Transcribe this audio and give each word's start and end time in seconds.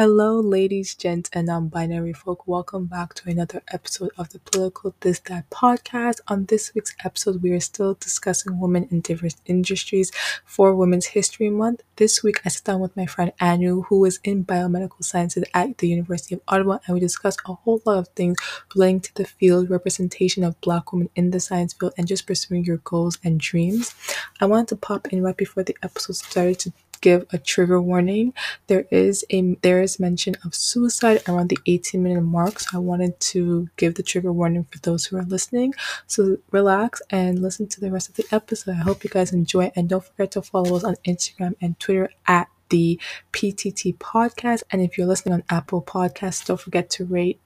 Hello, 0.00 0.40
ladies, 0.40 0.94
gents, 0.94 1.28
and 1.34 1.48
non 1.48 1.68
binary 1.68 2.14
folk. 2.14 2.46
Welcome 2.46 2.86
back 2.86 3.12
to 3.12 3.28
another 3.28 3.62
episode 3.70 4.10
of 4.16 4.30
the 4.30 4.38
Political 4.38 4.94
This 5.00 5.18
That 5.18 5.50
podcast. 5.50 6.20
On 6.26 6.46
this 6.46 6.74
week's 6.74 6.96
episode, 7.04 7.42
we 7.42 7.50
are 7.50 7.60
still 7.60 7.98
discussing 8.00 8.58
women 8.58 8.88
in 8.90 9.02
different 9.02 9.36
industries 9.44 10.10
for 10.46 10.74
Women's 10.74 11.04
History 11.04 11.50
Month. 11.50 11.82
This 11.96 12.22
week, 12.22 12.40
I 12.46 12.48
sat 12.48 12.64
down 12.64 12.80
with 12.80 12.96
my 12.96 13.04
friend 13.04 13.30
Anu, 13.42 13.82
who 13.82 14.02
is 14.06 14.20
in 14.24 14.42
biomedical 14.42 15.04
sciences 15.04 15.44
at 15.52 15.76
the 15.76 15.88
University 15.88 16.34
of 16.34 16.40
Ottawa, 16.48 16.78
and 16.86 16.94
we 16.94 17.00
discussed 17.00 17.42
a 17.46 17.52
whole 17.52 17.82
lot 17.84 17.98
of 17.98 18.08
things 18.08 18.38
relating 18.74 19.00
to 19.00 19.14
the 19.16 19.26
field, 19.26 19.68
representation 19.68 20.44
of 20.44 20.58
Black 20.62 20.94
women 20.94 21.10
in 21.14 21.30
the 21.30 21.40
science 21.40 21.74
field, 21.74 21.92
and 21.98 22.08
just 22.08 22.26
pursuing 22.26 22.64
your 22.64 22.78
goals 22.78 23.18
and 23.22 23.38
dreams. 23.38 23.94
I 24.40 24.46
wanted 24.46 24.68
to 24.68 24.76
pop 24.76 25.08
in 25.08 25.22
right 25.22 25.36
before 25.36 25.62
the 25.62 25.76
episode 25.82 26.16
started 26.16 26.58
to 26.60 26.72
give 27.00 27.26
a 27.32 27.38
trigger 27.38 27.80
warning. 27.80 28.32
There 28.66 28.86
is 28.90 29.24
a 29.30 29.56
there 29.62 29.82
is 29.82 30.00
mention 30.00 30.36
of 30.44 30.54
suicide 30.54 31.22
around 31.28 31.48
the 31.48 31.58
18 31.66 32.02
minute 32.02 32.22
mark, 32.22 32.60
so 32.60 32.76
I 32.76 32.80
wanted 32.80 33.18
to 33.20 33.68
give 33.76 33.94
the 33.94 34.02
trigger 34.02 34.32
warning 34.32 34.64
for 34.70 34.78
those 34.80 35.06
who 35.06 35.16
are 35.16 35.22
listening. 35.22 35.74
So 36.06 36.38
relax 36.50 37.02
and 37.10 37.40
listen 37.40 37.66
to 37.68 37.80
the 37.80 37.90
rest 37.90 38.08
of 38.08 38.16
the 38.16 38.26
episode. 38.32 38.72
I 38.72 38.82
hope 38.82 39.04
you 39.04 39.10
guys 39.10 39.32
enjoy 39.32 39.72
and 39.74 39.88
don't 39.88 40.04
forget 40.04 40.32
to 40.32 40.42
follow 40.42 40.76
us 40.76 40.84
on 40.84 40.96
Instagram 41.06 41.54
and 41.60 41.78
Twitter 41.78 42.10
at 42.26 42.48
the 42.70 43.00
PTT 43.32 43.98
podcast. 43.98 44.62
And 44.70 44.80
if 44.80 44.96
you're 44.96 45.06
listening 45.06 45.34
on 45.34 45.44
Apple 45.50 45.82
Podcasts, 45.82 46.46
don't 46.46 46.60
forget 46.60 46.88
to 46.90 47.04
rate 47.04 47.40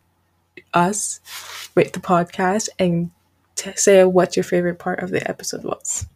us, 0.73 1.21
rate 1.75 1.93
the 1.93 2.01
podcast, 2.01 2.69
and 2.79 3.11
say 3.75 4.05
what 4.05 4.37
your 4.37 4.45
favorite 4.45 4.79
part 4.79 5.01
of 5.01 5.11
the 5.11 5.29
episode 5.29 5.65
was. 5.65 6.07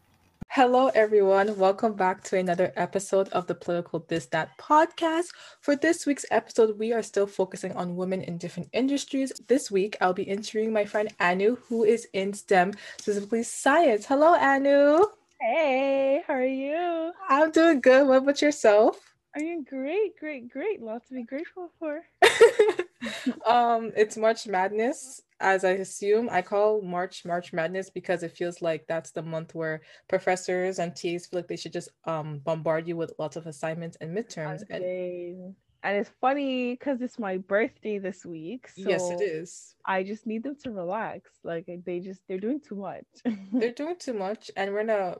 Hello, 0.58 0.88
everyone. 0.88 1.56
Welcome 1.56 1.92
back 1.92 2.24
to 2.24 2.36
another 2.36 2.72
episode 2.74 3.28
of 3.28 3.46
the 3.46 3.54
Political 3.54 4.06
This 4.08 4.26
That 4.26 4.58
podcast. 4.58 5.26
For 5.60 5.76
this 5.76 6.04
week's 6.04 6.24
episode, 6.32 6.76
we 6.76 6.92
are 6.92 7.00
still 7.00 7.28
focusing 7.28 7.70
on 7.74 7.94
women 7.94 8.22
in 8.22 8.38
different 8.38 8.68
industries. 8.72 9.30
This 9.46 9.70
week, 9.70 9.96
I'll 10.00 10.12
be 10.12 10.24
interviewing 10.24 10.72
my 10.72 10.84
friend 10.84 11.14
Anu, 11.20 11.58
who 11.68 11.84
is 11.84 12.08
in 12.12 12.32
STEM, 12.32 12.72
specifically 12.98 13.44
science. 13.44 14.04
Hello, 14.06 14.34
Anu. 14.34 15.04
Hey, 15.40 16.24
how 16.26 16.34
are 16.34 16.44
you? 16.44 17.12
I'm 17.28 17.52
doing 17.52 17.80
good. 17.80 18.08
What 18.08 18.24
about 18.24 18.42
yourself? 18.42 19.14
I'm 19.34 19.42
doing 19.42 19.64
great, 19.68 20.18
great, 20.18 20.50
great. 20.50 20.82
Lots 20.82 21.08
to 21.08 21.14
be 21.14 21.22
grateful 21.22 21.70
for. 21.78 22.02
um, 23.46 23.92
it's 23.96 24.16
March 24.16 24.46
Madness, 24.46 25.22
as 25.40 25.64
I 25.64 25.70
assume. 25.70 26.28
I 26.30 26.42
call 26.42 26.82
March 26.82 27.24
March 27.24 27.52
Madness 27.52 27.90
because 27.90 28.22
it 28.22 28.36
feels 28.36 28.62
like 28.62 28.86
that's 28.88 29.10
the 29.10 29.22
month 29.22 29.54
where 29.54 29.82
professors 30.08 30.78
and 30.78 30.94
TAs 30.94 31.26
feel 31.26 31.38
like 31.40 31.48
they 31.48 31.56
should 31.56 31.72
just 31.72 31.90
um 32.04 32.40
bombard 32.44 32.88
you 32.88 32.96
with 32.96 33.12
lots 33.18 33.36
of 33.36 33.46
assignments 33.46 33.96
and 34.00 34.16
midterms. 34.16 34.62
And 34.70 35.54
and 35.82 35.96
it's 35.96 36.10
funny 36.20 36.72
because 36.72 37.00
it's 37.00 37.18
my 37.18 37.36
birthday 37.36 37.98
this 37.98 38.24
week. 38.24 38.68
So 38.68 38.88
yes, 38.88 39.10
it 39.10 39.20
is. 39.20 39.76
I 39.84 40.02
just 40.02 40.26
need 40.26 40.42
them 40.42 40.56
to 40.64 40.70
relax. 40.70 41.30
Like 41.44 41.68
they 41.84 42.00
just 42.00 42.20
they're 42.28 42.40
doing 42.40 42.60
too 42.60 42.76
much. 42.76 43.06
they're 43.52 43.72
doing 43.76 43.96
too 43.98 44.14
much, 44.14 44.50
and 44.56 44.72
we're 44.72 44.80
in 44.80 44.90
a 44.90 45.18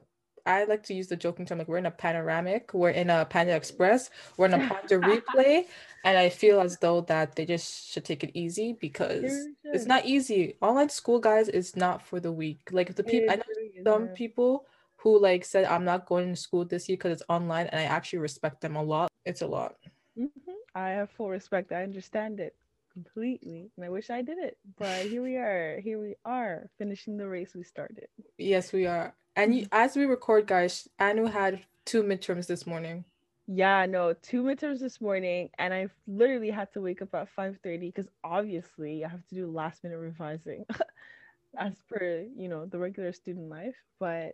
I 0.49 0.65
like 0.65 0.83
to 0.85 0.95
use 0.95 1.09
the 1.09 1.17
joking 1.17 1.45
term 1.45 1.59
like 1.59 1.69
we're 1.69 1.77
in 1.77 1.85
a 1.85 1.91
panoramic, 1.91 2.73
we're 2.73 2.89
in 2.89 3.11
a 3.11 3.27
Panda 3.27 3.55
Express, 3.55 4.09
we're 4.39 4.47
in 4.47 4.55
a 4.55 4.67
Panda 4.67 4.99
replay, 4.99 5.67
and 6.05 6.17
I 6.17 6.31
feel 6.31 6.61
as 6.61 6.79
though 6.79 7.03
that 7.03 7.37
they 7.37 7.45
just 7.45 7.93
should 7.93 8.07
take 8.07 8.25
it 8.25 8.31
easy 8.33 8.73
because 8.81 9.47
it's 9.63 9.85
not 9.85 10.07
easy. 10.07 10.57
Online 10.63 10.89
school, 10.89 11.19
guys, 11.19 11.51
is 11.51 11.77
not 11.77 12.01
for 12.01 12.19
the 12.19 12.33
weak. 12.33 12.71
Like 12.73 12.95
the 12.95 13.05
people, 13.05 13.31
I 13.31 13.37
know 13.37 13.45
some 13.85 14.09
people 14.09 14.65
who 14.97 15.21
like 15.21 15.45
said 15.45 15.67
I'm 15.67 15.85
not 15.85 16.07
going 16.07 16.35
to 16.35 16.41
school 16.41 16.65
this 16.65 16.89
year 16.89 16.97
because 16.97 17.13
it's 17.13 17.29
online, 17.29 17.67
and 17.67 17.79
I 17.79 17.85
actually 17.85 18.21
respect 18.21 18.63
them 18.63 18.75
a 18.75 18.83
lot. 18.83 19.11
It's 19.27 19.43
a 19.43 19.47
lot. 19.47 19.77
Mm-hmm. 20.19 20.53
I 20.75 20.89
have 20.91 21.11
full 21.11 21.29
respect. 21.29 21.73
I 21.73 21.83
understand 21.83 22.41
it 22.41 22.55
completely 22.99 23.71
and 23.77 23.85
i 23.85 23.89
wish 23.89 24.11
i 24.11 24.21
did 24.21 24.39
it 24.39 24.57
but 24.77 25.07
here 25.07 25.23
we 25.23 25.37
are 25.37 25.79
here 25.81 26.01
we 26.01 26.17
are 26.25 26.69
finishing 26.79 27.17
the 27.17 27.29
race 27.29 27.55
we 27.55 27.63
started 27.63 28.09
yes 28.39 28.73
we 28.73 28.87
are 28.87 29.15
and 29.39 29.55
you, 29.55 29.67
as 29.73 29.97
we 29.97 30.05
record, 30.05 30.47
guys, 30.47 30.89
Anu 30.99 31.27
had 31.27 31.61
two 31.87 32.03
midterms 32.03 32.47
this 32.47 32.67
morning. 32.67 33.05
Yeah, 33.47 33.87
no, 33.87 34.13
two 34.13 34.43
midterms 34.43 34.81
this 34.81 35.01
morning, 35.01 35.49
and 35.59 35.73
I 35.73 35.89
literally 36.07 36.51
had 36.51 36.71
to 36.75 36.83
wake 36.83 37.01
up 37.01 37.15
at 37.15 37.31
five 37.31 37.57
thirty 37.63 37.87
because 37.87 38.09
obviously 38.23 39.05
I 39.05 39.09
have 39.09 39.27
to 39.29 39.35
do 39.35 39.47
last 39.47 39.83
minute 39.85 39.99
revising, 39.99 40.67
as 41.59 41.73
per 41.89 42.27
you 42.37 42.49
know 42.49 42.67
the 42.67 42.79
regular 42.79 43.13
student 43.13 43.49
life. 43.49 43.77
But 44.01 44.33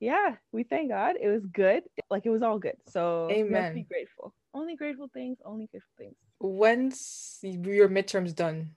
yeah, 0.00 0.36
we 0.50 0.64
thank 0.64 0.90
God 0.90 1.16
it 1.20 1.28
was 1.28 1.44
good. 1.46 1.84
Like 2.10 2.26
it 2.26 2.30
was 2.30 2.42
all 2.42 2.58
good. 2.58 2.76
So 2.88 3.28
amen. 3.30 3.74
Be 3.74 3.82
grateful. 3.82 4.34
Only 4.54 4.76
grateful 4.76 5.08
things. 5.12 5.38
Only 5.44 5.66
grateful 5.66 5.92
things. 5.98 6.16
When's 6.40 7.38
your 7.42 7.88
midterms 7.88 8.34
done? 8.34 8.70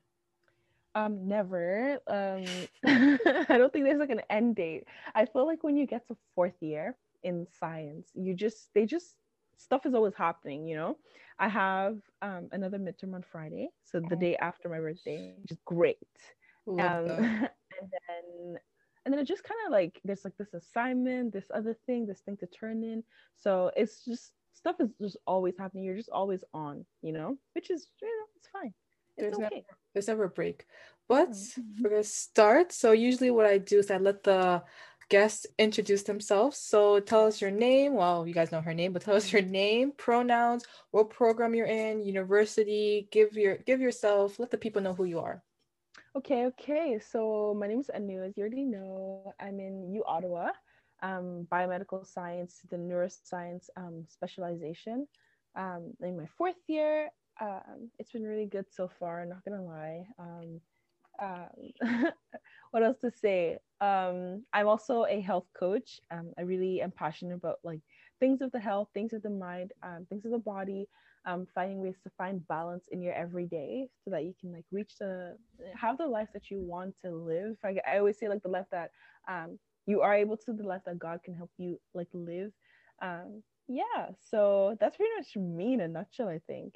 Um, 0.96 1.28
never. 1.28 2.00
Um, 2.08 2.44
I 2.86 3.58
don't 3.58 3.72
think 3.72 3.86
there's 3.86 4.00
like 4.00 4.10
an 4.10 4.22
end 4.30 4.56
date. 4.56 4.86
I 5.16 5.26
feel 5.26 5.46
like 5.46 5.64
when 5.64 5.78
you 5.78 5.86
get 5.86 6.08
to 6.08 6.18
fourth 6.36 6.62
year 6.62 6.98
in 7.24 7.48
science, 7.60 8.10
you 8.14 8.34
just 8.34 8.70
they 8.74 8.86
just 8.86 9.16
stuff 9.58 9.86
is 9.86 9.94
always 9.94 10.16
happening. 10.16 10.68
You 10.68 10.76
know, 10.76 10.98
I 11.40 11.48
have 11.48 12.00
um 12.22 12.50
another 12.52 12.78
midterm 12.78 13.16
on 13.16 13.24
Friday, 13.32 13.70
so 13.84 14.02
the 14.02 14.16
day 14.16 14.36
after 14.38 14.68
my 14.70 14.80
birthday, 14.80 15.34
which 15.42 15.52
is 15.52 15.62
great. 15.66 15.98
Um, 16.78 17.06
and 17.80 17.90
then 17.90 18.58
and 19.06 19.14
then 19.14 19.20
it 19.20 19.26
just 19.28 19.44
kind 19.44 19.60
of 19.66 19.72
like 19.72 20.00
there's 20.04 20.26
like 20.26 20.38
this 20.38 20.54
assignment, 20.54 21.32
this 21.32 21.50
other 21.54 21.76
thing, 21.86 22.06
this 22.06 22.20
thing 22.22 22.38
to 22.38 22.48
turn 22.48 22.84
in. 22.84 23.04
So 23.38 23.72
it's 23.78 24.04
just 24.04 24.34
stuff 24.54 24.76
is 24.82 24.90
just 25.02 25.18
always 25.26 25.58
happening. 25.58 25.86
You're 25.86 25.96
just 25.96 26.10
always 26.10 26.44
on, 26.54 26.86
you 27.02 27.14
know, 27.14 27.38
which 27.56 27.70
is 27.72 27.88
you 28.02 28.08
know 28.08 28.26
it's 28.36 28.48
fine 28.50 28.74
there's 29.18 29.36
okay. 29.36 29.44
never 29.44 29.56
there's 29.94 30.08
never 30.08 30.24
a 30.26 30.30
break. 30.30 30.66
But 31.08 31.32
mm-hmm. 31.32 31.84
we're 31.84 31.90
gonna 31.90 32.04
start. 32.04 32.72
So 32.72 32.92
usually 32.92 33.32
what 33.32 33.46
i 33.46 33.58
do 33.58 33.80
is 33.80 33.92
i 33.92 33.98
let 33.98 34.24
the 34.24 34.64
guests 35.10 35.46
introduce 35.60 36.04
themselves. 36.04 36.58
So 36.58 37.02
tell 37.02 37.28
us 37.28 37.42
your 37.42 37.52
name. 37.52 37.96
Well 37.96 38.28
you 38.28 38.34
guys 38.34 38.52
know 38.52 38.62
her 38.62 38.74
name 38.74 38.94
but 38.94 39.02
tell 39.02 39.16
us 39.16 39.32
your 39.32 39.42
name 39.42 39.92
pronouns 39.98 40.64
what 40.92 41.10
program 41.10 41.54
you're 41.54 41.66
in 41.68 42.04
university. 42.04 43.08
Give 43.12 43.34
your 43.34 43.58
give 43.58 43.82
yourself 43.82 44.40
let 44.40 44.52
the 44.52 44.58
people 44.58 44.82
know 44.82 44.94
who 44.94 45.06
you 45.06 45.20
are. 45.20 45.44
Okay 46.16 46.46
okay. 46.46 47.00
So 47.00 47.56
my 47.58 47.68
name 47.68 47.80
is 47.80 47.90
anu 47.90 48.24
as 48.24 48.38
you 48.38 48.42
already 48.42 48.66
know. 48.66 49.34
I'm 49.40 49.60
in 49.60 49.94
u 49.94 50.04
ottawa. 50.06 50.52
Um, 51.04 51.48
biomedical 51.52 52.06
science 52.06 52.60
the 52.70 52.78
neuroscience 52.78 53.70
um, 53.76 54.06
specialization. 54.08 55.08
Um, 55.56 55.94
in 56.00 56.16
my 56.16 56.28
fourth 56.38 56.62
year 56.68 57.10
um, 57.40 57.90
it's 58.00 58.12
been 58.12 58.24
really 58.24 58.46
good 58.46 58.66
so 58.70 58.90
far. 59.00 59.26
Not 59.26 59.44
gonna 59.46 59.64
lie. 59.64 60.06
Um, 60.20 60.62
um, 61.22 62.12
what 62.72 62.84
else 62.84 63.00
to 63.02 63.12
say? 63.12 63.58
Um, 63.80 64.44
I'm 64.54 64.68
also 64.68 65.06
a 65.06 65.22
health 65.22 65.48
coach. 65.58 66.00
Um, 66.12 66.32
I 66.38 66.42
really 66.42 66.82
am 66.82 66.92
passionate 66.92 67.36
about 67.36 67.60
like 67.64 67.82
things 68.20 68.42
of 68.42 68.52
the 68.52 68.60
health, 68.60 68.90
things 68.94 69.14
of 69.14 69.22
the 69.22 69.30
mind, 69.30 69.72
um, 69.84 70.06
things 70.10 70.26
of 70.26 70.32
the 70.32 70.40
body. 70.40 70.88
Um, 71.24 71.46
finding 71.54 71.80
ways 71.84 71.98
to 72.04 72.10
find 72.18 72.48
balance 72.48 72.86
in 72.92 73.00
your 73.00 73.14
everyday 73.14 73.88
so 74.04 74.10
that 74.10 74.24
you 74.24 74.34
can 74.42 74.52
like 74.52 74.66
reach 74.72 74.94
the 75.00 75.38
have 75.76 76.00
the 76.00 76.08
life 76.08 76.30
that 76.34 76.50
you 76.50 76.60
want 76.60 76.96
to 77.04 77.12
live. 77.12 77.58
I, 77.64 77.76
I 77.88 78.00
always 78.00 78.18
say 78.18 78.28
like 78.28 78.42
the 78.42 78.50
life 78.50 78.66
that 78.72 78.90
um, 79.28 79.60
you 79.86 80.02
are 80.02 80.16
able 80.16 80.36
to, 80.38 80.54
the 80.54 80.64
life 80.64 80.82
that 80.88 80.98
God 80.98 81.20
can 81.24 81.36
help 81.36 81.52
you 81.60 81.80
like 81.94 82.08
live. 82.14 82.52
Um, 83.04 83.44
yeah, 83.68 84.10
so 84.20 84.76
that's 84.80 84.98
pretty 84.98 85.12
much 85.16 85.36
me 85.36 85.74
in 85.74 85.82
a 85.82 85.88
nutshell. 85.88 86.28
I 86.28 86.40
think 86.48 86.74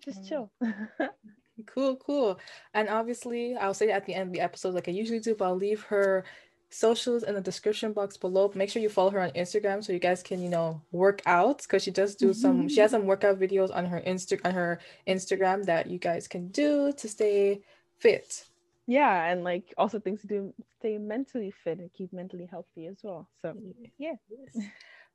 just 0.00 0.22
mm-hmm. 0.22 0.28
chill. 0.28 1.08
cool, 1.66 1.96
cool. 1.96 2.40
And 2.74 2.88
obviously, 2.88 3.56
I'll 3.56 3.74
say 3.74 3.90
at 3.90 4.06
the 4.06 4.14
end 4.14 4.28
of 4.28 4.32
the 4.32 4.40
episode, 4.40 4.74
like 4.74 4.88
I 4.88 4.92
usually 4.92 5.20
do, 5.20 5.34
but 5.34 5.46
I'll 5.46 5.56
leave 5.56 5.82
her 5.84 6.24
socials 6.70 7.24
in 7.24 7.34
the 7.34 7.40
description 7.40 7.92
box 7.92 8.16
below. 8.16 8.50
Make 8.54 8.70
sure 8.70 8.80
you 8.80 8.88
follow 8.88 9.10
her 9.10 9.20
on 9.20 9.30
Instagram 9.30 9.84
so 9.84 9.92
you 9.92 9.98
guys 9.98 10.22
can, 10.22 10.42
you 10.42 10.48
know, 10.48 10.80
work 10.92 11.20
out 11.26 11.62
because 11.62 11.82
she 11.82 11.90
does 11.90 12.14
do 12.14 12.32
some. 12.32 12.68
She 12.68 12.74
mm-hmm. 12.74 12.82
has 12.82 12.90
some 12.92 13.06
workout 13.06 13.38
videos 13.38 13.74
on 13.74 13.86
her 13.86 14.00
Insta 14.00 14.40
on 14.44 14.54
her 14.54 14.80
Instagram 15.06 15.64
that 15.66 15.88
you 15.88 15.98
guys 15.98 16.28
can 16.28 16.48
do 16.48 16.92
to 16.92 17.08
stay 17.08 17.60
fit. 17.98 18.46
Yeah, 18.86 19.26
and 19.26 19.44
like 19.44 19.72
also 19.76 20.00
things 20.00 20.20
to 20.22 20.26
do 20.26 20.54
stay 20.78 20.98
mentally 20.98 21.52
fit 21.62 21.78
and 21.78 21.92
keep 21.92 22.12
mentally 22.12 22.48
healthy 22.50 22.86
as 22.86 22.98
well. 23.02 23.28
So 23.42 23.54
yeah. 23.98 24.14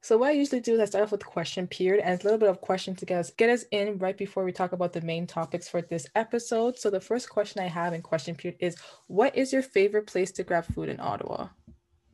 So 0.05 0.19
what 0.19 0.29
I 0.29 0.33
usually 0.33 0.61
do 0.61 0.75
is 0.75 0.79
I 0.79 0.85
start 0.85 1.03
off 1.03 1.11
with 1.11 1.25
question 1.25 1.65
period 1.65 2.03
and 2.05 2.21
a 2.21 2.23
little 2.23 2.37
bit 2.37 2.47
of 2.47 2.61
question 2.61 2.93
to 2.97 3.07
get 3.07 3.21
us 3.21 3.31
get 3.31 3.49
us 3.49 3.65
in 3.71 3.97
right 3.97 4.15
before 4.15 4.43
we 4.43 4.51
talk 4.51 4.71
about 4.71 4.93
the 4.93 5.01
main 5.01 5.25
topics 5.25 5.67
for 5.67 5.81
this 5.81 6.05
episode. 6.13 6.77
So 6.77 6.91
the 6.91 7.01
first 7.01 7.27
question 7.27 7.59
I 7.59 7.69
have 7.69 7.91
in 7.91 8.03
question 8.03 8.35
period 8.35 8.59
is 8.59 8.75
what 9.07 9.35
is 9.35 9.51
your 9.51 9.63
favorite 9.63 10.05
place 10.05 10.31
to 10.33 10.43
grab 10.43 10.65
food 10.65 10.89
in 10.89 10.99
Ottawa? 10.99 11.47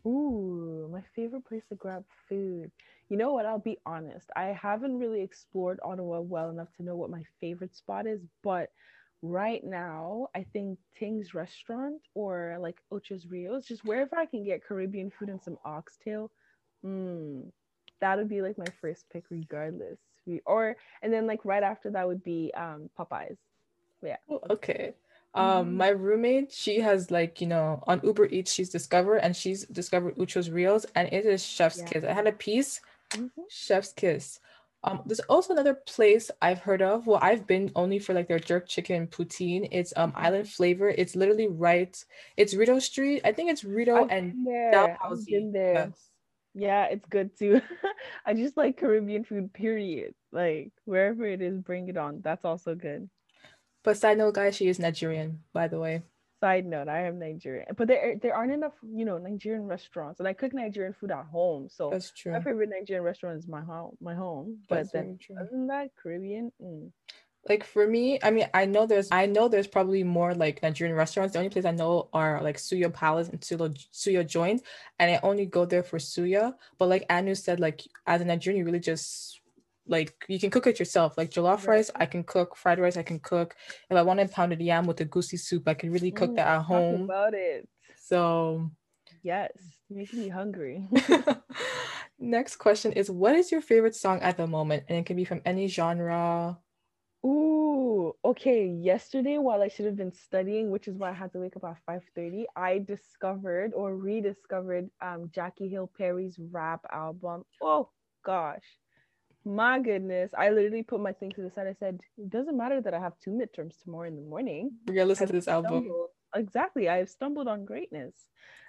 Ooh, 0.08 0.88
my 0.90 1.02
favorite 1.14 1.44
place 1.44 1.64
to 1.68 1.76
grab 1.76 2.06
food. 2.30 2.72
You 3.10 3.18
know 3.18 3.34
what? 3.34 3.46
I'll 3.46 3.60
be 3.60 3.78
honest. 3.86 4.30
I 4.38 4.58
haven't 4.58 4.98
really 4.98 5.22
explored 5.22 5.82
Ottawa 5.84 6.22
well 6.22 6.50
enough 6.50 6.72
to 6.78 6.84
know 6.84 6.96
what 6.96 7.10
my 7.10 7.24
favorite 7.42 7.76
spot 7.76 8.08
is, 8.08 8.22
but 8.42 8.70
right 9.22 9.66
now 9.66 10.30
I 10.34 10.46
think 10.54 10.80
Ting's 10.98 11.34
restaurant 11.34 12.00
or 12.16 12.56
like 12.58 12.78
Ocho's 12.90 13.28
Rios, 13.28 13.66
just 13.66 13.84
wherever 13.84 14.18
I 14.18 14.28
can 14.28 14.46
get 14.46 14.64
Caribbean 14.64 15.12
food 15.12 15.28
and 15.28 15.44
some 15.44 15.58
oxtail. 15.66 16.32
Mm, 16.86 17.52
that 18.02 18.18
would 18.18 18.30
be 18.30 18.42
like 18.42 18.58
my 18.58 18.66
first 18.82 19.06
pick 19.10 19.24
regardless 19.30 19.98
or 20.46 20.76
and 21.02 21.12
then 21.12 21.28
like 21.28 21.44
right 21.46 21.64
after 21.64 21.90
that 21.92 22.08
would 22.08 22.24
be 22.24 22.52
um 22.56 22.90
Popeyes. 22.98 23.38
Yeah. 24.04 24.18
Oh, 24.30 24.42
okay. 24.50 24.94
Um, 25.34 25.68
mm-hmm. 25.68 25.78
my 25.78 25.90
roommate, 25.90 26.52
she 26.52 26.82
has 26.82 27.10
like, 27.10 27.40
you 27.40 27.48
know, 27.48 27.82
on 27.88 28.02
Uber 28.04 28.26
Eats, 28.26 28.52
she's 28.52 28.70
discovered 28.70 29.18
and 29.18 29.36
she's 29.36 29.66
discovered 29.66 30.20
Ocho's 30.20 30.50
Rios 30.50 30.86
and 30.96 31.08
it 31.12 31.26
is 31.26 31.46
Chef's 31.46 31.80
yeah. 31.80 31.86
Kiss. 31.86 32.04
I 32.04 32.12
had 32.12 32.28
a 32.28 32.34
piece, 32.34 32.82
mm-hmm. 33.12 33.42
Chef's 33.50 33.94
Kiss. 33.94 34.40
Um, 34.84 35.04
there's 35.06 35.20
also 35.22 35.54
another 35.54 35.76
place 35.76 36.32
I've 36.42 36.60
heard 36.60 36.82
of. 36.82 37.06
Well, 37.06 37.20
I've 37.22 37.46
been 37.46 37.72
only 37.76 38.00
for 38.00 38.14
like 38.14 38.28
their 38.28 38.40
jerk 38.40 38.68
chicken 38.68 39.08
poutine. 39.08 39.70
It's 39.72 39.94
um 39.96 40.12
mm-hmm. 40.12 40.26
Island 40.26 40.50
Flavor. 40.50 40.90
It's 40.90 41.16
literally 41.16 41.48
right. 41.48 42.04
It's 42.36 42.56
Rideau 42.56 42.80
Street. 42.80 43.22
I 43.24 43.32
think 43.32 43.52
it's 43.52 43.64
Rideau 43.64 44.04
I've 44.04 44.10
and 44.10 44.46
Dalhousie. 44.46 45.50
there. 45.54 45.74
Yes. 45.74 46.11
Yeah, 46.54 46.86
it's 46.86 47.06
good 47.08 47.38
too. 47.38 47.62
I 48.26 48.34
just 48.34 48.58
like 48.58 48.78
Caribbean 48.78 49.24
food. 49.24 49.54
Period. 49.54 50.14
Like 50.32 50.72
wherever 50.86 51.26
it 51.26 51.42
is, 51.42 51.58
bring 51.60 51.88
it 51.88 51.98
on. 51.98 52.22
That's 52.22 52.46
also 52.46 52.76
good. 52.76 53.10
But 53.84 53.98
side 53.98 54.18
note, 54.18 54.36
guys, 54.36 54.56
she 54.56 54.68
is 54.68 54.80
Nigerian, 54.80 55.40
by 55.54 55.68
the 55.68 55.80
way. 55.80 56.04
Side 56.40 56.66
note, 56.66 56.88
I 56.88 57.06
am 57.06 57.20
Nigerian, 57.20 57.68
but 57.78 57.88
there 57.88 58.16
there 58.20 58.36
aren't 58.36 58.52
enough, 58.52 58.74
you 58.82 59.06
know, 59.06 59.20
Nigerian 59.20 59.68
restaurants, 59.68 60.20
and 60.20 60.28
I 60.28 60.34
cook 60.34 60.54
Nigerian 60.54 60.94
food 60.94 61.12
at 61.12 61.26
home. 61.26 61.68
So 61.70 61.92
that's 61.92 62.12
true. 62.12 62.32
My 62.32 62.42
favorite 62.42 62.70
Nigerian 62.70 63.04
restaurant 63.04 63.38
is 63.38 63.48
my 63.48 63.62
home, 63.62 63.96
my 64.02 64.16
home. 64.16 64.58
That's 64.68 64.92
but 64.92 64.94
then, 64.98 65.20
true. 65.22 65.36
other 65.40 65.50
than 65.52 65.68
that, 65.68 65.90
Caribbean. 66.02 66.52
Mm. 66.62 66.92
Like 67.50 67.64
for 67.64 67.88
me, 67.88 68.20
I 68.22 68.30
mean, 68.30 68.48
I 68.54 68.66
know 68.66 68.86
there's, 68.86 69.10
I 69.12 69.26
know 69.26 69.48
there's 69.48 69.68
probably 69.68 70.04
more 70.04 70.36
like 70.36 70.62
Nigerian 70.62 70.96
restaurants. 70.96 71.34
The 71.34 71.40
only 71.40 71.50
place 71.50 71.66
I 71.66 71.72
know 71.72 72.08
are 72.14 72.42
like 72.44 72.58
Suya 72.58 72.94
Palace 72.94 73.30
and 73.30 73.42
Suya 73.42 73.76
Suya 73.92 74.28
Joint, 74.28 74.62
and 75.00 75.10
I 75.10 75.20
only 75.24 75.48
go 75.48 75.66
there 75.66 75.82
for 75.82 75.98
Suya. 75.98 76.54
But 76.78 76.90
like 76.90 77.06
Anu 77.10 77.34
said, 77.34 77.60
like 77.60 77.82
as 78.06 78.22
a 78.22 78.26
Nigerian, 78.26 78.60
you 78.60 78.66
really 78.66 78.80
just 78.80 79.42
like 79.88 80.14
you 80.28 80.40
can 80.40 80.52
cook 80.52 80.68
it 80.68 80.78
yourself. 80.78 81.18
Like 81.18 81.32
jollof 81.32 81.68
rice, 81.68 81.90
I 81.96 82.06
can 82.06 82.24
cook. 82.24 82.56
Fried 82.56 82.80
rice, 82.80 82.96
I 82.96 83.04
can 83.04 83.20
cook. 83.20 83.56
If 83.90 83.98
I 83.98 84.04
want 84.04 84.20
wanted 84.20 84.32
pounded 84.32 84.62
yam 84.62 84.86
with 84.86 84.98
egusi 84.98 85.40
soup, 85.40 85.68
I 85.68 85.74
can 85.74 85.92
really 85.92 86.12
cook 86.12 86.32
mm, 86.32 86.36
that 86.36 86.48
at 86.48 86.62
home. 86.62 87.04
About 87.04 87.34
it. 87.34 87.68
So. 87.98 88.70
Yes, 89.24 89.52
making 89.90 90.20
me 90.20 90.30
hungry. 90.30 90.88
Next 92.20 92.56
question 92.56 92.92
is, 92.94 93.10
what 93.10 93.36
is 93.36 93.52
your 93.52 93.62
favorite 93.62 93.96
song 93.96 94.20
at 94.22 94.38
the 94.38 94.48
moment? 94.48 94.86
And 94.88 94.98
it 94.98 95.06
can 95.06 95.16
be 95.16 95.26
from 95.26 95.42
any 95.46 95.68
genre. 95.68 96.58
Ooh, 97.26 98.16
okay. 98.26 98.66
Yesterday, 98.66 99.38
while 99.38 99.62
I 99.62 99.68
should 99.68 99.86
have 99.86 99.96
been 99.96 100.12
studying, 100.12 100.72
which 100.72 100.88
is 100.88 100.96
why 100.96 101.12
I 101.12 101.14
had 101.14 101.32
to 101.34 101.40
wake 101.40 101.56
up 101.56 101.64
at 101.64 101.78
5:30, 101.86 102.46
I 102.56 102.80
discovered 102.80 103.74
or 103.74 103.96
rediscovered 103.96 104.90
um 105.02 105.30
Jackie 105.34 105.70
Hill 105.70 105.92
Perry's 105.98 106.38
rap 106.40 106.86
album. 106.92 107.46
Oh 107.62 107.90
gosh 108.24 108.66
my 109.46 109.80
goodness. 109.80 110.32
I 110.38 110.50
literally 110.50 110.84
put 110.84 111.00
my 111.00 111.14
thing 111.14 111.32
to 111.32 111.42
the 111.42 111.52
side. 111.52 111.68
I 111.68 111.74
said, 111.74 112.00
it 112.18 112.30
doesn't 112.30 112.58
matter 112.58 112.82
that 112.82 112.94
I 112.94 113.00
have 113.00 113.20
two 113.20 113.32
midterms 113.32 113.82
tomorrow 113.82 114.08
in 114.08 114.16
the 114.16 114.22
morning. 114.22 114.72
We're 114.88 114.96
gonna 114.96 115.08
listen 115.08 115.28
to 115.28 115.34
this 115.34 115.48
album. 115.48 115.90
Exactly. 116.36 116.90
I 116.90 116.98
have 116.98 117.10
stumbled 117.10 117.48
on 117.48 117.66
greatness. 117.66 118.14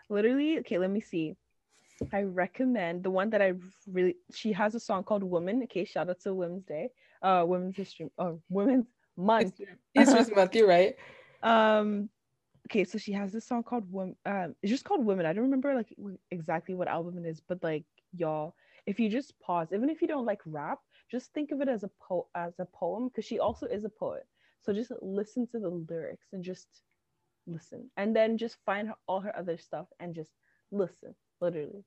Literally, 0.08 0.58
okay, 0.60 0.78
let 0.78 0.90
me 0.90 1.00
see. 1.00 1.36
I 2.12 2.22
recommend 2.22 3.04
the 3.04 3.10
one 3.10 3.30
that 3.30 3.42
I 3.42 3.52
really 3.86 4.16
she 4.34 4.52
has 4.52 4.74
a 4.74 4.80
song 4.80 5.04
called 5.04 5.22
Woman. 5.22 5.62
Okay, 5.64 5.84
shout 5.84 6.10
out 6.10 6.20
to 6.20 6.34
Women's 6.34 6.64
Day. 6.64 6.90
Uh 7.22 7.44
Women's 7.46 7.76
History 7.76 8.08
oh 8.18 8.40
Women's 8.48 8.86
Month. 9.16 9.60
History's 9.94 10.30
Month, 10.34 10.54
you're 10.54 10.68
right. 10.68 10.96
Um 11.42 12.08
okay, 12.68 12.84
so 12.84 12.98
she 12.98 13.12
has 13.12 13.32
this 13.32 13.44
song 13.46 13.64
called 13.64 13.90
Woman 13.90 14.14
um 14.26 14.54
it's 14.62 14.70
just 14.70 14.84
called 14.84 15.04
Women. 15.04 15.26
I 15.26 15.32
don't 15.32 15.44
remember 15.44 15.74
like 15.74 15.92
exactly 16.30 16.74
what 16.74 16.88
album 16.88 17.18
it 17.18 17.28
is, 17.28 17.40
but 17.40 17.62
like 17.62 17.84
y'all 18.16 18.54
if 18.86 18.98
you 19.00 19.08
just 19.08 19.38
pause, 19.40 19.68
even 19.72 19.90
if 19.90 20.02
you 20.02 20.08
don't 20.08 20.26
like 20.26 20.40
rap, 20.46 20.78
just 21.10 21.32
think 21.32 21.50
of 21.52 21.60
it 21.60 21.68
as 21.68 21.82
a 21.84 21.90
po- 22.00 22.28
as 22.34 22.54
a 22.58 22.66
poem 22.66 23.08
because 23.08 23.24
she 23.24 23.38
also 23.38 23.66
is 23.66 23.84
a 23.84 23.88
poet. 23.88 24.26
So 24.60 24.72
just 24.72 24.92
listen 25.00 25.46
to 25.48 25.58
the 25.58 25.68
lyrics 25.68 26.28
and 26.32 26.42
just 26.44 26.68
listen, 27.46 27.90
and 27.96 28.14
then 28.14 28.38
just 28.38 28.56
find 28.64 28.88
her, 28.88 28.94
all 29.08 29.20
her 29.20 29.36
other 29.36 29.58
stuff 29.58 29.86
and 30.00 30.14
just 30.14 30.32
listen. 30.70 31.14
Literally. 31.40 31.84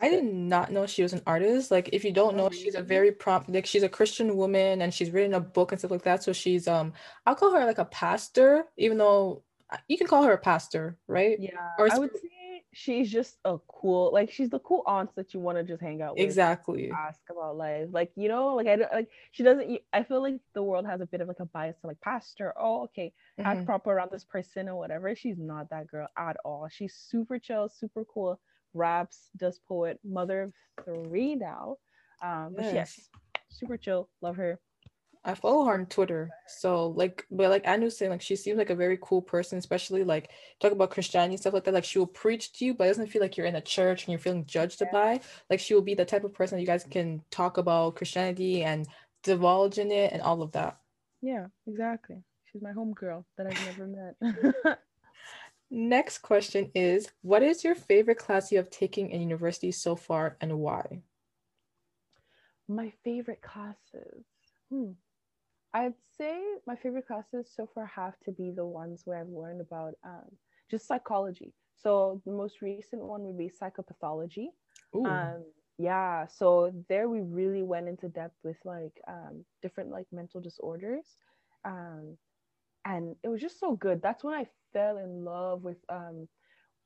I 0.00 0.08
did 0.08 0.24
not 0.24 0.72
know 0.72 0.86
she 0.86 1.02
was 1.02 1.12
an 1.12 1.22
artist. 1.26 1.70
Like, 1.70 1.90
if 1.92 2.04
you 2.04 2.12
don't 2.12 2.36
know, 2.36 2.50
she's 2.50 2.74
a 2.74 2.82
very 2.82 3.12
prompt. 3.12 3.50
Like, 3.50 3.66
she's 3.66 3.82
a 3.82 3.88
Christian 3.88 4.36
woman, 4.36 4.82
and 4.82 4.92
she's 4.92 5.10
written 5.10 5.34
a 5.34 5.40
book 5.40 5.72
and 5.72 5.78
stuff 5.78 5.90
like 5.90 6.02
that. 6.02 6.22
So 6.22 6.32
she's 6.32 6.66
um, 6.68 6.92
I'll 7.26 7.34
call 7.34 7.52
her 7.52 7.64
like 7.64 7.78
a 7.78 7.84
pastor, 7.84 8.64
even 8.76 8.98
though 8.98 9.42
uh, 9.70 9.76
you 9.88 9.98
can 9.98 10.06
call 10.06 10.22
her 10.22 10.32
a 10.32 10.38
pastor, 10.38 10.96
right? 11.06 11.36
Yeah. 11.38 11.50
Or 11.78 11.92
I 11.92 11.98
would 11.98 12.12
say 12.14 12.28
she's 12.72 13.10
just 13.10 13.36
a 13.44 13.58
cool 13.68 14.10
like 14.12 14.30
she's 14.30 14.48
the 14.48 14.58
cool 14.60 14.82
aunt 14.86 15.14
that 15.14 15.34
you 15.34 15.40
want 15.40 15.58
to 15.58 15.64
just 15.64 15.82
hang 15.82 16.00
out 16.00 16.14
with 16.14 16.24
exactly 16.24 16.90
ask 16.90 17.20
about 17.30 17.56
life 17.56 17.86
like 17.92 18.10
you 18.16 18.28
know 18.28 18.54
like 18.54 18.66
i 18.66 18.76
don't 18.76 18.92
like 18.92 19.08
she 19.30 19.42
doesn't 19.42 19.78
i 19.92 20.02
feel 20.02 20.22
like 20.22 20.40
the 20.54 20.62
world 20.62 20.86
has 20.86 21.00
a 21.00 21.06
bit 21.06 21.20
of 21.20 21.28
like 21.28 21.40
a 21.40 21.44
bias 21.44 21.76
to 21.80 21.86
like 21.86 22.00
pastor 22.00 22.52
oh 22.58 22.84
okay 22.84 23.12
mm-hmm. 23.38 23.48
act 23.48 23.66
proper 23.66 23.92
around 23.92 24.10
this 24.10 24.24
person 24.24 24.68
or 24.68 24.76
whatever 24.76 25.14
she's 25.14 25.38
not 25.38 25.68
that 25.68 25.86
girl 25.86 26.08
at 26.16 26.36
all 26.44 26.66
she's 26.70 26.94
super 26.94 27.38
chill 27.38 27.68
super 27.68 28.04
cool 28.04 28.40
raps 28.74 29.30
does 29.36 29.58
poet 29.68 29.98
mother 30.04 30.42
of 30.42 30.52
three 30.84 31.34
now 31.34 31.76
um 32.22 32.54
but 32.56 32.64
yes. 32.64 32.74
yes 32.74 33.08
super 33.48 33.76
chill 33.76 34.08
love 34.20 34.36
her 34.36 34.58
I 35.24 35.34
follow 35.34 35.64
her 35.66 35.74
on 35.74 35.86
Twitter. 35.86 36.30
So 36.48 36.88
like 36.88 37.24
but 37.30 37.48
like 37.48 37.66
Anu 37.66 37.90
saying 37.90 38.10
like 38.10 38.22
she 38.22 38.34
seems 38.34 38.58
like 38.58 38.70
a 38.70 38.74
very 38.74 38.98
cool 39.00 39.22
person, 39.22 39.56
especially 39.56 40.02
like 40.02 40.30
talk 40.60 40.72
about 40.72 40.90
Christianity 40.90 41.36
stuff 41.36 41.54
like 41.54 41.64
that. 41.64 41.74
Like 41.74 41.84
she 41.84 41.98
will 41.98 42.08
preach 42.08 42.52
to 42.54 42.64
you, 42.64 42.74
but 42.74 42.84
it 42.84 42.88
doesn't 42.88 43.06
feel 43.06 43.22
like 43.22 43.36
you're 43.36 43.46
in 43.46 43.54
a 43.54 43.60
church 43.60 44.02
and 44.02 44.10
you're 44.10 44.18
feeling 44.18 44.46
judged 44.46 44.80
yeah. 44.80 44.90
by. 44.90 45.20
Like 45.48 45.60
she 45.60 45.74
will 45.74 45.82
be 45.82 45.94
the 45.94 46.04
type 46.04 46.24
of 46.24 46.34
person 46.34 46.58
you 46.58 46.66
guys 46.66 46.84
can 46.90 47.22
talk 47.30 47.56
about 47.56 47.94
Christianity 47.94 48.64
and 48.64 48.88
divulge 49.22 49.78
in 49.78 49.92
it 49.92 50.12
and 50.12 50.22
all 50.22 50.42
of 50.42 50.52
that. 50.52 50.78
Yeah, 51.20 51.46
exactly. 51.68 52.24
She's 52.50 52.62
my 52.62 52.72
homegirl 52.72 53.24
that 53.38 53.46
I've 53.46 53.66
never 53.66 53.86
met. 53.86 54.78
Next 55.74 56.18
question 56.18 56.70
is 56.74 57.10
what 57.22 57.42
is 57.42 57.64
your 57.64 57.74
favorite 57.74 58.18
class 58.18 58.52
you 58.52 58.58
have 58.58 58.68
taken 58.68 59.08
in 59.08 59.22
university 59.22 59.72
so 59.72 59.96
far 59.96 60.36
and 60.42 60.58
why? 60.58 61.00
My 62.68 62.92
favorite 63.02 63.40
classes. 63.40 64.26
Hmm. 64.70 64.90
I'd 65.72 65.94
say 66.18 66.42
my 66.66 66.76
favorite 66.76 67.06
classes 67.06 67.50
so 67.56 67.66
far 67.74 67.86
have 67.86 68.20
to 68.26 68.32
be 68.32 68.50
the 68.50 68.66
ones 68.66 69.00
where 69.06 69.18
I've 69.18 69.30
learned 69.30 69.62
about 69.62 69.94
um, 70.04 70.28
just 70.70 70.86
psychology. 70.86 71.54
So 71.78 72.20
the 72.26 72.32
most 72.32 72.60
recent 72.60 73.02
one 73.02 73.22
would 73.22 73.38
be 73.38 73.50
psychopathology. 73.50 74.48
Um, 74.94 75.44
yeah, 75.78 76.26
so 76.26 76.70
there 76.90 77.08
we 77.08 77.20
really 77.22 77.62
went 77.62 77.88
into 77.88 78.10
depth 78.10 78.36
with 78.44 78.58
like 78.66 79.00
um, 79.08 79.42
different 79.62 79.88
like 79.88 80.06
mental 80.12 80.42
disorders, 80.42 81.16
um, 81.64 82.18
and 82.84 83.16
it 83.24 83.28
was 83.28 83.40
just 83.40 83.58
so 83.58 83.74
good. 83.74 84.02
That's 84.02 84.22
when 84.22 84.34
I 84.34 84.46
fell 84.72 84.98
in 84.98 85.24
love 85.24 85.62
with 85.62 85.78
um, 85.88 86.28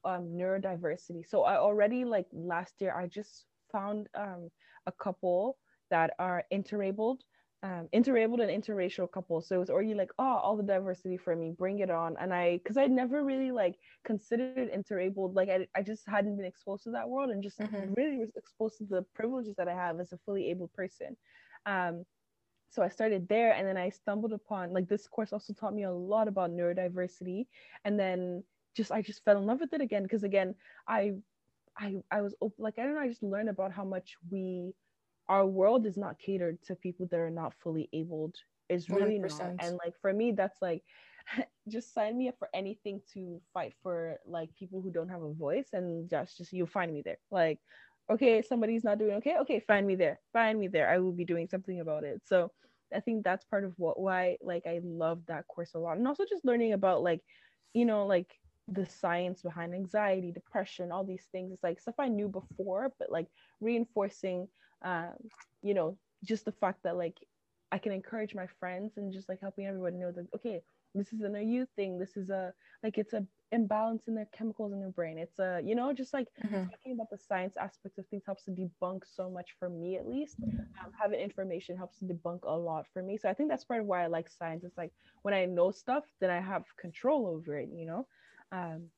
um, 0.04 0.28
neurodiversity. 0.36 1.26
So 1.26 1.42
I 1.42 1.56
already 1.56 2.04
like 2.04 2.26
last 2.32 2.74
year 2.80 2.94
I 2.96 3.06
just 3.06 3.46
found 3.72 4.08
um, 4.14 4.50
a 4.86 4.92
couple 4.92 5.58
that 5.90 6.12
are 6.18 6.44
interabled 6.50 7.22
um, 7.62 7.88
interabled 7.92 8.40
and 8.40 8.50
interracial 8.50 9.10
couples. 9.10 9.48
So 9.48 9.56
it 9.56 9.58
was 9.58 9.70
already 9.70 9.94
like, 9.94 10.10
oh, 10.18 10.40
all 10.42 10.56
the 10.56 10.62
diversity 10.62 11.16
for 11.16 11.34
me, 11.34 11.52
bring 11.56 11.80
it 11.80 11.90
on. 11.90 12.14
And 12.20 12.32
I, 12.32 12.58
because 12.58 12.76
I 12.76 12.86
never 12.86 13.24
really 13.24 13.50
like 13.50 13.76
considered 14.04 14.70
interabled, 14.72 15.34
like 15.34 15.48
I, 15.48 15.66
I 15.74 15.82
just 15.82 16.04
hadn't 16.06 16.36
been 16.36 16.46
exposed 16.46 16.84
to 16.84 16.90
that 16.92 17.08
world 17.08 17.30
and 17.30 17.42
just 17.42 17.58
mm-hmm. 17.58 17.94
really 17.94 18.18
was 18.18 18.30
exposed 18.36 18.78
to 18.78 18.84
the 18.84 19.04
privileges 19.14 19.54
that 19.56 19.68
I 19.68 19.74
have 19.74 20.00
as 20.00 20.12
a 20.12 20.18
fully 20.24 20.50
able 20.50 20.68
person. 20.68 21.16
Um, 21.64 22.04
so 22.70 22.82
I 22.82 22.88
started 22.88 23.28
there, 23.28 23.52
and 23.52 23.66
then 23.66 23.76
I 23.76 23.90
stumbled 23.90 24.32
upon 24.32 24.73
like 24.73 24.88
this 24.88 25.06
course 25.06 25.32
also 25.32 25.52
taught 25.52 25.75
me 25.75 25.85
a 25.85 25.92
lot 25.92 26.28
about 26.28 26.50
neurodiversity, 26.50 27.46
and 27.85 27.99
then 27.99 28.42
just 28.75 28.92
I 28.92 29.02
just 29.02 29.25
fell 29.25 29.38
in 29.38 29.46
love 29.46 29.61
with 29.61 29.73
it 29.73 29.80
again 29.80 30.02
because 30.02 30.23
again 30.23 30.54
I, 30.87 31.14
I 31.78 31.96
I 32.11 32.20
was 32.20 32.35
like 32.58 32.78
I 32.78 32.82
don't 32.82 32.94
know 32.94 33.00
I 33.00 33.08
just 33.08 33.23
learned 33.23 33.49
about 33.49 33.73
how 33.73 33.85
much 33.85 34.16
we 34.30 34.75
our 35.28 35.46
world 35.46 35.87
is 35.87 35.96
not 35.96 36.18
catered 36.18 36.62
to 36.64 36.76
people 36.76 37.06
that 37.11 37.18
are 37.18 37.30
not 37.30 37.54
fully 37.62 37.88
abled. 37.92 38.37
It's 38.68 38.90
really 38.90 39.18
100%. 39.18 39.38
not 39.38 39.54
and 39.61 39.78
like 39.85 39.94
for 40.00 40.12
me 40.12 40.32
that's 40.32 40.61
like 40.61 40.82
just 41.68 41.92
sign 41.94 42.16
me 42.16 42.28
up 42.28 42.38
for 42.38 42.49
anything 42.54 43.00
to 43.14 43.40
fight 43.52 43.75
for 43.82 44.18
like 44.26 44.54
people 44.54 44.80
who 44.80 44.90
don't 44.90 45.08
have 45.08 45.23
a 45.23 45.32
voice 45.32 45.68
and 45.73 46.08
just 46.08 46.37
just 46.37 46.52
you'll 46.52 46.66
find 46.66 46.92
me 46.92 47.02
there. 47.02 47.18
Like 47.30 47.58
okay 48.10 48.42
somebody's 48.42 48.84
not 48.84 48.98
doing 48.98 49.14
okay 49.16 49.36
okay 49.40 49.60
find 49.60 49.86
me 49.86 49.94
there 49.96 50.20
find 50.32 50.58
me 50.58 50.68
there. 50.68 50.88
I 50.88 50.98
will 50.98 51.12
be 51.12 51.25
doing 51.25 51.48
something 51.48 51.80
about 51.80 52.04
it. 52.04 52.22
So 52.25 52.50
i 52.94 53.00
think 53.00 53.25
that's 53.25 53.44
part 53.44 53.64
of 53.64 53.72
what 53.78 53.98
why 53.98 54.36
like 54.40 54.62
i 54.64 54.80
love 54.84 55.20
that 55.26 55.46
course 55.48 55.75
a 55.75 55.78
lot. 55.78 55.96
And 55.96 56.06
also 56.06 56.25
just 56.28 56.44
learning 56.44 56.72
about 56.72 57.02
like 57.02 57.20
you 57.75 57.84
know 57.84 58.06
like 58.06 58.32
the 58.68 58.86
science 58.86 59.42
behind 59.42 59.75
anxiety 59.75 60.32
depression 60.32 60.92
all 60.92 61.04
these 61.04 61.26
things. 61.32 61.52
It's 61.52 61.62
like 61.62 61.80
stuff 61.80 61.96
i 61.98 62.08
knew 62.08 62.28
before 62.28 62.92
but 62.98 63.10
like 63.10 63.26
reinforcing 63.60 64.48
um, 64.82 65.14
you 65.62 65.75
know, 65.75 65.96
just 66.25 66.44
the 66.44 66.52
fact 66.52 66.82
that 66.84 66.96
like 66.96 67.16
I 67.72 67.78
can 67.78 67.92
encourage 67.92 68.34
my 68.34 68.46
friends 68.60 68.96
and 68.96 69.12
just 69.12 69.28
like 69.28 69.40
helping 69.40 69.66
everyone 69.66 69.98
know 69.98 70.12
that 70.12 70.26
okay, 70.36 70.62
this 70.96 71.12
isn't 71.12 71.36
a 71.36 71.42
you 71.42 71.66
thing. 71.76 71.98
This 71.98 72.16
is 72.16 72.30
a 72.30 72.52
like 72.82 72.98
it's 72.98 73.14
a 73.14 73.26
imbalance 73.52 74.08
in 74.08 74.14
their 74.14 74.28
chemicals 74.32 74.72
in 74.72 74.80
their 74.80 74.90
brain. 74.90 75.18
It's 75.18 75.38
a 75.38 75.60
you 75.64 75.74
know 75.74 75.92
just 75.92 76.12
like 76.14 76.28
Mhm. 76.44 76.70
talking 76.70 76.92
about 76.92 77.10
the 77.10 77.18
science 77.18 77.56
aspects 77.56 77.98
of 77.98 78.06
things 78.08 78.24
helps 78.26 78.44
to 78.44 78.50
debunk 78.52 79.02
so 79.06 79.30
much 79.30 79.56
for 79.58 79.68
me 79.68 79.96
at 79.96 80.08
least. 80.08 80.38
Um, 80.84 80.92
having 81.00 81.20
information 81.20 81.76
helps 81.76 81.98
to 82.00 82.04
debunk 82.06 82.40
a 82.44 82.56
lot 82.56 82.86
for 82.92 83.02
me. 83.02 83.16
So 83.16 83.28
i 83.28 83.34
think 83.34 83.48
that's 83.50 83.64
part 83.64 83.80
of 83.80 83.86
why 83.86 84.04
i 84.04 84.06
like 84.06 84.28
science. 84.30 84.64
It's 84.64 84.76
like 84.78 84.92
when 85.22 85.34
i 85.34 85.44
know 85.46 85.70
stuff 85.70 86.04
then 86.20 86.30
i 86.30 86.40
have 86.40 86.64
control 86.76 87.26
over 87.26 87.56
it 87.58 87.68
you 87.72 87.86
know? 87.86 88.06
Um 88.52 88.90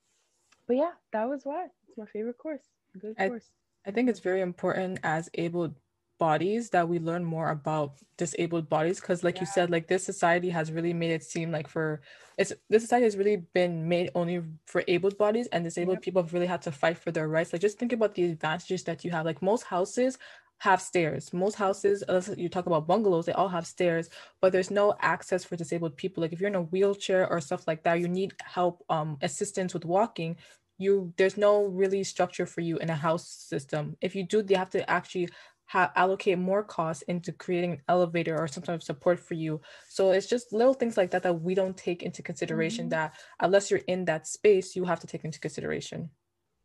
but 0.66 0.76
yeah 0.76 0.92
that 1.12 1.28
was 1.28 1.44
why. 1.44 1.66
It's 1.88 1.98
my 1.98 2.06
favorite 2.06 2.38
course. 2.38 2.68
Good 2.98 3.18
I- 3.18 3.24
course. 3.24 3.50
I 3.86 3.90
think 3.90 4.08
it's 4.08 4.20
very 4.20 4.40
important 4.40 5.00
as 5.02 5.30
able 5.34 5.74
bodies 6.18 6.70
that 6.70 6.88
we 6.88 6.98
learn 6.98 7.24
more 7.24 7.50
about 7.50 7.98
disabled 8.16 8.68
bodies 8.68 9.00
because 9.00 9.22
like 9.22 9.40
you 9.40 9.46
said 9.46 9.70
like 9.70 9.86
this 9.86 10.04
society 10.04 10.50
has 10.50 10.72
really 10.72 10.92
made 10.92 11.10
it 11.12 11.22
seem 11.22 11.52
like 11.52 11.68
for 11.68 12.00
it's 12.36 12.52
this 12.68 12.82
society 12.82 13.04
has 13.04 13.16
really 13.16 13.36
been 13.54 13.88
made 13.88 14.10
only 14.14 14.42
for 14.66 14.82
able 14.88 15.10
bodies 15.10 15.46
and 15.52 15.64
disabled 15.64 15.94
Yep. 15.96 16.02
people 16.02 16.22
have 16.22 16.32
really 16.32 16.46
had 16.46 16.62
to 16.62 16.72
fight 16.72 16.98
for 16.98 17.10
their 17.12 17.28
rights. 17.28 17.52
Like 17.52 17.62
just 17.62 17.78
think 17.78 17.92
about 17.92 18.14
the 18.14 18.24
advantages 18.24 18.82
that 18.84 19.04
you 19.04 19.10
have. 19.10 19.24
Like 19.26 19.42
most 19.42 19.64
houses 19.64 20.18
have 20.58 20.80
stairs. 20.82 21.32
Most 21.32 21.54
houses 21.54 22.02
unless 22.08 22.30
you 22.36 22.48
talk 22.48 22.66
about 22.66 22.86
bungalows 22.86 23.26
they 23.26 23.32
all 23.32 23.48
have 23.48 23.66
stairs 23.66 24.10
but 24.40 24.52
there's 24.52 24.70
no 24.70 24.94
access 25.00 25.44
for 25.44 25.56
disabled 25.56 25.96
people. 25.96 26.20
Like 26.22 26.32
if 26.32 26.40
you're 26.40 26.48
in 26.48 26.56
a 26.56 26.62
wheelchair 26.62 27.28
or 27.30 27.40
stuff 27.40 27.66
like 27.66 27.84
that 27.84 28.00
you 28.00 28.08
need 28.08 28.34
help 28.42 28.84
um 28.90 29.18
assistance 29.22 29.74
with 29.74 29.84
walking 29.84 30.36
you 30.80 31.12
there's 31.16 31.36
no 31.36 31.64
really 31.64 32.04
structure 32.04 32.46
for 32.46 32.60
you 32.60 32.78
in 32.78 32.90
a 32.90 32.94
house 32.94 33.28
system. 33.28 33.96
If 34.00 34.14
you 34.14 34.24
do 34.24 34.42
they 34.42 34.54
have 34.54 34.70
to 34.70 34.88
actually 34.88 35.28
ha- 35.68 35.92
allocate 35.96 36.38
more 36.38 36.64
costs 36.64 37.02
into 37.02 37.32
creating 37.32 37.72
an 37.72 37.82
elevator 37.88 38.36
or 38.38 38.48
some 38.48 38.64
sort 38.64 38.76
of 38.76 38.82
support 38.82 39.20
for 39.20 39.34
you 39.34 39.60
so 39.88 40.10
it's 40.10 40.26
just 40.28 40.52
little 40.52 40.74
things 40.74 40.96
like 40.96 41.10
that 41.10 41.22
that 41.22 41.40
we 41.42 41.54
don't 41.54 41.76
take 41.76 42.02
into 42.02 42.22
consideration 42.22 42.88
Mhm. 42.88 42.90
that 42.90 43.14
unless 43.40 43.70
you're 43.70 43.80
in 43.86 44.04
that 44.06 44.26
space 44.26 44.74
you 44.76 44.84
have 44.84 45.00
to 45.00 45.06
take 45.06 45.24
into 45.24 45.40
consideration 45.40 46.10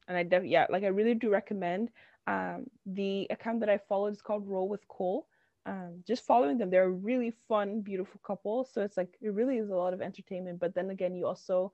and 0.08 0.18
I 0.18 0.24
def 0.24 0.44
yeah, 0.46 0.68
like 0.70 0.84
I 0.84 0.88
really 0.88 1.16
do 1.16 1.30
recommend 1.30 1.90
um 2.28 2.68
the 2.86 3.28
account 3.30 3.60
that 3.62 3.70
I 3.70 3.78
followed 3.78 4.14
is 4.14 4.22
called 4.22 4.48
Roll 4.48 4.70
with 4.70 4.88
Cole. 4.88 5.28
Um, 5.66 6.04
just 6.06 6.26
following 6.26 6.58
them, 6.58 6.70
they're 6.70 6.84
a 6.84 6.90
really 6.92 7.32
fun, 7.48 7.82
beautiful 7.82 8.20
couple. 8.26 8.66
So 8.66 8.82
it's 8.82 8.98
like 8.98 9.16
it 9.22 9.30
really 9.34 9.58
is 9.58 9.70
a 9.70 9.76
lot 9.76 9.94
of 9.94 10.02
entertainment. 10.02 10.60
But 10.60 10.76
then 10.76 10.90
again, 10.90 11.16
you 11.16 11.26
also, 11.26 11.74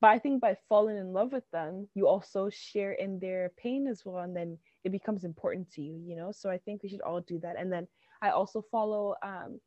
but 0.00 0.08
I 0.10 0.18
think 0.18 0.42
by 0.42 0.56
falling 0.68 0.98
in 0.98 1.12
love 1.14 1.32
with 1.32 1.50
them, 1.50 1.88
you 1.94 2.06
also 2.06 2.50
share 2.50 2.92
in 2.92 3.18
their 3.18 3.50
pain 3.56 3.86
as 3.86 4.04
well, 4.04 4.18
and 4.22 4.36
then 4.36 4.58
it 4.84 4.92
becomes 4.92 5.24
important 5.24 5.70
to 5.72 5.82
you, 5.82 6.00
you 6.06 6.16
know. 6.16 6.32
So 6.32 6.50
I 6.50 6.58
think 6.58 6.82
we 6.82 6.88
should 6.88 7.02
all 7.02 7.20
do 7.20 7.38
that. 7.40 7.56
And 7.58 7.72
then 7.72 7.86
I 8.22 8.30
also 8.30 8.62
follow 8.70 9.14
um 9.22 9.60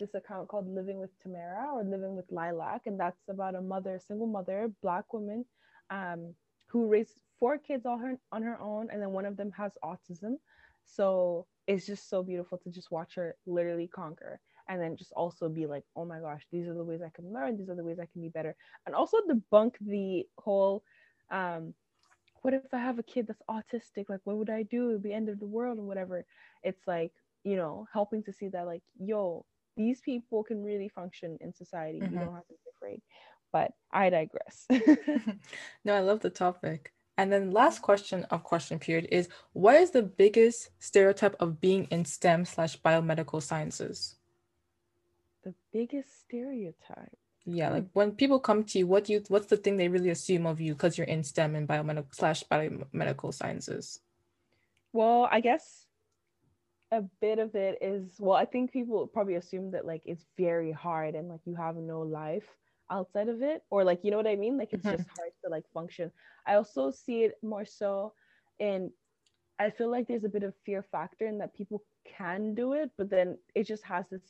this 0.00 0.14
account 0.14 0.48
called 0.48 0.68
Living 0.68 0.98
with 0.98 1.10
Tamara 1.22 1.72
or 1.72 1.84
Living 1.84 2.16
with 2.16 2.24
Lilac, 2.30 2.82
and 2.86 2.98
that's 2.98 3.28
about 3.28 3.54
a 3.54 3.60
mother, 3.60 4.00
single 4.04 4.26
mother, 4.26 4.70
black 4.82 5.12
woman, 5.12 5.44
um, 5.90 6.34
who 6.66 6.88
raised 6.88 7.20
four 7.38 7.58
kids 7.58 7.86
on 7.86 8.00
her 8.00 8.18
on 8.32 8.42
her 8.42 8.58
own, 8.60 8.88
and 8.90 9.00
then 9.00 9.10
one 9.10 9.26
of 9.26 9.36
them 9.36 9.52
has 9.56 9.72
autism. 9.84 10.34
So 10.84 11.46
it's 11.68 11.86
just 11.86 12.08
so 12.10 12.22
beautiful 12.22 12.58
to 12.58 12.70
just 12.70 12.90
watch 12.90 13.14
her 13.14 13.36
literally 13.46 13.86
conquer, 13.86 14.40
and 14.68 14.80
then 14.80 14.96
just 14.96 15.12
also 15.12 15.48
be 15.48 15.66
like, 15.66 15.84
oh 15.94 16.04
my 16.04 16.18
gosh, 16.18 16.42
these 16.50 16.66
are 16.66 16.74
the 16.74 16.84
ways 16.84 17.00
I 17.02 17.10
can 17.14 17.32
learn, 17.32 17.56
these 17.56 17.68
are 17.68 17.76
the 17.76 17.84
ways 17.84 17.98
I 18.00 18.08
can 18.12 18.22
be 18.22 18.28
better, 18.28 18.56
and 18.86 18.94
also 18.94 19.18
debunk 19.30 19.74
the 19.80 20.26
whole. 20.38 20.82
Um, 21.30 21.74
what 22.42 22.54
if 22.54 22.72
I 22.72 22.78
have 22.78 22.98
a 22.98 23.02
kid 23.02 23.26
that's 23.26 23.42
autistic? 23.50 24.08
Like, 24.08 24.20
what 24.24 24.36
would 24.36 24.50
I 24.50 24.64
do? 24.64 24.90
It 24.90 24.92
would 24.94 25.02
be 25.02 25.12
end 25.12 25.28
of 25.28 25.38
the 25.40 25.46
world 25.46 25.78
and 25.78 25.86
whatever. 25.86 26.24
It's 26.62 26.86
like, 26.86 27.12
you 27.44 27.56
know, 27.56 27.86
helping 27.92 28.22
to 28.24 28.32
see 28.32 28.48
that, 28.48 28.66
like, 28.66 28.82
yo, 28.98 29.44
these 29.76 30.00
people 30.00 30.42
can 30.44 30.62
really 30.62 30.88
function 30.88 31.38
in 31.40 31.54
society. 31.54 32.00
Mhm. 32.00 32.12
You 32.12 32.18
don't 32.18 32.34
have 32.34 32.46
to 32.48 32.54
be 32.54 32.70
afraid. 32.76 33.02
But 33.52 33.72
I 33.92 34.10
digress. 34.10 34.66
no 35.84 35.94
i 35.94 36.00
love 36.00 36.20
the 36.20 36.30
topic 36.30 36.92
and 37.18 37.30
then 37.30 37.50
last 37.50 37.82
question 37.82 38.24
of 38.30 38.42
question 38.42 38.78
period 38.78 39.06
is 39.12 39.28
what 39.52 39.76
is 39.76 39.90
the 39.90 40.02
biggest 40.02 40.70
stereotype 40.78 41.36
of 41.40 41.60
being 41.60 41.84
in 41.90 42.04
stem 42.04 42.44
slash 42.44 42.80
biomedical 42.80 43.42
sciences 43.42 44.16
the 45.44 45.54
biggest 45.72 46.20
stereotype. 46.20 47.18
Yeah, 47.44 47.70
like 47.70 47.86
when 47.92 48.12
people 48.12 48.38
come 48.38 48.62
to 48.64 48.78
you, 48.78 48.86
what 48.86 49.04
do 49.04 49.14
you 49.14 49.22
what's 49.28 49.46
the 49.46 49.56
thing 49.56 49.76
they 49.76 49.88
really 49.88 50.10
assume 50.10 50.46
of 50.46 50.60
you 50.60 50.74
because 50.74 50.96
you're 50.96 51.08
in 51.08 51.24
STEM 51.24 51.56
and 51.56 51.68
biomedical 51.68 52.14
slash 52.14 52.44
biomedical 52.44 53.34
sciences? 53.34 54.00
Well, 54.92 55.28
I 55.30 55.40
guess 55.40 55.86
a 56.92 57.02
bit 57.20 57.40
of 57.40 57.54
it 57.56 57.78
is 57.80 58.16
well, 58.20 58.36
I 58.36 58.44
think 58.44 58.72
people 58.72 59.06
probably 59.08 59.34
assume 59.34 59.72
that 59.72 59.86
like 59.86 60.02
it's 60.04 60.24
very 60.36 60.70
hard 60.70 61.16
and 61.16 61.28
like 61.28 61.40
you 61.44 61.56
have 61.56 61.76
no 61.76 62.02
life 62.02 62.46
outside 62.90 63.28
of 63.28 63.42
it, 63.42 63.64
or 63.70 63.82
like 63.82 64.00
you 64.04 64.12
know 64.12 64.18
what 64.18 64.28
I 64.28 64.36
mean? 64.36 64.56
Like 64.56 64.72
it's 64.72 64.84
just 64.84 65.08
hard 65.16 65.32
to 65.44 65.50
like 65.50 65.64
function. 65.74 66.12
I 66.46 66.54
also 66.54 66.92
see 66.92 67.24
it 67.24 67.38
more 67.42 67.64
so 67.64 68.12
in 68.60 68.92
I 69.58 69.70
feel 69.70 69.90
like 69.90 70.06
there's 70.06 70.24
a 70.24 70.28
bit 70.28 70.44
of 70.44 70.54
fear 70.64 70.84
factor 70.92 71.26
in 71.26 71.38
that 71.38 71.54
people 71.56 71.82
can 72.04 72.54
do 72.54 72.74
it, 72.74 72.90
but 72.96 73.10
then 73.10 73.38
it 73.56 73.66
just 73.66 73.82
has 73.84 74.04
this 74.10 74.22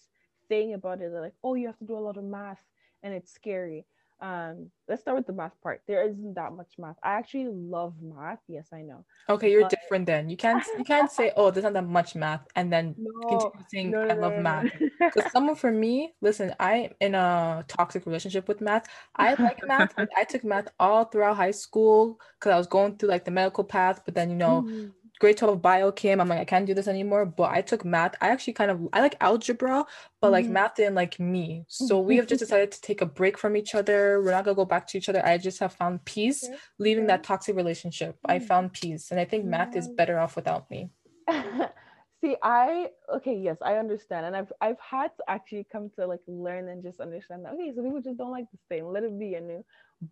thing 0.49 0.75
about 0.75 1.01
it 1.01 1.13
that 1.13 1.21
like, 1.21 1.35
oh, 1.45 1.55
you 1.55 1.67
have 1.67 1.79
to 1.79 1.87
do 1.87 1.97
a 1.97 2.07
lot 2.07 2.17
of 2.17 2.25
math 2.25 2.63
and 3.03 3.15
it's 3.15 3.33
scary. 3.33 3.85
Um, 4.21 4.71
let's 4.89 5.01
start 5.03 5.17
with 5.17 5.27
the 5.27 5.33
math 5.33 5.61
part. 5.65 5.83
There 5.89 6.07
isn't 6.09 6.35
that 6.35 6.53
much 6.53 6.75
math. 6.79 6.95
I 7.03 7.15
actually 7.15 7.49
love 7.49 7.95
math. 8.01 8.39
Yes, 8.47 8.69
I 8.73 8.83
know. 8.83 9.05
Okay, 9.29 9.51
you're 9.51 9.63
But- 9.63 9.71
different 9.71 10.07
then. 10.07 10.31
You 10.31 10.37
can't 10.37 10.65
you 10.79 10.85
can't 10.85 11.11
say, 11.11 11.33
oh, 11.37 11.51
there's 11.51 11.65
not 11.65 11.73
that 11.73 11.89
much 11.89 12.15
math 12.15 12.47
and 12.55 12.73
then 12.73 12.95
No, 12.97 13.11
continue 13.29 13.67
saying 13.73 13.91
no, 13.91 14.03
I 14.03 14.13
love 14.15 14.35
no, 14.35 14.37
no, 14.37 14.43
math. 14.43 14.65
no. 14.81 14.89
Because 15.13 15.33
someone 15.33 15.57
for 15.57 15.73
me, 15.73 16.15
listen, 16.21 16.55
I'm 16.61 16.91
in 17.01 17.17
a 17.17 17.65
toxic 17.67 18.07
relationship 18.07 18.47
with 18.47 18.61
math. 18.61 18.87
I 19.17 19.35
like 19.43 19.59
math. 19.67 19.93
I 20.17 20.23
took 20.23 20.45
math 20.45 20.69
all 20.79 21.05
throughout 21.07 21.35
high 21.37 21.51
school 21.51 22.21
because 22.39 22.53
I 22.53 22.59
was 22.59 22.69
going 22.69 22.99
through 22.99 23.09
like 23.09 23.25
the 23.25 23.33
medical 23.33 23.65
path, 23.65 24.03
but 24.05 24.15
then 24.15 24.31
you 24.31 24.37
know, 24.37 24.63
Mhm. 24.63 24.93
Grade 25.21 25.37
12 25.37 25.61
biochem 25.63 26.21
i'm 26.21 26.29
like 26.29 26.41
i 26.41 26.45
can't 26.45 26.67
do 26.67 26.75
this 26.75 26.89
anymore 26.89 27.25
but 27.25 27.51
i 27.51 27.61
took 27.61 27.85
math. 27.85 28.15
I 28.21 28.29
actually 28.29 28.55
kind 28.55 28.71
of 28.71 28.89
i 28.93 29.01
like 29.01 29.17
algebra 29.21 29.85
but 30.21 30.33
like 30.33 30.47
Mhm. 30.47 30.53
math 30.53 30.75
didn't 30.77 30.95
like 30.95 31.19
me. 31.21 31.65
So 31.69 31.99
we 32.01 32.17
have 32.17 32.27
just 32.27 32.39
decided 32.45 32.71
to 32.73 32.81
take 32.81 33.01
a 33.01 33.07
break 33.07 33.37
from 33.39 33.57
each 33.57 33.75
other. 33.75 34.21
We're 34.23 34.31
not 34.31 34.45
gonna 34.45 34.55
go 34.55 34.65
back 34.65 34.87
to 34.89 34.99
each 34.99 35.09
other. 35.09 35.25
I 35.25 35.39
just 35.39 35.59
have 35.61 35.73
found 35.75 36.05
peace 36.05 36.45
Okay, 36.45 36.57
leaving 36.79 37.07
that 37.09 37.25
toxic 37.25 37.57
relationship. 37.57 38.19
I 38.29 38.39
Mm. 38.39 38.47
found 38.49 38.73
peace 38.73 39.11
and 39.11 39.19
i 39.21 39.25
think 39.25 39.45
math 39.45 39.77
is 39.77 39.89
better 39.89 40.19
off 40.19 40.37
without 40.37 40.71
me. 40.71 40.91
See, 42.21 42.37
I 42.43 42.91
okay, 43.17 43.35
yes, 43.37 43.57
I 43.63 43.77
understand, 43.79 44.27
and 44.27 44.37
I've 44.37 44.53
I've 44.61 44.79
had 44.79 45.09
to 45.17 45.25
actually 45.29 45.67
come 45.71 45.91
to 45.97 46.07
like 46.07 46.21
learn 46.29 46.69
and 46.69 46.83
just 46.83 47.01
understand 47.01 47.45
that 47.45 47.55
okay, 47.55 47.73
so 47.75 47.83
people 47.83 48.01
just 48.01 48.17
don't 48.19 48.31
like 48.31 48.47
the 48.53 48.59
same, 48.71 48.87
let 48.87 49.03
it 49.03 49.19
be, 49.19 49.35
anew. 49.35 49.65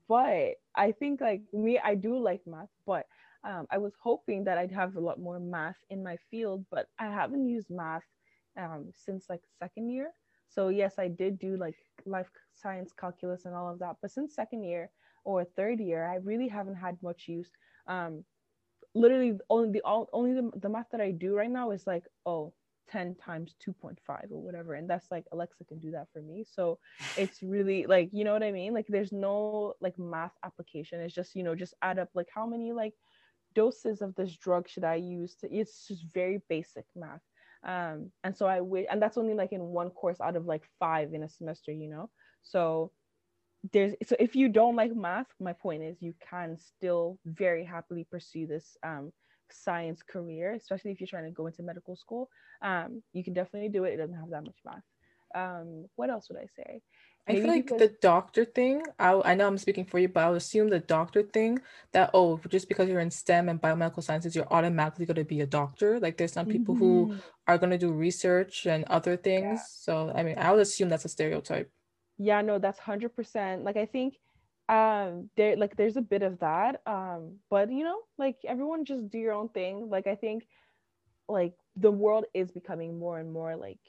But 0.08 0.54
I 0.74 0.92
think 0.92 1.20
like 1.20 1.42
me, 1.52 1.78
I 1.78 1.94
do 1.94 2.18
like 2.18 2.42
math, 2.46 2.68
but 2.86 3.06
um, 3.44 3.66
I 3.70 3.78
was 3.78 3.94
hoping 4.00 4.44
that 4.44 4.58
I'd 4.58 4.72
have 4.72 4.96
a 4.96 5.00
lot 5.00 5.18
more 5.18 5.40
math 5.40 5.78
in 5.88 6.02
my 6.02 6.16
field, 6.30 6.64
but 6.70 6.86
I 6.98 7.06
haven't 7.06 7.48
used 7.48 7.70
math 7.70 8.04
um 8.58 8.90
since 8.94 9.26
like 9.30 9.42
second 9.58 9.90
year. 9.90 10.10
So 10.48 10.68
yes, 10.68 10.94
I 10.98 11.08
did 11.08 11.38
do 11.38 11.56
like 11.56 11.76
life 12.06 12.28
science 12.54 12.92
calculus 12.98 13.44
and 13.44 13.54
all 13.54 13.68
of 13.70 13.78
that, 13.78 13.96
but 14.02 14.10
since 14.10 14.34
second 14.34 14.64
year 14.64 14.90
or 15.24 15.44
third 15.44 15.80
year, 15.80 16.06
I 16.06 16.16
really 16.16 16.48
haven't 16.48 16.76
had 16.76 16.96
much 17.02 17.28
use. 17.28 17.50
Um, 17.86 18.24
literally 18.94 19.38
only 19.48 19.70
the 19.70 19.82
all, 19.82 20.08
only 20.12 20.34
the, 20.34 20.50
the 20.60 20.68
math 20.68 20.90
that 20.92 21.00
I 21.00 21.12
do 21.12 21.34
right 21.36 21.50
now 21.50 21.70
is 21.70 21.86
like 21.86 22.04
oh 22.26 22.52
10 22.90 23.14
times 23.14 23.54
2.5 23.64 23.96
or 24.32 24.42
whatever 24.42 24.74
and 24.74 24.90
that's 24.90 25.10
like 25.12 25.24
Alexa 25.32 25.64
can 25.64 25.78
do 25.78 25.92
that 25.92 26.08
for 26.12 26.20
me 26.20 26.44
so 26.50 26.78
it's 27.16 27.42
really 27.42 27.86
like 27.86 28.10
you 28.12 28.24
know 28.24 28.32
what 28.32 28.42
I 28.42 28.50
mean 28.50 28.74
like 28.74 28.86
there's 28.88 29.12
no 29.12 29.74
like 29.80 29.98
math 29.98 30.32
application 30.44 31.00
it's 31.00 31.14
just 31.14 31.36
you 31.36 31.44
know 31.44 31.54
just 31.54 31.74
add 31.82 31.98
up 31.98 32.08
like 32.14 32.28
how 32.34 32.46
many 32.46 32.72
like 32.72 32.94
doses 33.54 34.02
of 34.02 34.14
this 34.14 34.36
drug 34.36 34.68
should 34.68 34.84
I 34.84 34.96
use 34.96 35.34
to 35.36 35.52
it's 35.52 35.86
just 35.86 36.04
very 36.12 36.40
basic 36.48 36.84
math. 36.96 37.20
Um 37.64 38.10
and 38.24 38.36
so 38.36 38.46
I 38.46 38.60
wish 38.60 38.86
and 38.90 39.00
that's 39.00 39.18
only 39.18 39.34
like 39.34 39.52
in 39.52 39.60
one 39.60 39.90
course 39.90 40.20
out 40.20 40.36
of 40.36 40.46
like 40.46 40.64
five 40.78 41.12
in 41.14 41.22
a 41.22 41.28
semester 41.28 41.72
you 41.72 41.88
know? 41.88 42.10
So 42.42 42.92
there's 43.72 43.94
so 44.06 44.16
if 44.18 44.34
you 44.34 44.48
don't 44.48 44.76
like 44.76 44.94
math 44.94 45.26
my 45.38 45.52
point 45.52 45.82
is 45.82 46.00
you 46.00 46.14
can 46.30 46.56
still 46.56 47.18
very 47.26 47.64
happily 47.64 48.06
pursue 48.10 48.46
this 48.46 48.76
um, 48.82 49.12
science 49.50 50.00
career 50.02 50.54
especially 50.54 50.92
if 50.92 51.00
you're 51.00 51.06
trying 51.06 51.24
to 51.24 51.30
go 51.30 51.46
into 51.46 51.62
medical 51.62 51.96
school. 51.96 52.28
Um, 52.62 53.02
you 53.12 53.24
can 53.24 53.34
definitely 53.34 53.68
do 53.70 53.84
it. 53.84 53.94
It 53.94 53.96
doesn't 53.98 54.16
have 54.16 54.30
that 54.30 54.44
much 54.44 54.58
math. 54.64 54.82
Um, 55.32 55.86
what 55.96 56.10
else 56.10 56.28
would 56.28 56.40
i 56.40 56.46
say 56.46 56.80
I 57.30 57.34
feel 57.40 57.46
like 57.48 57.64
because- 57.66 57.78
the 57.78 57.88
doctor 58.00 58.44
thing, 58.44 58.82
I, 58.98 59.20
I 59.24 59.34
know 59.34 59.46
I'm 59.46 59.58
speaking 59.58 59.84
for 59.84 59.98
you, 59.98 60.08
but 60.08 60.24
I 60.24 60.28
would 60.30 60.36
assume 60.38 60.68
the 60.68 60.80
doctor 60.80 61.22
thing 61.22 61.60
that, 61.92 62.10
oh, 62.14 62.40
just 62.48 62.68
because 62.68 62.88
you're 62.88 63.00
in 63.00 63.10
STEM 63.10 63.48
and 63.48 63.60
biomedical 63.60 64.02
sciences, 64.02 64.34
you're 64.36 64.52
automatically 64.52 65.06
going 65.06 65.16
to 65.16 65.24
be 65.24 65.40
a 65.40 65.46
doctor. 65.46 65.98
Like 66.00 66.16
there's 66.16 66.32
some 66.32 66.46
people 66.46 66.74
who 66.74 67.06
Mhm. 67.08 67.22
are 67.46 67.58
going 67.58 67.70
to 67.70 67.78
do 67.78 67.92
research 67.92 68.66
and 68.66 68.84
other 68.84 69.16
things. 69.16 69.60
So, 69.70 70.12
I 70.14 70.22
mean, 70.22 70.38
I 70.38 70.50
would 70.52 70.60
assume 70.60 70.88
that's 70.88 71.04
a 71.04 71.08
stereotype. 71.08 71.70
yeah 72.22 72.42
no 72.42 72.58
that's 72.58 72.78
100% 72.80 73.64
like 73.64 73.78
i 73.78 73.86
think 73.86 74.10
um 74.68 75.30
there 75.38 75.56
like 75.56 75.74
there's 75.76 75.96
a 75.96 76.02
bit 76.14 76.22
of 76.22 76.38
that 76.40 76.72
um 76.86 77.20
but 77.48 77.66
you 77.72 77.82
know 77.88 77.98
like 78.18 78.36
everyone 78.46 78.84
just 78.84 79.08
do 79.14 79.18
your 79.18 79.32
own 79.32 79.48
thing 79.58 79.88
like 79.94 80.06
i 80.06 80.14
think 80.14 80.46
like 81.28 81.54
the 81.76 81.90
world 81.90 82.24
is 82.34 82.50
becoming 82.60 82.98
more 82.98 83.18
and 83.22 83.32
more 83.32 83.56
like 83.56 83.80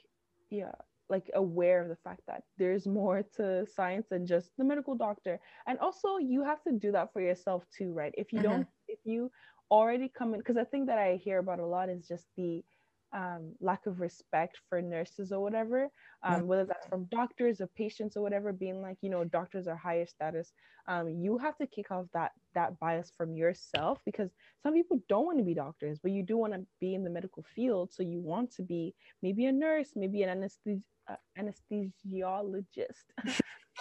yeah 0.50 0.72
like 1.12 1.30
aware 1.34 1.80
of 1.82 1.88
the 1.88 1.96
fact 2.02 2.22
that 2.26 2.42
there's 2.58 2.86
more 2.86 3.22
to 3.36 3.64
science 3.76 4.06
than 4.10 4.26
just 4.26 4.50
the 4.58 4.64
medical 4.64 4.96
doctor 4.96 5.38
and 5.68 5.78
also 5.78 6.16
you 6.16 6.42
have 6.42 6.60
to 6.64 6.72
do 6.72 6.90
that 6.90 7.12
for 7.12 7.20
yourself 7.20 7.64
too 7.76 7.92
right 7.92 8.14
if 8.16 8.32
you 8.32 8.40
mm-hmm. 8.40 8.50
don't 8.50 8.66
if 8.88 8.98
you 9.04 9.30
already 9.70 10.08
come 10.18 10.34
in 10.34 10.40
because 10.40 10.56
i 10.56 10.64
think 10.64 10.86
that 10.86 10.98
i 10.98 11.20
hear 11.22 11.38
about 11.38 11.60
a 11.60 11.66
lot 11.66 11.88
is 11.88 12.08
just 12.08 12.26
the 12.36 12.64
um, 13.12 13.52
lack 13.60 13.86
of 13.86 14.00
respect 14.00 14.58
for 14.68 14.80
nurses 14.80 15.32
or 15.32 15.40
whatever, 15.40 15.88
um, 16.22 16.46
whether 16.46 16.64
that's 16.64 16.86
from 16.86 17.04
doctors 17.10 17.60
or 17.60 17.66
patients 17.68 18.16
or 18.16 18.22
whatever, 18.22 18.52
being 18.52 18.80
like, 18.80 18.96
you 19.02 19.10
know, 19.10 19.24
doctors 19.24 19.66
are 19.66 19.76
higher 19.76 20.06
status. 20.06 20.52
Um, 20.88 21.08
you 21.08 21.38
have 21.38 21.56
to 21.58 21.66
kick 21.66 21.90
off 21.90 22.06
that 22.14 22.32
that 22.54 22.78
bias 22.80 23.12
from 23.16 23.34
yourself 23.34 23.98
because 24.04 24.30
some 24.62 24.74
people 24.74 25.00
don't 25.08 25.26
want 25.26 25.38
to 25.38 25.44
be 25.44 25.54
doctors, 25.54 25.98
but 26.02 26.12
you 26.12 26.22
do 26.22 26.36
want 26.36 26.52
to 26.54 26.64
be 26.80 26.94
in 26.94 27.04
the 27.04 27.10
medical 27.10 27.44
field. 27.54 27.92
So 27.92 28.02
you 28.02 28.20
want 28.20 28.50
to 28.56 28.62
be 28.62 28.94
maybe 29.22 29.46
a 29.46 29.52
nurse, 29.52 29.90
maybe 29.94 30.22
an 30.22 30.30
anesthes- 30.30 30.82
uh, 31.08 31.16
anesthesiologist. 31.38 33.04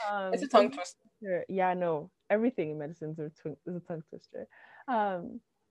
um, 0.09 0.33
it's 0.33 0.43
a 0.43 0.47
tongue 0.47 0.71
twister. 0.71 1.45
Yeah, 1.47 1.73
no, 1.73 2.11
everything 2.29 2.71
in 2.71 2.79
medicine 2.79 3.11
is 3.11 3.19
a, 3.19 3.29
tw- 3.29 3.57
is 3.65 3.75
a 3.75 3.79
tongue 3.79 4.03
twister. 4.09 4.47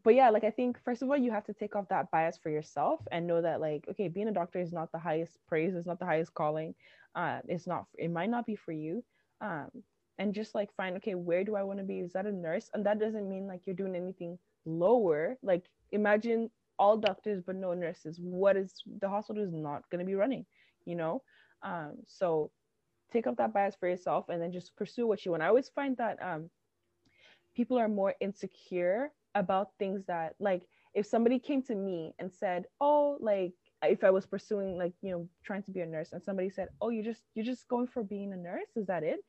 But 0.02 0.14
yeah, 0.14 0.30
like 0.30 0.44
I 0.44 0.50
think 0.50 0.78
first 0.84 1.02
of 1.02 1.10
all, 1.10 1.16
you 1.16 1.30
have 1.30 1.44
to 1.44 1.52
take 1.52 1.76
off 1.76 1.88
that 1.88 2.10
bias 2.10 2.38
for 2.42 2.50
yourself 2.50 3.00
and 3.12 3.26
know 3.26 3.42
that 3.42 3.60
like, 3.60 3.84
okay, 3.90 4.08
being 4.08 4.28
a 4.28 4.32
doctor 4.32 4.58
is 4.60 4.72
not 4.72 4.90
the 4.92 4.98
highest 4.98 5.38
praise, 5.46 5.74
it's 5.74 5.86
not 5.86 5.98
the 5.98 6.06
highest 6.06 6.34
calling. 6.34 6.74
Uh, 7.14 7.40
it's 7.48 7.66
not, 7.66 7.86
it 7.98 8.10
might 8.10 8.30
not 8.30 8.46
be 8.46 8.56
for 8.56 8.72
you. 8.72 9.04
Um, 9.40 9.70
and 10.18 10.34
just 10.34 10.54
like 10.54 10.74
find, 10.76 10.96
okay, 10.96 11.14
where 11.14 11.44
do 11.44 11.56
I 11.56 11.62
want 11.62 11.78
to 11.78 11.84
be? 11.84 12.00
Is 12.00 12.12
that 12.12 12.26
a 12.26 12.32
nurse? 12.32 12.70
And 12.72 12.84
that 12.86 13.00
doesn't 13.00 13.28
mean 13.28 13.46
like 13.46 13.62
you're 13.66 13.76
doing 13.76 13.96
anything 13.96 14.38
lower. 14.64 15.36
Like 15.42 15.64
imagine 15.92 16.50
all 16.78 16.96
doctors 16.96 17.42
but 17.44 17.56
no 17.56 17.74
nurses. 17.74 18.18
What 18.20 18.56
is 18.56 18.82
the 19.00 19.08
hospital 19.08 19.42
is 19.42 19.52
not 19.52 19.82
to 19.90 20.04
be 20.04 20.14
running, 20.14 20.46
you 20.86 20.94
know? 20.94 21.22
Um, 21.62 21.96
so 22.06 22.50
take 23.12 23.26
off 23.26 23.36
that 23.36 23.52
bias 23.52 23.76
for 23.78 23.88
yourself 23.88 24.28
and 24.28 24.40
then 24.40 24.52
just 24.52 24.76
pursue 24.76 25.06
what 25.06 25.24
you 25.24 25.32
want. 25.32 25.42
I 25.42 25.48
always 25.48 25.68
find 25.68 25.96
that 25.98 26.22
um, 26.22 26.48
people 27.54 27.78
are 27.78 27.88
more 27.88 28.14
insecure 28.20 29.10
about 29.34 29.68
things 29.78 30.04
that 30.06 30.34
like 30.40 30.62
if 30.94 31.06
somebody 31.06 31.38
came 31.38 31.62
to 31.62 31.74
me 31.74 32.12
and 32.18 32.32
said 32.32 32.64
oh 32.80 33.16
like 33.20 33.52
if 33.84 34.02
i 34.04 34.10
was 34.10 34.26
pursuing 34.26 34.76
like 34.76 34.92
you 35.02 35.10
know 35.10 35.28
trying 35.44 35.62
to 35.62 35.70
be 35.70 35.80
a 35.80 35.86
nurse 35.86 36.12
and 36.12 36.22
somebody 36.22 36.50
said 36.50 36.68
oh 36.80 36.88
you 36.90 37.02
just 37.02 37.22
you're 37.34 37.44
just 37.44 37.68
going 37.68 37.86
for 37.86 38.02
being 38.02 38.32
a 38.32 38.36
nurse? 38.36 38.68
Is 38.76 38.86
that 38.86 39.02
it? 39.02 39.20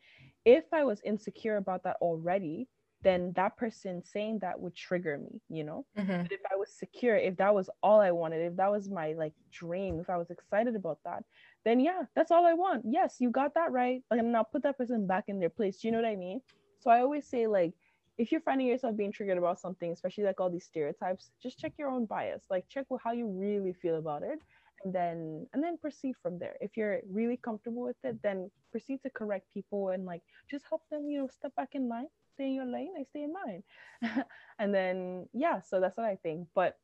If 0.46 0.66
i 0.74 0.84
was 0.84 1.02
insecure 1.06 1.58
about 1.58 1.84
that 1.84 1.98
already 2.02 2.68
then 3.04 3.34
that 3.36 3.58
person 3.58 4.04
saying 4.04 4.38
that 4.40 4.60
would 4.60 4.76
trigger 4.76 5.18
me 5.18 5.40
you 5.50 5.64
know? 5.64 5.86
Mm-hmm. 5.98 6.24
but 6.24 6.32
if 6.32 6.42
i 6.52 6.56
was 6.56 6.72
secure 6.72 7.16
if 7.16 7.38
that 7.38 7.54
was 7.54 7.70
all 7.82 8.00
i 8.00 8.12
wanted 8.12 8.42
if 8.46 8.56
that 8.58 8.72
was 8.72 8.90
my 8.90 9.14
like 9.14 9.34
dream 9.52 10.00
if 10.00 10.10
i 10.10 10.18
was 10.18 10.30
excited 10.30 10.76
about 10.76 11.00
that 11.06 11.24
then 11.64 11.80
yeah 11.80 12.04
that's 12.16 12.32
all 12.32 12.46
i 12.46 12.54
want. 12.54 12.84
Yes 12.86 13.18
you 13.20 13.30
got 13.30 13.54
that 13.54 13.72
right 13.72 14.02
like, 14.10 14.20
and 14.20 14.36
i'll 14.36 14.44
put 14.44 14.64
that 14.64 14.78
person 14.78 15.08
back 15.08 15.26
in 15.28 15.40
their 15.40 15.50
place 15.50 15.78
do 15.78 15.88
you 15.88 15.92
know 15.92 16.00
what 16.00 16.08
i 16.08 16.16
mean? 16.16 16.42
So 16.80 16.90
i 16.90 17.00
always 17.00 17.28
say 17.28 17.48
like 17.48 17.74
if 18.18 18.32
you're 18.32 18.42
finding 18.42 18.68
yourself 18.68 18.96
being 18.96 19.12
triggered 19.12 19.38
about 19.38 19.60
something, 19.60 19.92
especially 19.92 20.26
like 20.26 20.40
all 20.40 20.50
these 20.50 20.66
stereotypes, 20.66 21.32
just 21.42 21.58
check 21.58 21.74
your 21.78 21.90
own 21.90 22.06
bias. 22.06 22.44
Like 22.50 22.68
check 22.70 22.86
how 23.04 23.12
you 23.12 23.28
really 23.28 23.74
feel 23.74 23.98
about 23.98 24.24
it, 24.24 24.40
and 24.84 24.94
then 24.94 25.48
and 25.54 25.64
then 25.64 25.78
proceed 25.78 26.16
from 26.22 26.40
there. 26.40 26.56
If 26.62 26.78
you're 26.78 27.00
really 27.10 27.38
comfortable 27.38 27.84
with 27.84 27.98
it, 28.04 28.22
then 28.22 28.52
proceed 28.72 29.02
to 29.04 29.10
correct 29.10 29.48
people 29.54 29.90
and 29.90 30.06
like 30.06 30.22
just 30.50 30.66
help 30.70 30.82
them, 30.92 31.10
you 31.10 31.20
know, 31.20 31.28
step 31.28 31.56
back 31.56 31.70
in 31.74 31.88
line, 31.88 32.08
stay 32.34 32.48
in 32.48 32.54
your 32.54 32.66
lane, 32.66 32.94
I 33.00 33.04
stay 33.04 33.24
in 33.24 33.34
mine, 33.34 33.64
and 34.60 34.74
then 34.74 35.28
yeah. 35.34 35.62
So 35.62 35.80
that's 35.80 35.98
what 35.98 36.06
I 36.06 36.16
think. 36.16 36.48
But 36.54 36.78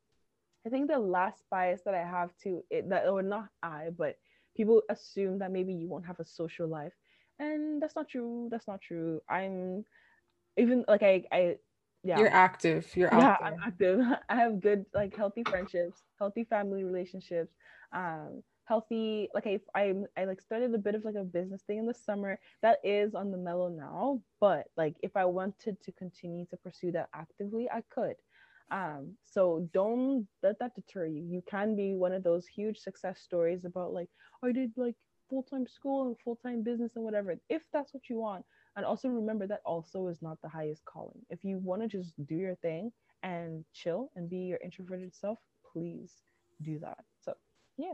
I 0.65 0.69
think 0.69 0.89
the 0.89 0.99
last 0.99 1.43
bias 1.49 1.81
that 1.85 1.93
I 1.93 2.03
have 2.03 2.31
to 2.43 2.63
it 2.69 2.89
that 2.89 3.07
or 3.07 3.21
not 3.21 3.49
I, 3.63 3.89
but 3.97 4.15
people 4.55 4.81
assume 4.89 5.39
that 5.39 5.51
maybe 5.51 5.73
you 5.73 5.87
won't 5.87 6.05
have 6.05 6.19
a 6.19 6.25
social 6.25 6.67
life, 6.67 6.93
and 7.39 7.81
that's 7.81 7.95
not 7.95 8.09
true. 8.09 8.47
That's 8.51 8.67
not 8.67 8.81
true. 8.81 9.21
I'm 9.29 9.85
even 10.57 10.85
like 10.87 11.03
I 11.03 11.23
I 11.31 11.55
yeah. 12.03 12.19
You're 12.19 12.33
active. 12.33 12.87
You're 12.95 13.13
yeah, 13.13 13.37
I'm 13.43 13.59
active. 13.65 14.01
I 14.29 14.35
have 14.35 14.61
good 14.61 14.85
like 14.93 15.15
healthy 15.15 15.43
friendships, 15.43 16.03
healthy 16.19 16.43
family 16.43 16.83
relationships, 16.83 17.53
um, 17.93 18.43
healthy 18.65 19.29
like 19.33 19.47
I 19.47 19.59
I 19.75 19.93
I 20.17 20.25
like 20.25 20.41
started 20.41 20.73
a 20.73 20.77
bit 20.77 20.95
of 20.95 21.05
like 21.05 21.15
a 21.15 21.23
business 21.23 21.63
thing 21.63 21.79
in 21.79 21.85
the 21.85 21.93
summer 21.93 22.39
that 22.61 22.79
is 22.83 23.15
on 23.15 23.31
the 23.31 23.37
mellow 23.37 23.69
now, 23.69 24.21
but 24.39 24.67
like 24.77 24.95
if 25.01 25.15
I 25.15 25.25
wanted 25.25 25.81
to 25.81 25.91
continue 25.93 26.45
to 26.47 26.57
pursue 26.57 26.91
that 26.93 27.09
actively, 27.13 27.69
I 27.69 27.81
could. 27.89 28.15
Um, 28.69 29.13
so 29.23 29.67
don't 29.73 30.27
let 30.43 30.59
that 30.59 30.75
deter 30.75 31.05
you. 31.05 31.23
You 31.23 31.41
can 31.49 31.75
be 31.75 31.95
one 31.95 32.11
of 32.11 32.23
those 32.23 32.47
huge 32.47 32.77
success 32.79 33.19
stories 33.21 33.63
about 33.63 33.93
like 33.93 34.09
I 34.43 34.51
did 34.51 34.71
like 34.75 34.95
full-time 35.29 35.67
school 35.67 36.07
and 36.07 36.15
full-time 36.23 36.63
business 36.63 36.93
and 36.95 37.03
whatever. 37.03 37.35
If 37.49 37.63
that's 37.73 37.93
what 37.93 38.09
you 38.09 38.17
want, 38.17 38.45
and 38.75 38.85
also 38.85 39.09
remember 39.09 39.47
that 39.47 39.61
also 39.65 40.07
is 40.07 40.21
not 40.21 40.39
the 40.41 40.49
highest 40.49 40.85
calling. 40.85 41.19
If 41.29 41.43
you 41.43 41.57
want 41.57 41.81
to 41.81 41.87
just 41.87 42.13
do 42.25 42.35
your 42.35 42.55
thing 42.55 42.91
and 43.23 43.65
chill 43.73 44.11
and 44.15 44.29
be 44.29 44.37
your 44.37 44.59
introverted 44.63 45.15
self 45.15 45.39
please 45.73 46.13
do 46.61 46.79
that. 46.79 46.99
So 47.21 47.33
yeah 47.77 47.93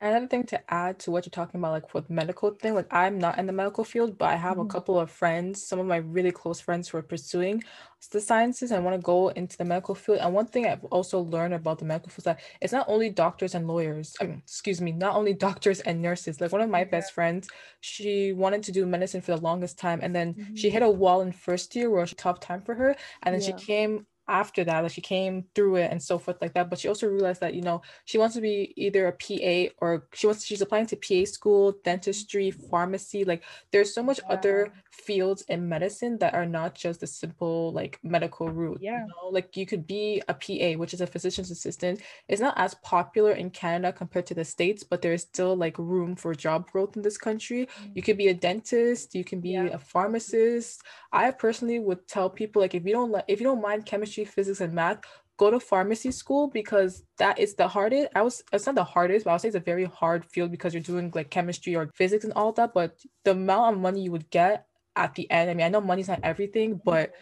Another 0.00 0.28
thing 0.28 0.44
to 0.44 0.72
add 0.72 1.00
to 1.00 1.10
what 1.10 1.26
you're 1.26 1.30
talking 1.30 1.58
about, 1.58 1.72
like 1.72 1.92
with 1.92 2.08
medical 2.08 2.52
thing, 2.52 2.74
like 2.74 2.86
I'm 2.92 3.18
not 3.18 3.36
in 3.36 3.46
the 3.46 3.52
medical 3.52 3.82
field, 3.82 4.16
but 4.16 4.28
I 4.28 4.36
have 4.36 4.52
mm-hmm. 4.52 4.68
a 4.68 4.72
couple 4.72 4.98
of 4.98 5.10
friends, 5.10 5.66
some 5.66 5.80
of 5.80 5.86
my 5.86 5.96
really 5.96 6.30
close 6.30 6.60
friends 6.60 6.88
who 6.88 6.98
are 6.98 7.02
pursuing 7.02 7.64
the 8.12 8.20
sciences 8.20 8.70
and 8.70 8.84
want 8.84 8.96
to 8.96 9.02
go 9.02 9.28
into 9.30 9.56
the 9.56 9.64
medical 9.64 9.96
field. 9.96 10.18
And 10.20 10.32
one 10.32 10.46
thing 10.46 10.66
I've 10.66 10.84
also 10.84 11.18
learned 11.18 11.54
about 11.54 11.80
the 11.80 11.84
medical 11.84 12.10
field 12.10 12.18
is 12.18 12.24
that 12.24 12.40
it's 12.60 12.72
not 12.72 12.86
only 12.88 13.10
doctors 13.10 13.56
and 13.56 13.66
lawyers. 13.66 14.14
I 14.20 14.24
mean, 14.24 14.42
excuse 14.44 14.80
me, 14.80 14.92
not 14.92 15.16
only 15.16 15.34
doctors 15.48 15.80
and 15.80 16.00
nurses. 16.00 16.40
Like 16.40 16.52
one 16.52 16.60
of 16.60 16.70
my 16.70 16.80
yeah. 16.80 16.84
best 16.84 17.12
friends, 17.12 17.48
she 17.80 18.32
wanted 18.32 18.62
to 18.64 18.72
do 18.72 18.86
medicine 18.86 19.20
for 19.20 19.32
the 19.32 19.42
longest 19.42 19.80
time, 19.80 19.98
and 20.00 20.14
then 20.14 20.34
mm-hmm. 20.34 20.54
she 20.54 20.70
hit 20.70 20.84
a 20.84 20.88
wall 20.88 21.22
in 21.22 21.32
first 21.32 21.74
year 21.74 21.90
where 21.90 21.98
it 21.98 22.04
was 22.04 22.12
a 22.12 22.16
tough 22.16 22.38
time 22.38 22.62
for 22.62 22.74
her, 22.76 22.94
and 23.24 23.34
then 23.34 23.40
yeah. 23.40 23.56
she 23.56 23.66
came 23.66 24.06
after 24.28 24.62
that 24.62 24.82
like 24.82 24.92
she 24.92 25.00
came 25.00 25.44
through 25.54 25.76
it 25.76 25.90
and 25.90 26.02
so 26.02 26.18
forth 26.18 26.36
like 26.40 26.52
that 26.52 26.68
but 26.68 26.78
she 26.78 26.88
also 26.88 27.08
realized 27.08 27.40
that 27.40 27.54
you 27.54 27.62
know 27.62 27.80
she 28.04 28.18
wants 28.18 28.34
to 28.34 28.40
be 28.40 28.72
either 28.76 29.06
a 29.06 29.12
pa 29.12 29.72
or 29.80 30.06
she 30.14 30.26
wants 30.26 30.44
she's 30.44 30.60
applying 30.60 30.86
to 30.86 30.96
pa 30.96 31.24
school 31.24 31.74
dentistry 31.82 32.50
pharmacy 32.50 33.24
like 33.24 33.42
there's 33.72 33.94
so 33.94 34.02
much 34.02 34.20
yeah. 34.24 34.34
other 34.34 34.72
fields 34.92 35.42
in 35.48 35.68
medicine 35.68 36.18
that 36.18 36.34
are 36.34 36.44
not 36.44 36.74
just 36.74 37.00
the 37.00 37.06
simple 37.06 37.72
like 37.72 37.98
medical 38.02 38.50
route 38.50 38.78
yeah 38.80 39.00
you 39.00 39.06
know? 39.06 39.28
like 39.30 39.56
you 39.56 39.64
could 39.64 39.86
be 39.86 40.22
a 40.28 40.34
pa 40.34 40.78
which 40.78 40.92
is 40.92 41.00
a 41.00 41.06
physician's 41.06 41.50
assistant 41.50 42.00
it's 42.28 42.40
not 42.40 42.54
as 42.58 42.74
popular 42.82 43.32
in 43.32 43.48
canada 43.48 43.92
compared 43.92 44.26
to 44.26 44.34
the 44.34 44.44
states 44.44 44.84
but 44.84 45.00
there's 45.00 45.22
still 45.22 45.56
like 45.56 45.78
room 45.78 46.14
for 46.14 46.34
job 46.34 46.70
growth 46.70 46.96
in 46.96 47.02
this 47.02 47.16
country 47.16 47.66
mm-hmm. 47.66 47.92
you 47.94 48.02
could 48.02 48.18
be 48.18 48.28
a 48.28 48.34
dentist 48.34 49.14
you 49.14 49.24
can 49.24 49.40
be 49.40 49.50
yeah. 49.50 49.64
a 49.66 49.78
pharmacist 49.78 50.82
i 51.12 51.30
personally 51.30 51.78
would 51.78 52.06
tell 52.06 52.28
people 52.28 52.60
like 52.60 52.74
if 52.74 52.84
you 52.84 52.92
don't 52.92 53.10
like 53.10 53.24
if 53.28 53.40
you 53.40 53.44
don't 53.44 53.62
mind 53.62 53.86
chemistry 53.86 54.17
physics, 54.24 54.60
and 54.60 54.72
math, 54.72 55.00
go 55.36 55.50
to 55.50 55.60
pharmacy 55.60 56.10
school 56.10 56.48
because 56.48 57.04
that 57.18 57.38
is 57.38 57.54
the 57.54 57.68
hardest. 57.68 58.08
I 58.14 58.22
was 58.22 58.42
it's 58.52 58.66
not 58.66 58.74
the 58.74 58.84
hardest, 58.84 59.24
but 59.24 59.30
I 59.30 59.34
would 59.34 59.40
say 59.40 59.48
it's 59.48 59.56
a 59.56 59.60
very 59.60 59.84
hard 59.84 60.24
field 60.26 60.50
because 60.50 60.74
you're 60.74 60.82
doing 60.82 61.12
like 61.14 61.30
chemistry 61.30 61.76
or 61.76 61.90
physics 61.94 62.24
and 62.24 62.32
all 62.34 62.52
that. 62.52 62.74
But 62.74 62.98
the 63.24 63.32
amount 63.32 63.76
of 63.76 63.80
money 63.80 64.02
you 64.02 64.12
would 64.12 64.30
get 64.30 64.66
at 64.96 65.14
the 65.14 65.30
end, 65.30 65.50
I 65.50 65.54
mean, 65.54 65.66
I 65.66 65.68
know 65.68 65.80
money's 65.80 66.08
not 66.08 66.20
everything, 66.22 66.80
but 66.84 67.12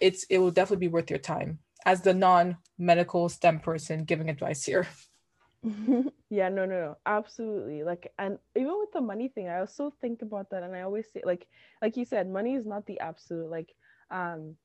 it's 0.00 0.24
it 0.24 0.38
will 0.38 0.50
definitely 0.50 0.86
be 0.86 0.92
worth 0.92 1.10
your 1.10 1.18
time 1.18 1.58
as 1.84 2.02
the 2.02 2.14
non-medical 2.14 3.28
STEM 3.28 3.60
person 3.60 4.04
giving 4.04 4.28
advice 4.28 4.64
here. 4.64 4.86
yeah, 6.30 6.48
no, 6.48 6.64
no, 6.64 6.80
no, 6.80 6.96
absolutely. 7.06 7.82
Like, 7.82 8.12
and 8.18 8.38
even 8.56 8.78
with 8.78 8.92
the 8.92 9.00
money 9.00 9.28
thing, 9.28 9.48
I 9.48 9.60
also 9.60 9.92
think 10.00 10.22
about 10.22 10.50
that, 10.50 10.62
and 10.62 10.74
I 10.74 10.82
always 10.82 11.06
say, 11.12 11.22
like, 11.24 11.46
like 11.80 11.96
you 11.96 12.04
said, 12.04 12.28
money 12.28 12.54
is 12.54 12.66
not 12.66 12.86
the 12.86 13.00
absolute. 13.00 13.50
Like, 13.50 13.70
um, 14.10 14.56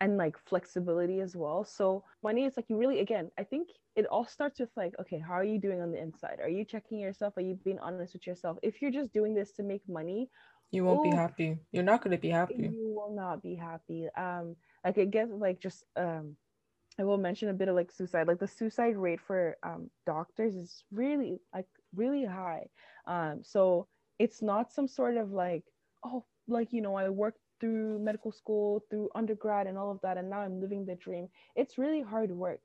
and 0.00 0.16
like 0.16 0.36
flexibility 0.38 1.20
as 1.20 1.36
well. 1.36 1.64
So 1.64 2.04
money 2.22 2.44
is 2.44 2.56
like 2.56 2.68
you 2.68 2.76
really 2.76 3.00
again, 3.00 3.30
I 3.38 3.44
think 3.44 3.68
it 3.96 4.06
all 4.06 4.26
starts 4.26 4.60
with 4.60 4.70
like, 4.76 4.94
okay, 5.00 5.18
how 5.18 5.34
are 5.34 5.44
you 5.44 5.58
doing 5.60 5.80
on 5.80 5.92
the 5.92 6.00
inside? 6.00 6.38
Are 6.42 6.48
you 6.48 6.64
checking 6.64 6.98
yourself? 7.00 7.36
Are 7.36 7.42
you 7.42 7.54
being 7.64 7.78
honest 7.78 8.06
with 8.06 8.20
yourself? 8.20 8.50
If 8.56 8.74
you're 8.74 8.84
just 8.84 9.06
doing 9.06 9.28
this 9.28 9.46
to 9.48 9.56
make 9.56 9.78
money, 9.82 10.28
you 10.70 10.84
won't 10.84 11.02
be 11.02 11.10
happy. 11.10 11.60
You're 11.72 11.84
not 11.84 12.02
gonna 12.02 12.18
be 12.18 12.30
happy. 12.30 12.74
You 12.74 12.94
will 12.94 13.14
not 13.14 13.42
be 13.42 13.54
happy. 13.56 14.08
Um, 14.16 14.56
like 14.84 14.98
it 14.98 15.10
gets 15.10 15.32
like 15.32 15.60
just 15.60 15.84
um 15.96 16.36
I 16.98 17.04
will 17.04 17.18
mention 17.18 17.48
a 17.48 17.54
bit 17.54 17.68
of 17.68 17.74
like 17.76 17.90
suicide. 17.90 18.28
Like 18.28 18.38
the 18.38 18.46
suicide 18.48 18.96
rate 18.96 19.20
for 19.20 19.56
um 19.62 19.90
doctors 20.06 20.54
is 20.56 20.84
really 20.92 21.40
like 21.54 21.66
really 21.94 22.24
high. 22.24 22.68
Um, 23.06 23.42
so 23.42 23.88
it's 24.18 24.42
not 24.42 24.72
some 24.72 24.88
sort 24.88 25.16
of 25.16 25.32
like, 25.32 25.64
oh, 26.04 26.24
like 26.48 26.72
you 26.72 26.82
know, 26.82 26.94
I 26.96 27.08
worked 27.10 27.40
through 27.60 27.98
medical 27.98 28.32
school, 28.32 28.84
through 28.90 29.10
undergrad 29.14 29.66
and 29.66 29.78
all 29.78 29.90
of 29.90 30.00
that 30.02 30.16
and 30.18 30.30
now 30.30 30.40
I'm 30.40 30.60
living 30.60 30.84
the 30.86 30.94
dream. 30.96 31.28
It's 31.54 31.78
really 31.78 32.02
hard 32.02 32.30
work. 32.30 32.60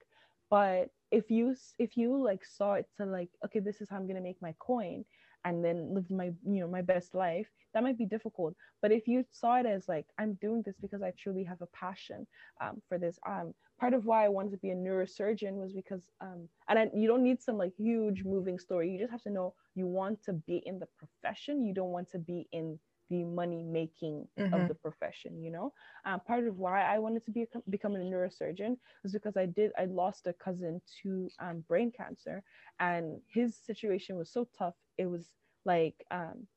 But 0.49 0.89
if 1.11 1.29
you 1.29 1.55
if 1.79 1.97
you 1.97 2.21
like 2.23 2.45
saw 2.45 2.73
it 2.73 2.87
to 2.97 3.05
like 3.05 3.29
okay, 3.45 3.59
this 3.59 3.81
is 3.81 3.89
how 3.89 3.97
I'm 3.97 4.05
going 4.07 4.17
to 4.17 4.21
make 4.21 4.41
my 4.41 4.53
coin 4.59 5.05
and 5.43 5.63
then 5.63 5.93
live 5.93 6.09
my 6.11 6.25
you 6.45 6.59
know 6.61 6.67
my 6.67 6.81
best 6.81 7.15
life, 7.15 7.47
that 7.73 7.83
might 7.83 7.97
be 7.97 8.05
difficult. 8.05 8.55
But 8.81 8.91
if 8.91 9.07
you 9.07 9.25
saw 9.31 9.57
it 9.59 9.65
as 9.65 9.87
like 9.87 10.05
I'm 10.19 10.33
doing 10.41 10.61
this 10.65 10.75
because 10.81 11.01
I 11.01 11.13
truly 11.17 11.43
have 11.45 11.61
a 11.61 11.67
passion 11.67 12.27
um, 12.61 12.81
for 12.87 12.97
this 12.97 13.17
um 13.27 13.53
part 13.79 13.93
of 13.93 14.05
why 14.05 14.25
I 14.25 14.29
wanted 14.29 14.51
to 14.51 14.57
be 14.57 14.69
a 14.71 14.75
neurosurgeon 14.75 15.53
was 15.53 15.73
because 15.73 16.03
um 16.21 16.47
and 16.69 16.79
I, 16.79 16.89
you 16.93 17.07
don't 17.07 17.23
need 17.23 17.41
some 17.41 17.57
like 17.57 17.73
huge 17.77 18.23
moving 18.23 18.59
story. 18.59 18.91
You 18.91 18.99
just 18.99 19.11
have 19.11 19.23
to 19.23 19.31
know 19.31 19.53
you 19.75 19.87
want 19.87 20.21
to 20.23 20.33
be 20.33 20.61
in 20.65 20.79
the 20.79 20.87
profession 20.97 21.65
you 21.65 21.73
don't 21.73 21.91
want 21.91 22.09
to 22.11 22.19
be 22.19 22.47
in 22.51 22.77
the 23.11 23.23
money 23.25 23.61
making 23.61 24.25
mm-hmm. 24.39 24.53
of 24.53 24.67
the 24.67 24.73
profession 24.73 25.43
you 25.43 25.51
know 25.51 25.71
um, 26.05 26.19
part 26.21 26.47
of 26.47 26.57
why 26.57 26.81
i 26.81 26.97
wanted 26.97 27.23
to 27.23 27.31
be 27.31 27.43
a, 27.43 27.45
become 27.69 27.93
a 27.95 27.99
neurosurgeon 27.99 28.75
was 29.03 29.11
because 29.11 29.37
i 29.37 29.45
did 29.45 29.71
i 29.77 29.85
lost 29.85 30.25
a 30.25 30.33
cousin 30.33 30.81
to 31.03 31.29
um, 31.39 31.63
brain 31.67 31.91
cancer 31.95 32.41
and 32.79 33.19
his 33.27 33.55
situation 33.55 34.17
was 34.17 34.31
so 34.31 34.47
tough 34.57 34.75
it 34.97 35.05
was 35.05 35.27
like 35.65 35.95
um, 36.09 36.47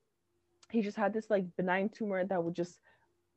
he 0.71 0.81
just 0.81 0.97
had 0.97 1.13
this 1.13 1.29
like 1.29 1.45
benign 1.57 1.91
tumor 1.91 2.25
that 2.25 2.43
would 2.43 2.55
just 2.55 2.79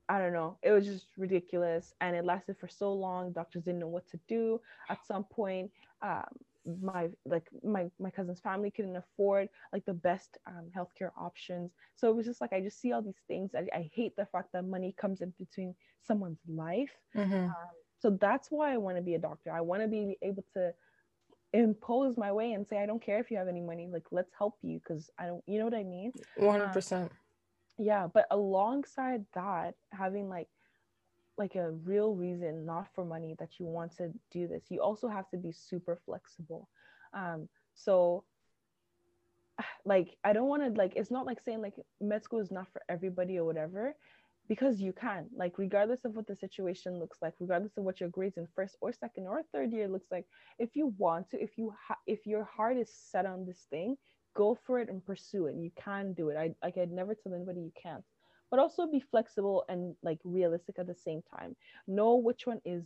I 0.09 0.19
don't 0.19 0.31
know. 0.31 0.57
It 0.63 0.71
was 0.71 0.85
just 0.85 1.07
ridiculous, 1.17 1.93
and 1.99 2.15
it 2.15 2.23
lasted 2.23 2.55
for 2.57 2.69
so 2.69 2.93
long. 2.93 3.33
Doctors 3.33 3.63
didn't 3.63 3.81
know 3.81 3.89
what 3.89 4.07
to 4.11 4.19
do. 4.29 4.61
At 4.89 5.05
some 5.05 5.25
point, 5.25 5.69
um, 6.01 6.23
my 6.81 7.09
like 7.25 7.47
my 7.63 7.89
my 7.99 8.09
cousin's 8.09 8.39
family 8.39 8.71
couldn't 8.71 8.95
afford 8.95 9.49
like 9.73 9.85
the 9.85 9.93
best 9.93 10.37
um, 10.47 10.69
healthcare 10.75 11.11
options. 11.19 11.71
So 11.95 12.09
it 12.09 12.15
was 12.15 12.25
just 12.25 12.41
like 12.41 12.53
I 12.53 12.61
just 12.61 12.81
see 12.81 12.91
all 12.91 13.01
these 13.01 13.21
things. 13.27 13.51
I, 13.55 13.67
I 13.75 13.89
hate 13.93 14.15
the 14.15 14.25
fact 14.25 14.49
that 14.53 14.65
money 14.65 14.93
comes 14.99 15.21
in 15.21 15.33
between 15.39 15.75
someone's 16.01 16.39
life. 16.47 16.91
Mm-hmm. 17.15 17.45
Um, 17.45 17.55
so 17.99 18.17
that's 18.21 18.49
why 18.51 18.73
I 18.73 18.77
want 18.77 18.97
to 18.97 19.03
be 19.03 19.15
a 19.15 19.19
doctor. 19.19 19.51
I 19.51 19.61
want 19.61 19.81
to 19.81 19.87
be 19.87 20.17
able 20.21 20.45
to 20.53 20.73
impose 21.53 22.17
my 22.17 22.31
way 22.31 22.53
and 22.53 22.67
say 22.67 22.77
I 22.81 22.85
don't 22.85 23.01
care 23.01 23.19
if 23.19 23.31
you 23.31 23.37
have 23.37 23.47
any 23.47 23.61
money. 23.61 23.87
Like 23.91 24.05
let's 24.11 24.31
help 24.37 24.55
you 24.61 24.79
because 24.79 25.09
I 25.17 25.27
don't. 25.27 25.43
You 25.47 25.59
know 25.59 25.65
what 25.65 25.73
I 25.73 25.83
mean? 25.83 26.11
One 26.35 26.59
hundred 26.59 26.73
percent 26.73 27.11
yeah 27.77 28.07
but 28.11 28.25
alongside 28.31 29.23
that 29.35 29.75
having 29.91 30.27
like 30.27 30.47
like 31.37 31.55
a 31.55 31.71
real 31.71 32.13
reason 32.15 32.65
not 32.65 32.87
for 32.93 33.05
money 33.05 33.35
that 33.39 33.59
you 33.59 33.65
want 33.65 33.95
to 33.95 34.11
do 34.31 34.47
this 34.47 34.65
you 34.69 34.81
also 34.81 35.07
have 35.07 35.29
to 35.29 35.37
be 35.37 35.51
super 35.51 35.99
flexible 36.05 36.67
um 37.13 37.47
so 37.75 38.23
like 39.85 40.15
i 40.23 40.33
don't 40.33 40.47
want 40.47 40.63
to 40.63 40.79
like 40.79 40.93
it's 40.95 41.11
not 41.11 41.25
like 41.25 41.39
saying 41.43 41.61
like 41.61 41.75
med 42.01 42.23
school 42.23 42.39
is 42.39 42.51
not 42.51 42.67
for 42.71 42.81
everybody 42.89 43.37
or 43.37 43.45
whatever 43.45 43.95
because 44.47 44.79
you 44.79 44.93
can 44.93 45.25
like 45.35 45.57
regardless 45.57 46.05
of 46.05 46.15
what 46.15 46.27
the 46.27 46.35
situation 46.35 46.99
looks 46.99 47.17
like 47.21 47.33
regardless 47.39 47.75
of 47.77 47.83
what 47.83 47.99
your 47.99 48.09
grades 48.09 48.37
in 48.37 48.47
first 48.55 48.77
or 48.81 48.93
second 48.93 49.27
or 49.27 49.41
third 49.51 49.71
year 49.73 49.87
looks 49.87 50.07
like 50.11 50.25
if 50.57 50.75
you 50.75 50.93
want 50.97 51.29
to 51.29 51.41
if 51.41 51.57
you 51.57 51.73
ha- 51.87 51.97
if 52.07 52.25
your 52.25 52.43
heart 52.45 52.77
is 52.77 52.89
set 52.93 53.25
on 53.25 53.45
this 53.45 53.65
thing 53.69 53.97
go 54.37 54.57
for 54.65 54.79
it 54.79 54.87
and 54.87 55.03
pursue 55.03 55.47
it. 55.47 55.55
You 55.55 55.71
can 55.75 56.13
do 56.13 56.29
it. 56.29 56.37
I 56.37 56.53
like 56.63 56.77
I'd 56.77 56.91
never 56.91 57.15
tell 57.15 57.33
anybody 57.33 57.61
you 57.61 57.71
can't. 57.81 58.03
But 58.49 58.59
also 58.59 58.87
be 58.87 58.99
flexible 58.99 59.65
and 59.69 59.95
like 60.03 60.19
realistic 60.23 60.79
at 60.79 60.87
the 60.87 60.95
same 60.95 61.21
time. 61.35 61.55
Know 61.87 62.15
which 62.15 62.47
one 62.47 62.61
is 62.63 62.85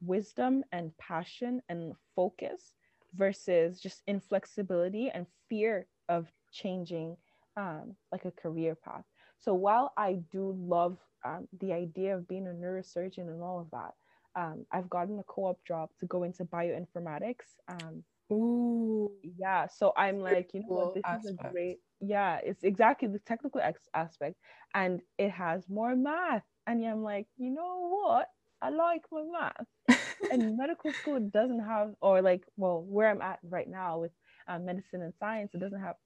wisdom 0.00 0.64
and 0.72 0.96
passion 0.98 1.62
and 1.68 1.94
focus 2.14 2.74
versus 3.14 3.80
just 3.80 4.02
inflexibility 4.06 5.10
and 5.10 5.26
fear 5.48 5.86
of 6.08 6.26
changing 6.52 7.16
um, 7.56 7.94
like 8.12 8.24
a 8.24 8.30
career 8.30 8.74
path. 8.74 9.04
So 9.38 9.54
while 9.54 9.92
I 9.96 10.20
do 10.32 10.56
love 10.58 10.98
um, 11.24 11.48
the 11.60 11.72
idea 11.72 12.16
of 12.16 12.28
being 12.28 12.46
a 12.46 12.50
neurosurgeon 12.50 13.28
and 13.28 13.42
all 13.42 13.60
of 13.60 13.70
that, 13.70 13.94
um, 14.36 14.66
I've 14.72 14.90
gotten 14.90 15.18
a 15.18 15.24
co-op 15.24 15.64
job 15.66 15.90
to 16.00 16.06
go 16.06 16.24
into 16.24 16.44
bioinformatics 16.44 17.56
um, 17.68 18.02
Ooh. 18.32 19.10
Yeah. 19.38 19.66
So 19.68 19.92
I'm 19.96 20.20
like, 20.20 20.50
you 20.54 20.60
know 20.60 20.66
what, 20.68 20.94
this 20.94 21.04
aspect. 21.04 21.24
is 21.24 21.38
a 21.40 21.52
great, 21.52 21.78
yeah, 22.00 22.40
it's 22.44 22.62
exactly 22.64 23.08
the 23.08 23.18
technical 23.20 23.60
ex- 23.60 23.88
aspect 23.94 24.36
and 24.74 25.00
it 25.18 25.30
has 25.30 25.68
more 25.68 25.94
math. 25.94 26.42
And 26.66 26.82
yeah, 26.82 26.92
I'm 26.92 27.02
like, 27.02 27.26
you 27.36 27.50
know 27.50 27.88
what? 28.04 28.28
I 28.62 28.70
like 28.70 29.02
my 29.12 29.22
math. 29.30 29.98
and 30.30 30.56
medical 30.56 30.92
school 30.92 31.20
doesn't 31.20 31.60
have, 31.64 31.94
or 32.00 32.22
like, 32.22 32.44
well, 32.56 32.82
where 32.82 33.10
I'm 33.10 33.20
at 33.20 33.38
right 33.42 33.68
now 33.68 33.98
with 33.98 34.12
uh, 34.48 34.58
medicine 34.58 35.02
and 35.02 35.12
science, 35.18 35.52
it 35.54 35.60
doesn't 35.60 35.80
have 35.80 35.96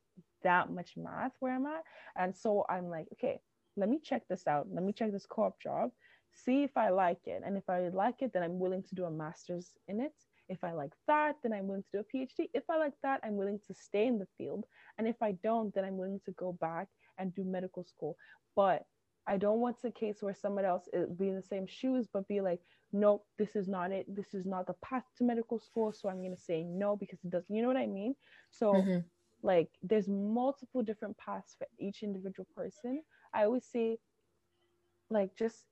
that 0.42 0.70
much 0.72 0.94
math 0.96 1.32
where 1.40 1.54
I'm 1.54 1.66
at. 1.66 1.84
And 2.16 2.34
so 2.34 2.64
I'm 2.68 2.88
like, 2.88 3.06
okay, 3.14 3.40
let 3.76 3.88
me 3.88 4.00
check 4.02 4.22
this 4.28 4.46
out. 4.48 4.66
Let 4.72 4.82
me 4.82 4.92
check 4.92 5.12
this 5.12 5.26
co 5.26 5.44
op 5.44 5.60
job, 5.60 5.90
see 6.32 6.64
if 6.64 6.76
I 6.76 6.90
like 6.90 7.26
it. 7.26 7.42
And 7.46 7.56
if 7.56 7.68
I 7.68 7.88
like 7.88 8.22
it, 8.22 8.32
then 8.32 8.42
I'm 8.42 8.58
willing 8.58 8.82
to 8.82 8.94
do 8.94 9.04
a 9.04 9.10
master's 9.10 9.70
in 9.86 10.00
it 10.00 10.12
if 10.48 10.64
I 10.64 10.72
like 10.72 10.92
that, 11.06 11.36
then 11.42 11.52
I'm 11.52 11.66
willing 11.66 11.84
to 11.92 11.98
do 11.98 12.00
a 12.00 12.16
PhD. 12.16 12.48
If 12.54 12.64
I 12.70 12.78
like 12.78 12.94
that, 13.02 13.20
I'm 13.22 13.36
willing 13.36 13.60
to 13.66 13.74
stay 13.74 14.06
in 14.06 14.18
the 14.18 14.28
field. 14.36 14.64
And 14.96 15.06
if 15.06 15.22
I 15.22 15.32
don't, 15.42 15.74
then 15.74 15.84
I'm 15.84 15.96
willing 15.96 16.20
to 16.24 16.32
go 16.32 16.52
back 16.52 16.88
and 17.18 17.34
do 17.34 17.44
medical 17.44 17.84
school. 17.84 18.16
But 18.56 18.84
I 19.26 19.36
don't 19.36 19.60
want 19.60 19.76
a 19.84 19.90
case 19.90 20.18
where 20.20 20.34
someone 20.34 20.64
else 20.64 20.88
be 21.18 21.28
in 21.28 21.36
the 21.36 21.42
same 21.42 21.66
shoes, 21.66 22.06
but 22.12 22.26
be 22.28 22.40
like, 22.40 22.60
nope, 22.92 23.26
this 23.36 23.56
is 23.56 23.68
not 23.68 23.92
it. 23.92 24.06
This 24.14 24.32
is 24.32 24.46
not 24.46 24.66
the 24.66 24.74
path 24.82 25.04
to 25.18 25.24
medical 25.24 25.58
school. 25.58 25.92
So 25.92 26.08
I'm 26.08 26.20
going 26.20 26.34
to 26.34 26.40
say 26.40 26.64
no 26.64 26.96
because 26.96 27.18
it 27.22 27.30
doesn't, 27.30 27.54
you 27.54 27.60
know 27.60 27.68
what 27.68 27.76
I 27.76 27.86
mean? 27.86 28.14
So, 28.50 28.72
mm-hmm. 28.72 28.98
like, 29.42 29.68
there's 29.82 30.08
multiple 30.08 30.82
different 30.82 31.18
paths 31.18 31.54
for 31.58 31.66
each 31.78 32.02
individual 32.02 32.46
person. 32.56 33.02
I 33.34 33.44
always 33.44 33.66
say, 33.66 33.98
like, 35.10 35.36
just 35.36 35.64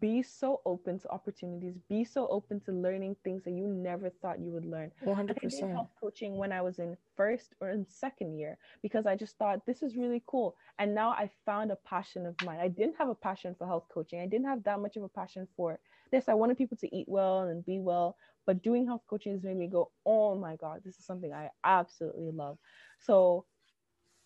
be 0.00 0.22
so 0.22 0.62
open 0.64 0.98
to 0.98 1.08
opportunities 1.10 1.74
be 1.90 2.04
so 2.04 2.26
open 2.28 2.58
to 2.58 2.72
learning 2.72 3.14
things 3.22 3.42
that 3.44 3.50
you 3.52 3.66
never 3.66 4.08
thought 4.08 4.40
you 4.40 4.50
would 4.50 4.64
learn. 4.64 4.90
100% 5.04 5.30
I 5.30 5.34
did 5.46 5.70
health 5.70 5.90
coaching 6.00 6.38
when 6.38 6.52
i 6.52 6.62
was 6.62 6.78
in 6.78 6.96
first 7.16 7.54
or 7.60 7.68
in 7.68 7.86
second 7.86 8.38
year 8.38 8.56
because 8.82 9.04
i 9.04 9.14
just 9.14 9.36
thought 9.36 9.66
this 9.66 9.82
is 9.82 9.96
really 9.96 10.22
cool. 10.26 10.56
And 10.78 10.94
now 10.94 11.10
i 11.10 11.30
found 11.44 11.70
a 11.70 11.76
passion 11.76 12.24
of 12.24 12.34
mine. 12.40 12.60
I 12.60 12.68
didn't 12.68 12.96
have 12.96 13.10
a 13.10 13.14
passion 13.14 13.54
for 13.58 13.66
health 13.66 13.84
coaching. 13.92 14.20
I 14.20 14.26
didn't 14.26 14.46
have 14.46 14.64
that 14.64 14.80
much 14.80 14.96
of 14.96 15.02
a 15.02 15.08
passion 15.08 15.46
for 15.54 15.78
this. 16.10 16.28
I 16.28 16.34
wanted 16.34 16.56
people 16.56 16.78
to 16.78 16.96
eat 16.96 17.06
well 17.08 17.40
and 17.40 17.64
be 17.64 17.78
well 17.78 18.16
but 18.46 18.62
doing 18.62 18.86
health 18.86 19.02
coaching 19.08 19.32
has 19.32 19.42
made 19.42 19.56
me 19.56 19.66
go 19.66 19.90
oh 20.04 20.34
my 20.34 20.54
god 20.56 20.80
this 20.84 20.98
is 20.98 21.04
something 21.04 21.32
i 21.32 21.50
absolutely 21.64 22.30
love. 22.30 22.56
So 23.00 23.44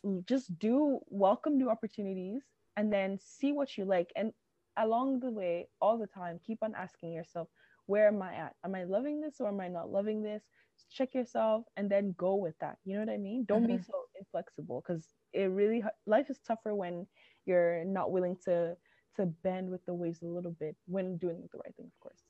mm, 0.06 0.24
just 0.26 0.56
do 0.58 1.00
welcome 1.08 1.58
new 1.58 1.68
opportunities 1.68 2.42
and 2.76 2.92
then 2.92 3.18
see 3.20 3.52
what 3.52 3.76
you 3.76 3.84
like. 3.84 4.12
And 4.14 4.32
along 4.78 5.20
the 5.20 5.30
way, 5.30 5.68
all 5.80 5.98
the 5.98 6.06
time, 6.06 6.40
keep 6.46 6.62
on 6.62 6.74
asking 6.74 7.12
yourself, 7.12 7.48
where 7.86 8.08
am 8.08 8.22
I 8.22 8.34
at? 8.34 8.54
Am 8.64 8.74
I 8.74 8.84
loving 8.84 9.20
this 9.20 9.36
or 9.40 9.48
am 9.48 9.60
I 9.60 9.68
not 9.68 9.90
loving 9.90 10.22
this? 10.22 10.42
Check 10.90 11.14
yourself 11.14 11.64
and 11.76 11.90
then 11.90 12.14
go 12.16 12.34
with 12.36 12.54
that. 12.60 12.76
You 12.84 12.94
know 12.94 13.00
what 13.00 13.12
I 13.12 13.16
mean? 13.16 13.44
Don't 13.48 13.66
mm-hmm. 13.66 13.76
be 13.76 13.82
so 13.82 14.04
inflexible 14.18 14.82
because 14.86 15.06
it 15.32 15.50
really 15.50 15.82
life 16.06 16.30
is 16.30 16.38
tougher 16.46 16.74
when 16.74 17.06
you're 17.46 17.84
not 17.84 18.12
willing 18.12 18.36
to 18.44 18.76
to 19.16 19.26
bend 19.42 19.68
with 19.68 19.84
the 19.86 19.94
waves 19.94 20.22
a 20.22 20.26
little 20.26 20.54
bit 20.60 20.76
when 20.86 21.16
doing 21.16 21.48
the 21.50 21.58
right 21.58 21.74
thing, 21.76 21.86
of 21.86 22.00
course. 22.00 22.22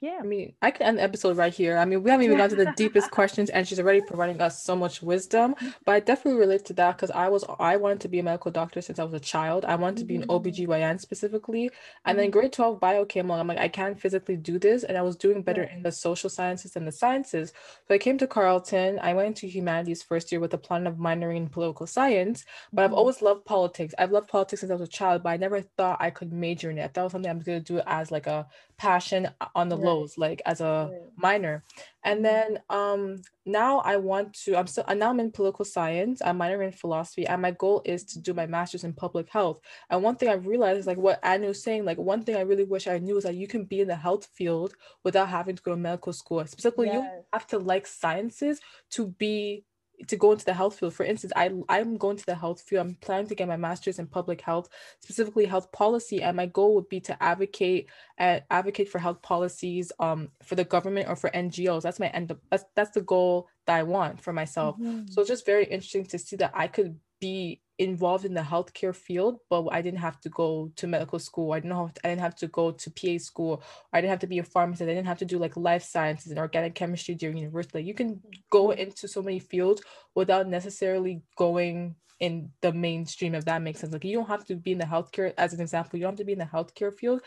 Yeah. 0.00 0.18
I 0.20 0.22
mean, 0.22 0.54
I 0.62 0.70
can 0.70 0.86
end 0.86 0.98
the 0.98 1.02
episode 1.02 1.36
right 1.36 1.52
here. 1.52 1.76
I 1.76 1.84
mean, 1.84 2.02
we 2.02 2.10
haven't 2.10 2.24
even 2.24 2.38
got 2.38 2.48
to 2.50 2.56
the 2.56 2.72
deepest 2.74 3.10
questions, 3.18 3.50
and 3.50 3.68
she's 3.68 3.78
already 3.78 4.00
providing 4.00 4.40
us 4.40 4.62
so 4.62 4.74
much 4.74 5.02
wisdom. 5.02 5.54
But 5.84 5.92
I 5.92 6.00
definitely 6.00 6.40
relate 6.40 6.64
to 6.66 6.72
that 6.74 6.96
because 6.96 7.10
I 7.10 7.28
was 7.28 7.44
I 7.58 7.76
wanted 7.76 8.00
to 8.00 8.08
be 8.08 8.18
a 8.18 8.22
medical 8.22 8.50
doctor 8.50 8.80
since 8.80 8.98
I 8.98 9.04
was 9.04 9.12
a 9.12 9.20
child. 9.20 9.66
I 9.66 9.76
wanted 9.76 9.98
to 9.98 10.04
be 10.06 10.16
an 10.16 10.22
mm-hmm. 10.22 10.30
OBGYN 10.30 11.00
specifically. 11.00 11.70
And 12.06 12.18
then 12.18 12.26
mm-hmm. 12.26 12.38
grade 12.40 12.52
12 12.52 12.80
bio 12.80 13.04
came 13.04 13.26
along. 13.26 13.40
I'm 13.40 13.46
like, 13.46 13.58
I 13.58 13.68
can't 13.68 14.00
physically 14.00 14.36
do 14.36 14.58
this. 14.58 14.84
And 14.84 14.96
I 14.96 15.02
was 15.02 15.16
doing 15.16 15.42
better 15.42 15.64
in 15.64 15.82
the 15.82 15.92
social 15.92 16.30
sciences 16.30 16.76
and 16.76 16.86
the 16.86 16.92
sciences. 16.92 17.52
So 17.86 17.94
I 17.94 17.98
came 17.98 18.16
to 18.18 18.26
Carleton. 18.26 18.98
I 19.02 19.12
went 19.12 19.26
into 19.28 19.46
humanities 19.46 20.02
first 20.02 20.32
year 20.32 20.40
with 20.40 20.54
a 20.54 20.58
plan 20.58 20.86
of 20.86 20.94
minoring 20.94 21.36
in 21.36 21.48
political 21.48 21.86
science. 21.86 22.46
But 22.72 22.84
I've 22.84 22.90
mm-hmm. 22.90 22.98
always 22.98 23.20
loved 23.20 23.44
politics. 23.44 23.94
I've 23.98 24.12
loved 24.12 24.28
politics 24.28 24.60
since 24.60 24.70
I 24.70 24.76
was 24.76 24.88
a 24.88 24.90
child, 24.90 25.22
but 25.22 25.30
I 25.30 25.36
never 25.36 25.60
thought 25.60 25.98
I 26.00 26.08
could 26.08 26.32
major 26.32 26.70
in 26.70 26.78
it. 26.78 26.84
I 26.84 26.88
thought 26.88 27.02
it 27.02 27.04
was 27.04 27.12
something 27.12 27.30
I 27.30 27.34
was 27.34 27.44
going 27.44 27.62
to 27.62 27.72
do 27.72 27.82
as 27.86 28.10
like 28.10 28.26
a 28.26 28.46
passion 28.80 29.28
on 29.54 29.68
the 29.68 29.76
lows 29.76 30.16
like 30.16 30.40
as 30.46 30.62
a 30.62 30.90
minor. 31.16 31.62
And 32.02 32.24
mm-hmm. 32.24 32.24
then 32.24 32.58
um 32.70 33.22
now 33.44 33.80
i 33.80 33.96
want 33.96 34.32
to 34.32 34.56
i'm 34.56 34.66
still 34.66 34.84
and 34.88 35.00
now 35.00 35.10
i'm 35.10 35.20
in 35.20 35.30
political 35.30 35.64
science 35.64 36.22
i'm 36.24 36.38
minor 36.38 36.62
in 36.62 36.72
philosophy 36.72 37.26
and 37.26 37.42
my 37.42 37.50
goal 37.50 37.82
is 37.84 38.04
to 38.04 38.20
do 38.20 38.32
my 38.32 38.46
master's 38.46 38.84
in 38.84 38.94
public 38.94 39.28
health. 39.28 39.60
And 39.90 40.02
one 40.02 40.16
thing 40.16 40.30
i 40.30 40.34
realized 40.34 40.78
is 40.78 40.86
like 40.86 40.96
what 40.96 41.20
anu 41.22 41.48
was 41.48 41.62
saying 41.62 41.84
like 41.84 41.98
one 41.98 42.22
thing 42.22 42.36
i 42.36 42.40
really 42.40 42.64
wish 42.64 42.86
i 42.86 42.96
knew 42.98 43.18
is 43.18 43.24
that 43.24 43.34
you 43.34 43.46
can 43.46 43.64
be 43.64 43.82
in 43.82 43.88
the 43.88 43.96
health 43.96 44.26
field 44.32 44.72
without 45.04 45.28
having 45.28 45.56
to 45.56 45.62
go 45.62 45.72
to 45.72 45.76
medical 45.76 46.14
school. 46.14 46.44
Specifically 46.46 46.86
yes. 46.86 46.96
you 46.96 47.24
have 47.34 47.46
to 47.48 47.58
like 47.58 47.86
sciences 47.86 48.60
to 48.92 49.08
be 49.18 49.64
to 50.08 50.16
go 50.16 50.32
into 50.32 50.44
the 50.44 50.54
health 50.54 50.78
field. 50.78 50.94
For 50.94 51.04
instance, 51.04 51.32
I 51.36 51.50
I'm 51.68 51.96
going 51.96 52.16
to 52.16 52.26
the 52.26 52.34
health 52.34 52.62
field. 52.62 52.86
I'm 52.86 52.94
planning 52.96 53.28
to 53.28 53.34
get 53.34 53.48
my 53.48 53.56
master's 53.56 53.98
in 53.98 54.06
public 54.06 54.40
health, 54.40 54.68
specifically 55.00 55.46
health 55.46 55.70
policy, 55.72 56.22
and 56.22 56.36
my 56.36 56.46
goal 56.46 56.74
would 56.74 56.88
be 56.88 57.00
to 57.00 57.22
advocate 57.22 57.88
uh, 58.18 58.40
advocate 58.50 58.88
for 58.88 58.98
health 58.98 59.22
policies 59.22 59.92
um 59.98 60.28
for 60.42 60.54
the 60.54 60.64
government 60.64 61.08
or 61.08 61.16
for 61.16 61.30
NGOs. 61.30 61.82
That's 61.82 62.00
my 62.00 62.08
end. 62.08 62.34
That's 62.50 62.64
that's 62.74 62.92
the 62.92 63.02
goal 63.02 63.48
that 63.66 63.76
I 63.76 63.82
want 63.82 64.20
for 64.20 64.32
myself. 64.32 64.76
Mm-hmm. 64.76 65.06
So 65.10 65.20
it's 65.20 65.30
just 65.30 65.46
very 65.46 65.64
interesting 65.64 66.06
to 66.06 66.18
see 66.18 66.36
that 66.36 66.52
I 66.54 66.66
could 66.66 66.98
be 67.20 67.60
involved 67.80 68.26
in 68.26 68.34
the 68.34 68.42
healthcare 68.42 68.94
field, 68.94 69.38
but 69.48 69.66
I 69.68 69.80
didn't 69.80 70.00
have 70.00 70.20
to 70.20 70.28
go 70.28 70.70
to 70.76 70.86
medical 70.86 71.18
school. 71.18 71.52
I 71.52 71.60
didn't 71.60 71.76
have 71.76 71.94
to, 71.94 72.06
I 72.06 72.10
didn't 72.10 72.20
have 72.20 72.36
to 72.36 72.46
go 72.48 72.72
to 72.72 72.90
PA 72.90 73.16
school. 73.18 73.62
I 73.92 74.00
didn't 74.00 74.10
have 74.10 74.20
to 74.20 74.26
be 74.26 74.38
a 74.38 74.44
pharmacist. 74.44 74.82
I 74.88 74.94
didn't 74.94 75.06
have 75.06 75.18
to 75.18 75.24
do 75.24 75.38
like 75.38 75.56
life 75.56 75.82
sciences 75.82 76.30
and 76.30 76.38
organic 76.38 76.74
chemistry 76.74 77.14
during 77.14 77.38
university. 77.38 77.78
Like 77.78 77.86
you 77.86 77.94
can 77.94 78.20
go 78.50 78.68
mm-hmm. 78.68 78.80
into 78.80 79.08
so 79.08 79.22
many 79.22 79.38
fields 79.38 79.82
without 80.14 80.46
necessarily 80.46 81.22
going 81.36 81.94
in 82.20 82.50
the 82.60 82.70
mainstream, 82.70 83.34
if 83.34 83.46
that 83.46 83.62
makes 83.62 83.80
sense. 83.80 83.94
Like 83.94 84.04
you 84.04 84.16
don't 84.16 84.28
have 84.28 84.44
to 84.46 84.56
be 84.56 84.72
in 84.72 84.78
the 84.78 84.84
healthcare, 84.84 85.32
as 85.38 85.54
an 85.54 85.62
example, 85.62 85.98
you 85.98 86.04
don't 86.04 86.12
have 86.12 86.18
to 86.18 86.24
be 86.24 86.32
in 86.32 86.38
the 86.38 86.44
healthcare 86.44 86.94
field 86.94 87.22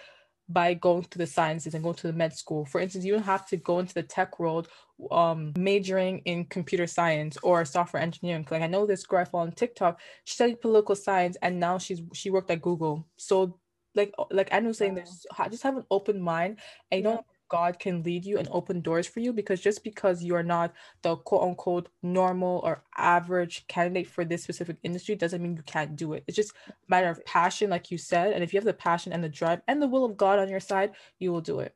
by 0.50 0.74
going 0.74 1.04
to 1.04 1.18
the 1.18 1.28
sciences 1.28 1.74
and 1.74 1.84
going 1.84 1.96
to 1.96 2.08
the 2.08 2.14
med 2.14 2.34
school. 2.34 2.66
For 2.66 2.82
instance, 2.82 3.06
you 3.06 3.14
don't 3.14 3.24
have 3.24 3.48
to 3.48 3.58
go 3.58 3.80
into 3.80 3.94
the 3.94 4.04
tech 4.04 4.40
world 4.40 4.68
um, 5.12 5.54
majoring 5.58 6.20
in 6.20 6.46
computer 6.46 6.88
science 6.88 7.38
or 7.44 7.66
software 7.66 8.02
engineering. 8.02 8.46
Like 8.50 8.62
I 8.62 8.68
know 8.68 8.86
this 8.86 9.06
girl 9.06 9.22
I 9.22 9.26
follow 9.26 9.46
on 9.46 9.52
TikTok, 9.54 10.00
she 10.26 10.36
studied 10.36 10.62
political 10.62 10.96
science 10.96 11.38
and 11.42 11.60
now 11.60 11.78
she's 11.78 12.02
she 12.14 12.30
worked 12.30 12.52
at 12.52 12.62
Google. 12.62 13.08
So 13.18 13.60
like 13.96 14.14
like 14.32 14.52
I 14.52 14.60
was 14.60 14.78
saying, 14.78 14.96
there's 14.96 15.26
just 15.50 15.64
have 15.64 15.78
an 15.78 15.86
open 15.90 16.22
mind 16.22 16.60
and 16.92 17.00
you 17.00 17.04
don't 17.04 17.26
God 17.54 17.78
can 17.78 18.02
lead 18.02 18.26
you 18.26 18.40
and 18.40 18.48
open 18.50 18.82
doors 18.82 19.06
for 19.06 19.20
you 19.20 19.32
because 19.32 19.62
just 19.62 19.84
because 19.84 20.24
you're 20.24 20.42
not 20.42 20.74
the 21.04 21.18
quote 21.18 21.44
unquote 21.44 21.90
normal 22.02 22.62
or 22.64 22.82
average 22.98 23.68
candidate 23.68 24.08
for 24.08 24.26
this 24.26 24.42
specific 24.42 24.78
industry 24.82 25.14
doesn't 25.14 25.40
mean 25.40 25.56
you 25.56 25.62
can't 25.62 25.96
do 25.96 26.14
it. 26.14 26.24
It's 26.26 26.36
just 26.36 26.54
a 26.68 26.74
matter 26.88 27.10
of 27.10 27.24
passion, 27.26 27.70
like 27.70 27.92
you 27.92 28.00
said. 28.00 28.34
And 28.34 28.44
if 28.44 28.54
you 28.54 28.58
have 28.58 28.66
the 28.66 28.74
passion 28.74 29.14
and 29.14 29.24
the 29.24 29.30
drive 29.30 29.62
and 29.68 29.80
the 29.80 29.88
will 29.88 30.04
of 30.04 30.18
God 30.18 30.40
on 30.40 30.50
your 30.50 30.60
side, 30.60 30.94
you 31.20 31.32
will 31.32 31.42
do 31.42 31.60
it. 31.60 31.76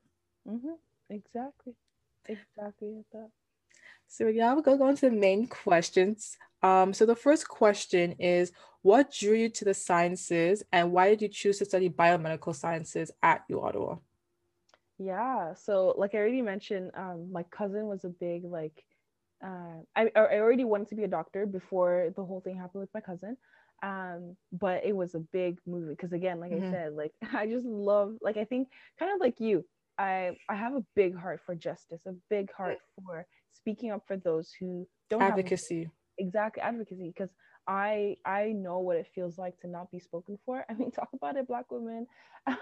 Mm-hmm. 0.49 0.77
Exactly. 1.11 1.75
Exactly 2.27 3.03
that. 3.13 3.29
So 4.07 4.29
yeah, 4.29 4.53
we'll 4.53 4.63
go 4.63 4.81
on 4.81 4.95
to 4.95 5.09
the 5.11 5.15
main 5.15 5.45
questions. 5.45 6.37
Um, 6.63 6.91
so 6.91 7.05
the 7.05 7.15
first 7.15 7.47
question 7.47 8.13
is 8.13 8.51
what 8.81 9.13
drew 9.13 9.35
you 9.35 9.49
to 9.49 9.65
the 9.65 9.75
sciences 9.75 10.63
and 10.71 10.91
why 10.91 11.09
did 11.09 11.21
you 11.21 11.27
choose 11.27 11.59
to 11.59 11.65
study 11.65 11.87
biomedical 11.87 12.55
sciences 12.55 13.11
at 13.21 13.43
U 13.49 13.61
Ottawa? 13.61 13.97
Yeah. 14.99 15.53
So 15.53 15.93
like 15.97 16.15
I 16.15 16.17
already 16.17 16.41
mentioned, 16.41 16.91
um, 16.95 17.31
my 17.31 17.43
cousin 17.43 17.86
was 17.88 18.03
a 18.03 18.10
big 18.10 18.43
like 18.43 18.83
uh, 19.43 19.81
I, 19.95 20.12
I 20.15 20.38
already 20.39 20.65
wanted 20.65 20.88
to 20.89 20.95
be 20.95 21.03
a 21.03 21.07
doctor 21.07 21.45
before 21.45 22.12
the 22.15 22.23
whole 22.23 22.41
thing 22.41 22.57
happened 22.57 22.81
with 22.81 22.93
my 22.93 23.01
cousin. 23.01 23.38
Um, 23.83 24.36
but 24.51 24.83
it 24.83 24.95
was 24.95 25.13
a 25.13 25.19
big 25.19 25.60
movie 25.67 25.91
because 25.91 26.13
again, 26.13 26.39
like 26.39 26.51
mm-hmm. 26.51 26.69
I 26.69 26.71
said, 26.71 26.93
like 26.93 27.12
I 27.33 27.45
just 27.47 27.65
love 27.65 28.15
like 28.21 28.38
I 28.38 28.45
think 28.45 28.69
kind 28.97 29.13
of 29.13 29.19
like 29.19 29.39
you, 29.39 29.63
I 29.97 30.31
I 30.49 30.55
have 30.55 30.73
a 30.73 30.83
big 30.95 31.15
heart 31.15 31.41
for 31.45 31.55
justice, 31.55 32.01
a 32.07 32.13
big 32.29 32.51
heart 32.51 32.77
for 32.95 33.27
speaking 33.53 33.91
up 33.91 34.01
for 34.07 34.17
those 34.17 34.51
who 34.60 34.88
don't 35.10 35.21
advocacy. 35.21 35.83
Have, 35.83 35.91
exactly 36.17 36.63
advocacy 36.63 37.13
because 37.15 37.29
I 37.67 38.17
I 38.25 38.53
know 38.53 38.80
what 38.80 38.97
it 38.97 39.08
feels 39.13 39.38
like 39.38 39.60
to 39.62 39.67
not 39.67 39.91
be 39.91 39.99
spoken 39.99 40.38
for. 40.45 40.65
I 40.69 40.73
mean, 40.73 40.91
talk 40.91 41.10
about 41.13 41.38
it, 41.38 41.47
Black 41.47 41.71
women. 41.71 42.08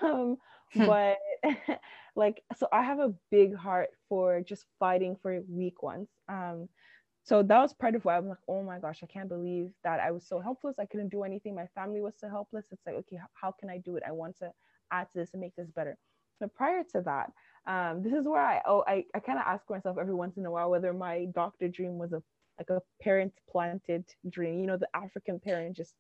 Um, 0.02 0.38
hmm. 0.74 0.86
but 0.86 1.18
like, 2.16 2.42
so 2.58 2.68
I 2.72 2.82
have 2.84 3.00
a 3.00 3.14
big 3.30 3.56
heart 3.56 3.90
for 4.10 4.42
just 4.42 4.66
fighting 4.80 5.16
for 5.22 5.42
weak 5.48 5.84
ones. 5.84 6.10
Um, 6.28 6.70
so 7.24 7.42
that 7.42 7.60
was 7.60 7.74
part 7.74 7.96
of 7.96 8.06
why 8.06 8.18
I'm 8.18 8.30
like, 8.30 8.38
oh 8.48 8.62
my 8.64 8.80
gosh, 8.80 9.00
I 9.04 9.08
can't 9.08 9.30
believe 9.30 9.72
that 9.84 10.00
I 10.00 10.12
was 10.12 10.28
so 10.28 10.40
helpless. 10.40 10.78
I 10.80 10.86
couldn't 10.86 11.10
do 11.10 11.24
anything. 11.24 11.56
My 11.56 11.68
family 11.74 12.02
was 12.02 12.14
so 12.20 12.30
helpless. 12.30 12.66
It's 12.72 12.86
like, 12.86 12.96
okay, 12.96 13.20
how 13.34 13.52
can 13.60 13.70
I 13.70 13.80
do 13.80 13.96
it? 13.96 14.04
I 14.08 14.12
want 14.12 14.38
to 14.40 14.52
add 14.92 15.08
to 15.12 15.20
this 15.20 15.34
and 15.34 15.42
make 15.42 15.56
this 15.56 15.70
better. 15.72 15.98
But 16.40 16.54
prior 16.54 16.84
to 16.92 17.02
that, 17.02 17.32
um, 17.68 18.04
this 18.04 18.14
is 18.14 18.28
where 18.28 18.42
I 18.42 18.62
oh 18.68 18.84
I, 18.88 19.06
I 19.16 19.20
kind 19.20 19.40
of 19.40 19.46
ask 19.48 19.68
myself 19.70 19.98
every 20.00 20.14
once 20.14 20.38
in 20.38 20.46
a 20.46 20.52
while 20.52 20.70
whether 20.70 20.94
my 20.94 21.26
doctor 21.34 21.68
dream 21.68 21.98
was 21.98 22.14
a 22.14 22.22
like 22.58 22.70
a 22.70 22.82
parent 23.02 23.34
planted 23.50 24.06
dream. 24.30 24.60
You 24.60 24.68
know, 24.68 24.78
the 24.78 24.90
African 24.94 25.40
parent 25.40 25.78
just 25.78 25.94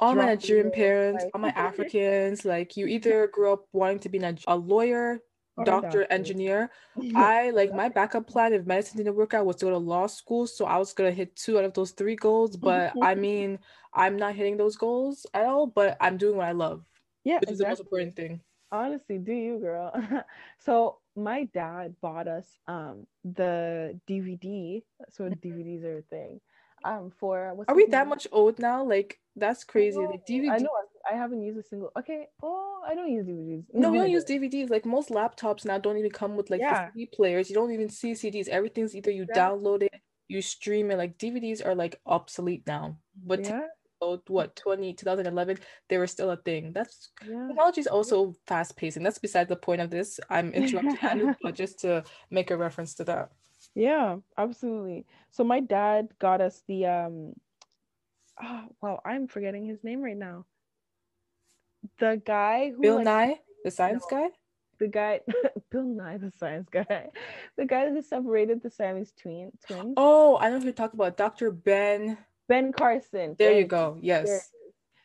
all 0.00 0.14
my 0.14 0.26
Nigerian 0.26 0.70
parents, 0.70 1.24
like, 1.24 1.34
all 1.34 1.40
my 1.40 1.50
Africans, 1.50 2.44
like 2.44 2.76
you 2.76 2.86
either 2.86 3.26
grew 3.28 3.52
up 3.52 3.66
wanting 3.72 3.98
to 4.00 4.08
be 4.08 4.18
a 4.46 4.56
lawyer, 4.56 5.20
doctor, 5.64 5.88
doctor, 5.88 6.06
engineer. 6.10 6.70
I 7.14 7.50
like 7.50 7.74
my 7.74 7.88
backup 7.90 8.26
plan 8.26 8.54
if 8.54 8.66
medicine 8.66 8.96
didn't 8.96 9.14
work 9.14 9.34
out 9.34 9.44
was 9.44 9.56
to 9.56 9.66
go 9.66 9.70
to 9.70 9.78
law 9.78 10.06
school. 10.06 10.46
So 10.46 10.64
I 10.64 10.78
was 10.78 10.92
gonna 10.94 11.10
hit 11.10 11.36
two 11.36 11.58
out 11.58 11.64
of 11.64 11.74
those 11.74 11.92
three 11.92 12.16
goals. 12.16 12.56
But 12.56 12.94
I 13.02 13.14
mean, 13.26 13.58
I'm 13.92 14.16
not 14.16 14.34
hitting 14.34 14.56
those 14.56 14.76
goals 14.76 15.26
at 15.34 15.44
all, 15.44 15.66
but 15.66 15.96
I'm 16.00 16.16
doing 16.16 16.36
what 16.36 16.46
I 16.46 16.52
love. 16.52 16.82
Yeah. 17.24 17.38
Which 17.40 17.50
exactly. 17.50 17.52
is 17.52 17.58
the 17.58 17.68
most 17.68 17.80
important 17.80 18.16
thing. 18.16 18.40
Honestly, 18.72 19.18
do 19.18 19.32
you 19.32 19.58
girl? 19.58 19.92
so 20.60 20.98
my 21.20 21.44
dad 21.52 21.96
bought 22.00 22.28
us 22.28 22.46
um 22.66 23.06
the 23.24 23.98
DVD. 24.08 24.82
So 25.10 25.24
mm-hmm. 25.24 25.34
DVDs 25.34 25.84
are 25.84 25.98
a 25.98 26.02
thing. 26.02 26.40
Um, 26.82 27.12
for 27.20 27.52
what's 27.54 27.68
are 27.68 27.76
we 27.76 27.86
that 27.86 28.08
much 28.08 28.26
old 28.32 28.58
now? 28.58 28.84
Like 28.84 29.20
that's 29.36 29.64
crazy. 29.64 29.98
I 29.98 30.02
know, 30.02 30.10
like 30.10 30.26
DVD. 30.26 30.50
I 30.50 30.58
know. 30.58 30.70
I 31.10 31.14
haven't 31.14 31.42
used 31.42 31.58
a 31.58 31.62
single. 31.62 31.90
Okay. 31.98 32.26
Oh, 32.42 32.82
I 32.86 32.94
don't 32.94 33.10
use 33.10 33.26
DVDs. 33.26 33.64
No, 33.72 33.88
no 33.88 33.92
we 33.92 33.98
don't 33.98 34.10
use 34.10 34.24
DVDs. 34.28 34.70
Like 34.70 34.86
most 34.86 35.10
laptops 35.10 35.64
now 35.64 35.78
don't 35.78 35.98
even 35.98 36.10
come 36.10 36.36
with 36.36 36.50
like 36.50 36.60
yeah. 36.60 36.90
CD 36.92 37.06
players. 37.12 37.50
You 37.50 37.54
don't 37.54 37.72
even 37.72 37.88
see 37.90 38.12
CDs. 38.12 38.48
Everything's 38.48 38.96
either 38.96 39.10
you 39.10 39.26
yeah. 39.28 39.48
download 39.48 39.82
it, 39.82 39.94
you 40.28 40.40
stream 40.40 40.90
it. 40.90 40.96
Like 40.96 41.18
DVDs 41.18 41.64
are 41.64 41.74
like 41.74 42.00
obsolete 42.06 42.62
now. 42.66 42.96
But 43.24 43.44
yeah 43.44 43.66
what 44.00 44.56
20 44.56 44.94
2011 44.94 45.58
they 45.88 45.98
were 45.98 46.06
still 46.06 46.30
a 46.30 46.36
thing. 46.36 46.72
That's 46.72 47.10
yeah. 47.26 47.48
technology 47.48 47.80
is 47.80 47.86
also 47.86 48.34
fast 48.46 48.76
pacing 48.76 49.02
that's 49.02 49.18
beside 49.18 49.48
the 49.48 49.56
point 49.56 49.80
of 49.80 49.90
this. 49.90 50.18
I'm 50.28 50.52
interrupting 50.52 51.34
but 51.42 51.54
just 51.54 51.80
to 51.80 52.04
make 52.30 52.50
a 52.50 52.56
reference 52.56 52.94
to 52.94 53.04
that. 53.04 53.30
Yeah 53.74 54.16
absolutely. 54.36 55.06
So 55.30 55.44
my 55.44 55.60
dad 55.60 56.08
got 56.18 56.40
us 56.40 56.62
the 56.66 56.86
um 56.86 57.32
oh 58.42 58.64
wow 58.80 59.00
i'm 59.04 59.28
forgetting 59.28 59.66
his 59.66 59.84
name 59.84 60.00
right 60.00 60.16
now. 60.16 60.46
The 61.98 62.20
guy 62.24 62.70
who 62.70 62.80
bill 62.80 62.96
like, 62.96 63.04
nye? 63.04 63.40
The 63.64 63.70
science 63.70 64.04
no, 64.10 64.18
guy? 64.18 64.28
The 64.78 64.88
guy 64.88 65.20
bill 65.70 65.84
nye 65.84 66.16
the 66.16 66.32
science 66.38 66.68
guy. 66.70 67.10
The 67.56 67.66
guy 67.66 67.90
who 67.90 68.00
separated 68.00 68.62
the 68.62 68.70
siamese 68.70 69.12
twin 69.20 69.52
twins. 69.66 69.94
Oh 69.96 70.38
i 70.40 70.48
know 70.48 70.58
who 70.58 70.64
you're 70.64 70.72
talking 70.72 70.98
about. 70.98 71.18
Dr 71.18 71.50
ben 71.52 72.16
Ben 72.50 72.72
Carson. 72.72 73.36
There 73.38 73.56
you 73.56 73.64
go. 73.64 73.96
Yes. 74.02 74.50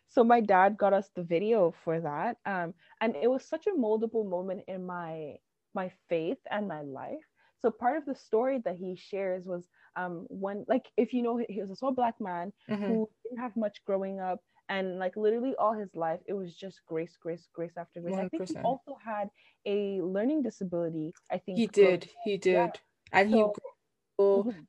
So 0.08 0.24
my 0.24 0.42
dad 0.42 0.78
got 0.78 0.94
us 0.94 1.10
the 1.16 1.24
video 1.24 1.76
for 1.84 2.00
that. 2.00 2.38
Um, 2.46 2.74
and 3.02 3.16
it 3.16 3.30
was 3.30 3.46
such 3.46 3.68
a 3.68 3.80
moldable 3.80 4.28
moment 4.28 4.64
in 4.68 4.86
my 4.86 5.36
my 5.76 5.92
faith 6.10 6.40
and 6.50 6.68
my 6.68 6.82
life. 6.82 7.26
So 7.62 7.70
part 7.70 7.98
of 7.98 8.06
the 8.06 8.16
story 8.16 8.62
that 8.66 8.78
he 8.78 8.96
shares 8.96 9.46
was 9.46 9.68
um 9.96 10.26
when 10.30 10.66
like 10.68 10.88
if 10.98 11.14
you 11.14 11.22
know 11.22 11.40
he 11.48 11.62
was 11.62 11.70
a 11.70 11.76
small 11.76 11.94
black 11.94 12.16
man 12.20 12.52
mm-hmm. 12.70 12.84
who 12.84 13.10
didn't 13.24 13.44
have 13.46 13.56
much 13.56 13.78
growing 13.86 14.20
up 14.20 14.40
and 14.68 14.98
like 14.98 15.16
literally 15.16 15.54
all 15.60 15.74
his 15.74 15.94
life 15.96 16.20
it 16.28 16.34
was 16.34 16.56
just 16.56 16.82
grace 16.88 17.16
grace 17.22 17.48
grace 17.54 17.78
after 17.78 18.02
grace 18.02 18.16
100%. 18.16 18.26
i 18.26 18.30
think 18.30 18.50
he 18.50 18.56
also 18.58 18.98
had 19.04 19.30
a 19.66 20.02
learning 20.02 20.42
disability 20.42 21.14
i 21.32 21.38
think 21.38 21.58
he 21.58 21.68
did 21.68 22.10
he 22.24 22.36
did 22.36 22.54
yeah. 22.54 22.70
and 23.14 23.32
so, 23.32 23.54
he. 23.56 23.62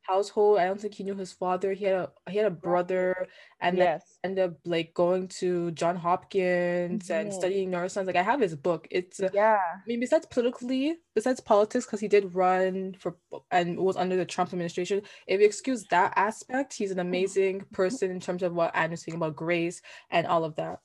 Household. 0.02 0.58
I 0.58 0.66
don't 0.66 0.80
think 0.80 0.94
he 0.94 1.04
knew 1.04 1.14
his 1.14 1.32
father. 1.32 1.72
He 1.72 1.84
had 1.84 1.94
a 1.94 2.30
he 2.30 2.36
had 2.38 2.46
a 2.46 2.50
brother, 2.50 3.28
and 3.60 3.76
yes. 3.76 4.18
then 4.22 4.30
ended 4.30 4.50
up 4.50 4.58
like 4.64 4.94
going 4.94 5.28
to 5.40 5.70
John 5.72 5.96
Hopkins 5.96 7.08
mm-hmm. 7.08 7.12
and 7.12 7.32
studying 7.32 7.70
neuroscience. 7.70 8.06
Like 8.06 8.16
I 8.16 8.22
have 8.22 8.40
his 8.40 8.54
book. 8.54 8.88
It's 8.90 9.20
uh, 9.20 9.30
yeah. 9.32 9.58
I 9.74 9.86
mean, 9.86 10.00
besides 10.00 10.26
politically, 10.26 10.96
besides 11.14 11.40
politics, 11.40 11.86
because 11.86 12.00
he 12.00 12.08
did 12.08 12.34
run 12.34 12.96
for 12.98 13.16
and 13.50 13.78
was 13.78 13.96
under 13.96 14.16
the 14.16 14.24
Trump 14.24 14.52
administration. 14.52 15.02
If 15.26 15.40
you 15.40 15.46
excuse 15.46 15.84
that 15.90 16.12
aspect, 16.16 16.74
he's 16.74 16.90
an 16.90 16.98
amazing 16.98 17.60
mm-hmm. 17.60 17.74
person 17.74 18.10
in 18.10 18.20
terms 18.20 18.42
of 18.42 18.54
what 18.54 18.72
I'm 18.74 18.94
saying 18.96 19.16
about 19.16 19.36
grace 19.36 19.80
and 20.10 20.26
all 20.26 20.44
of 20.44 20.56
that. 20.56 20.80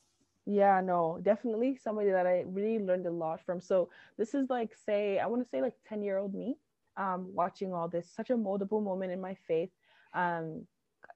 Yeah, 0.45 0.82
no, 0.82 1.19
definitely 1.21 1.78
somebody 1.78 2.10
that 2.10 2.26
I 2.26 2.45
really 2.47 2.84
learned 2.84 3.06
a 3.06 3.12
lot 3.12 3.45
from. 3.45 3.62
So 3.62 3.89
this 4.17 4.34
is 4.34 4.50
like, 4.50 4.71
say, 4.86 5.19
I 5.19 5.28
want 5.28 5.43
to 5.43 5.50
say 5.50 5.62
like 5.62 5.76
10 5.88 6.02
year 6.02 6.17
old 6.17 6.34
me 6.34 6.58
um, 7.02 7.28
watching 7.34 7.74
all 7.74 7.88
this, 7.88 8.08
such 8.16 8.30
a 8.30 8.36
moldable 8.36 8.84
moment 8.84 9.12
in 9.12 9.20
my 9.20 9.36
faith. 9.48 9.70
Um, 10.14 10.68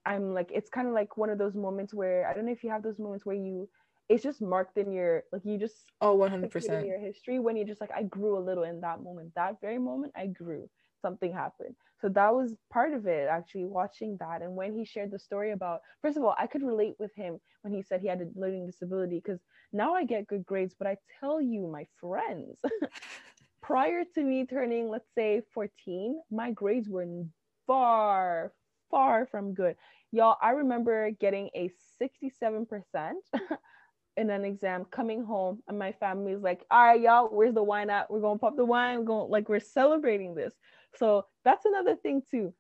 I'm 0.06 0.34
like, 0.34 0.50
it's 0.52 0.70
kind 0.70 0.88
of 0.88 0.94
like 0.94 1.16
one 1.18 1.30
of 1.30 1.38
those 1.38 1.56
moments 1.56 1.94
where 1.94 2.28
I 2.28 2.34
don't 2.34 2.46
know 2.46 2.52
if 2.52 2.64
you 2.64 2.72
have 2.72 2.84
those 2.84 3.00
moments 3.00 3.26
where 3.26 3.36
you, 3.36 3.70
it's 4.10 4.24
just 4.24 4.42
marked 4.42 4.78
in 4.78 4.92
your, 4.92 5.24
like 5.32 5.44
you 5.46 5.58
just, 5.58 5.76
oh, 6.02 6.18
100% 6.18 6.80
in 6.80 6.86
your 6.86 7.00
history 7.00 7.40
when 7.40 7.56
you 7.56 7.66
just 7.66 7.82
like, 7.82 7.92
I 7.96 8.04
grew 8.04 8.38
a 8.38 8.46
little 8.48 8.64
in 8.64 8.82
that 8.82 9.04
moment, 9.04 9.32
that 9.36 9.62
very 9.62 9.78
moment, 9.78 10.14
I 10.16 10.28
grew, 10.28 10.70
something 11.02 11.32
happened. 11.32 11.76
So 12.02 12.10
that 12.10 12.34
was 12.34 12.56
part 12.72 12.94
of 12.94 13.08
it, 13.08 13.28
actually, 13.30 13.66
watching 13.66 14.18
that. 14.20 14.42
And 14.42 14.56
when 14.56 14.74
he 14.74 14.86
shared 14.86 15.12
the 15.12 15.20
story 15.20 15.52
about, 15.52 15.82
first 16.02 16.18
of 16.18 16.24
all, 16.24 16.36
I 16.38 16.48
could 16.48 16.64
relate 16.64 16.96
with 17.00 17.14
him 17.16 17.40
when 17.62 17.74
he 17.74 17.82
said 17.82 18.02
he 18.02 18.08
had 18.08 18.22
a 18.22 18.40
learning 18.40 18.66
disability 18.66 19.22
because 19.24 19.40
now 19.72 19.94
I 19.96 20.06
get 20.06 20.28
good 20.28 20.46
grades, 20.46 20.76
but 20.78 20.88
I 20.88 20.98
tell 21.20 21.42
you, 21.42 21.68
my 21.68 21.86
friends, 22.00 22.60
prior 23.66 24.04
to 24.14 24.24
me 24.24 24.46
turning, 24.46 24.90
let's 24.90 25.10
say 25.16 25.42
14, 25.54 26.22
my 26.30 26.52
grades 26.52 26.88
were 26.88 27.08
far, 27.66 28.54
far 28.92 29.26
from 29.26 29.56
good. 29.56 29.76
Y'all, 30.12 30.38
I 30.40 30.52
remember 30.52 31.10
getting 31.20 31.50
a 31.56 31.72
67% 32.00 33.14
in 34.18 34.30
an 34.30 34.46
exam, 34.46 34.86
coming 34.92 35.24
home, 35.24 35.64
and 35.68 35.80
my 35.80 35.92
family's 35.94 36.42
like, 36.42 36.64
all 36.70 36.86
right, 36.86 37.02
y'all, 37.02 37.28
where's 37.28 37.56
the 37.56 37.64
wine 37.64 37.90
at? 37.90 38.10
We're 38.12 38.22
gonna 38.22 38.38
pop 38.38 38.56
the 38.56 38.64
wine, 38.64 39.00
we're 39.00 39.06
going 39.06 39.32
like 39.32 39.50
we're 39.50 39.60
celebrating 39.60 40.36
this. 40.36 40.54
So 40.98 41.26
that's 41.44 41.66
another 41.66 41.96
thing 41.96 42.22
too. 42.30 42.54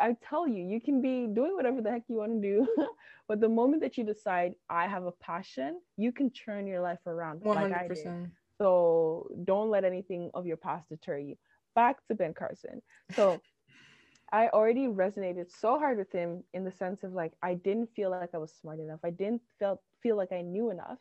I 0.00 0.16
tell 0.28 0.48
you, 0.48 0.64
you 0.64 0.80
can 0.80 1.00
be 1.00 1.28
doing 1.28 1.54
whatever 1.54 1.80
the 1.82 1.90
heck 1.90 2.04
you 2.08 2.16
want 2.16 2.42
to 2.42 2.48
do, 2.48 2.66
but 3.28 3.40
the 3.40 3.48
moment 3.48 3.82
that 3.82 3.98
you 3.98 4.04
decide 4.04 4.54
I 4.70 4.88
have 4.88 5.04
a 5.04 5.12
passion, 5.12 5.80
you 5.98 6.12
can 6.12 6.30
turn 6.30 6.66
your 6.66 6.80
life 6.80 7.06
around 7.06 7.42
100%. 7.42 7.54
like 7.54 7.72
I 7.72 7.88
did. 7.88 8.30
So 8.58 9.28
don't 9.44 9.70
let 9.70 9.84
anything 9.84 10.30
of 10.34 10.46
your 10.46 10.56
past 10.56 10.88
deter 10.88 11.18
you. 11.18 11.36
Back 11.74 11.96
to 12.08 12.14
Ben 12.14 12.34
Carson. 12.34 12.82
So 13.10 13.40
I 14.32 14.48
already 14.48 14.86
resonated 14.86 15.50
so 15.50 15.78
hard 15.78 15.98
with 15.98 16.10
him 16.12 16.42
in 16.52 16.64
the 16.64 16.72
sense 16.72 17.04
of 17.04 17.12
like 17.12 17.32
I 17.42 17.54
didn't 17.54 17.90
feel 17.94 18.10
like 18.10 18.26
I 18.26 18.38
was 18.38 18.46
smart 18.50 18.72
enough. 18.72 18.94
I 18.96 19.04
didn't 19.04 19.34
felt 19.58 19.80
feel 20.02 20.16
like 20.16 20.32
I 20.32 20.42
knew 20.42 20.70
enough. 20.70 20.98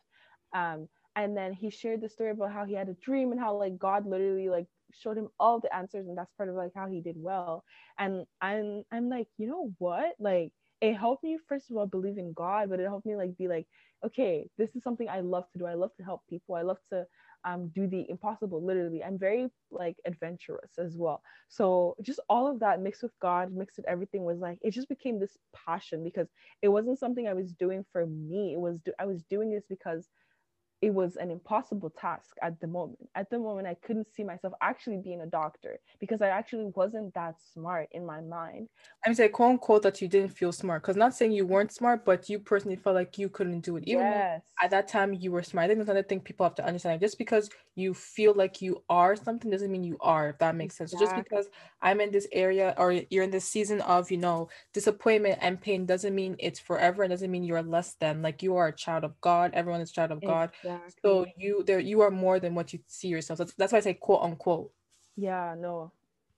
Um, 0.54 0.88
and 1.16 1.36
then 1.36 1.54
he 1.54 1.70
shared 1.70 2.02
the 2.02 2.10
story 2.10 2.32
about 2.32 2.52
how 2.52 2.66
he 2.66 2.74
had 2.74 2.90
a 2.90 2.94
dream 2.94 3.32
and 3.32 3.40
how 3.40 3.56
like 3.56 3.78
god 3.78 4.06
literally 4.06 4.50
like 4.50 4.68
showed 4.94 5.18
him 5.18 5.30
all 5.40 5.60
the 5.60 5.74
answers 5.76 6.08
and 6.08 6.18
that's 6.18 6.34
part 6.34 6.50
of 6.50 6.56
like 6.56 6.72
how 6.76 6.88
he 6.88 7.02
did 7.02 7.16
well 7.18 7.64
and 7.98 8.26
i'm 8.42 8.84
i'm 8.92 9.10
like 9.10 9.28
you 9.38 9.48
know 9.48 9.72
what 9.80 10.14
like 10.20 10.52
it 10.82 10.94
helped 10.94 11.24
me 11.24 11.38
first 11.48 11.70
of 11.72 11.78
all 11.78 11.86
believe 11.88 12.18
in 12.18 12.34
god 12.34 12.70
but 12.70 12.80
it 12.80 12.84
helped 12.86 13.06
me 13.06 13.16
like 13.16 13.36
be 13.38 13.48
like 13.48 13.66
okay 14.06 14.48
this 14.58 14.76
is 14.76 14.84
something 14.84 15.10
i 15.10 15.22
love 15.22 15.50
to 15.52 15.58
do 15.58 15.66
i 15.66 15.74
love 15.74 15.92
to 15.96 16.04
help 16.04 16.22
people 16.30 16.56
i 16.56 16.62
love 16.62 16.78
to 16.92 17.06
um, 17.46 17.70
do 17.76 17.88
the 17.88 18.06
impossible 18.10 18.64
literally. 18.64 19.04
I'm 19.04 19.18
very 19.20 19.48
like 19.72 19.98
adventurous 20.06 20.72
as 20.80 20.96
well. 20.98 21.22
So 21.48 21.96
just 22.02 22.20
all 22.30 22.48
of 22.48 22.60
that 22.60 22.82
mixed 22.82 23.04
with 23.04 23.14
god 23.22 23.54
mixed 23.54 23.78
with 23.78 23.88
everything 23.88 24.24
was 24.24 24.40
like 24.40 24.60
it 24.62 24.72
just 24.72 24.90
became 24.90 25.20
this 25.20 25.38
passion 25.54 26.04
because 26.04 26.28
it 26.62 26.70
wasn't 26.70 27.00
something 27.00 27.28
i 27.28 27.34
was 27.34 27.54
doing 27.54 27.86
for 27.92 28.06
me. 28.06 28.54
It 28.54 28.60
was 28.60 28.80
i 29.00 29.06
was 29.06 29.24
doing 29.24 29.52
this 29.52 29.66
because 29.70 30.10
it 30.86 30.94
was 30.94 31.16
an 31.16 31.32
impossible 31.32 31.90
task 31.90 32.38
at 32.44 32.62
the 32.62 32.68
moment. 32.68 33.10
At 33.16 33.32
the 33.32 33.40
moment, 33.40 33.66
I 33.66 33.74
couldn't 33.74 34.06
see 34.16 34.24
myself 34.24 34.54
actually 34.62 34.98
being 34.98 35.22
a 35.22 35.26
doctor 35.26 35.80
because 36.00 36.22
I 36.22 36.28
actually 36.28 36.72
wasn't 36.76 37.12
that 37.16 37.38
smart 37.54 37.88
in 37.94 38.06
my 38.06 38.22
mind. 38.22 38.70
I'm 39.04 39.16
saying, 39.16 39.32
quote 39.32 39.50
unquote, 39.50 39.82
that 39.82 40.00
you 40.00 40.08
didn't 40.08 40.30
feel 40.30 40.52
smart 40.52 40.84
because 40.84 40.96
not 40.96 41.16
saying 41.16 41.32
you 41.32 41.48
weren't 41.48 41.72
smart, 41.72 42.06
but 42.06 42.30
you 42.30 42.38
personally 42.38 42.76
felt 42.76 42.94
like 42.94 43.18
you 43.18 43.30
couldn't 43.30 43.62
do 43.62 43.78
it. 43.78 43.84
Even 43.88 44.04
yes. 44.04 44.44
at 44.62 44.70
that 44.70 44.88
time 44.88 45.12
you 45.16 45.32
were 45.32 45.42
smart. 45.42 45.66
I 45.66 45.68
think 45.70 45.80
that's 45.80 45.90
another 45.90 46.08
thing 46.08 46.20
people 46.20 46.46
have 46.46 46.54
to 46.56 46.66
understand. 46.66 47.02
Just 47.02 47.18
because 47.18 47.50
you 47.74 47.96
feel 47.96 48.36
like 48.36 48.62
you 48.62 48.84
are 48.88 49.16
something 49.16 49.50
doesn't 49.50 49.72
mean 49.72 49.84
you 49.84 49.98
are, 50.02 50.30
if 50.30 50.38
that 50.38 50.56
makes 50.56 50.78
sense. 50.78 50.92
So 50.92 51.00
just 51.00 51.16
because 51.16 51.48
I'm 51.82 52.00
in 52.00 52.12
this 52.12 52.28
area 52.32 52.76
or 52.78 52.92
you're 53.10 53.24
in 53.24 53.32
this 53.32 53.46
season 53.46 53.82
of, 53.82 54.12
you 54.12 54.18
know, 54.18 54.50
disappointment 54.72 55.40
and 55.42 55.60
pain 55.60 55.88
doesn't 55.88 56.14
mean 56.14 56.36
it's 56.38 56.60
forever. 56.60 57.04
It 57.04 57.08
doesn't 57.08 57.32
mean 57.32 57.44
you're 57.44 57.64
less 57.64 57.96
than. 57.96 58.22
Like 58.22 58.44
you 58.44 58.56
are 58.56 58.68
a 58.68 58.76
child 58.76 59.04
of 59.04 59.20
God. 59.20 59.52
Everyone 59.56 59.82
is 59.82 59.90
a 59.90 59.94
child 59.94 60.12
of 60.12 60.22
God. 60.24 60.52
Exactly. 60.64 60.75
So 61.04 61.26
you 61.38 61.64
there 61.66 61.80
you 61.80 62.02
are 62.02 62.12
more 62.12 62.40
than 62.40 62.56
what 62.56 62.74
you 62.74 62.80
see 62.88 63.08
yourself. 63.08 63.40
That's, 63.40 63.54
that's 63.54 63.74
why 63.74 63.78
I 63.78 63.82
say 63.82 63.94
quote 63.94 64.24
unquote. 64.24 64.72
Yeah, 65.16 65.56
no, 65.58 65.92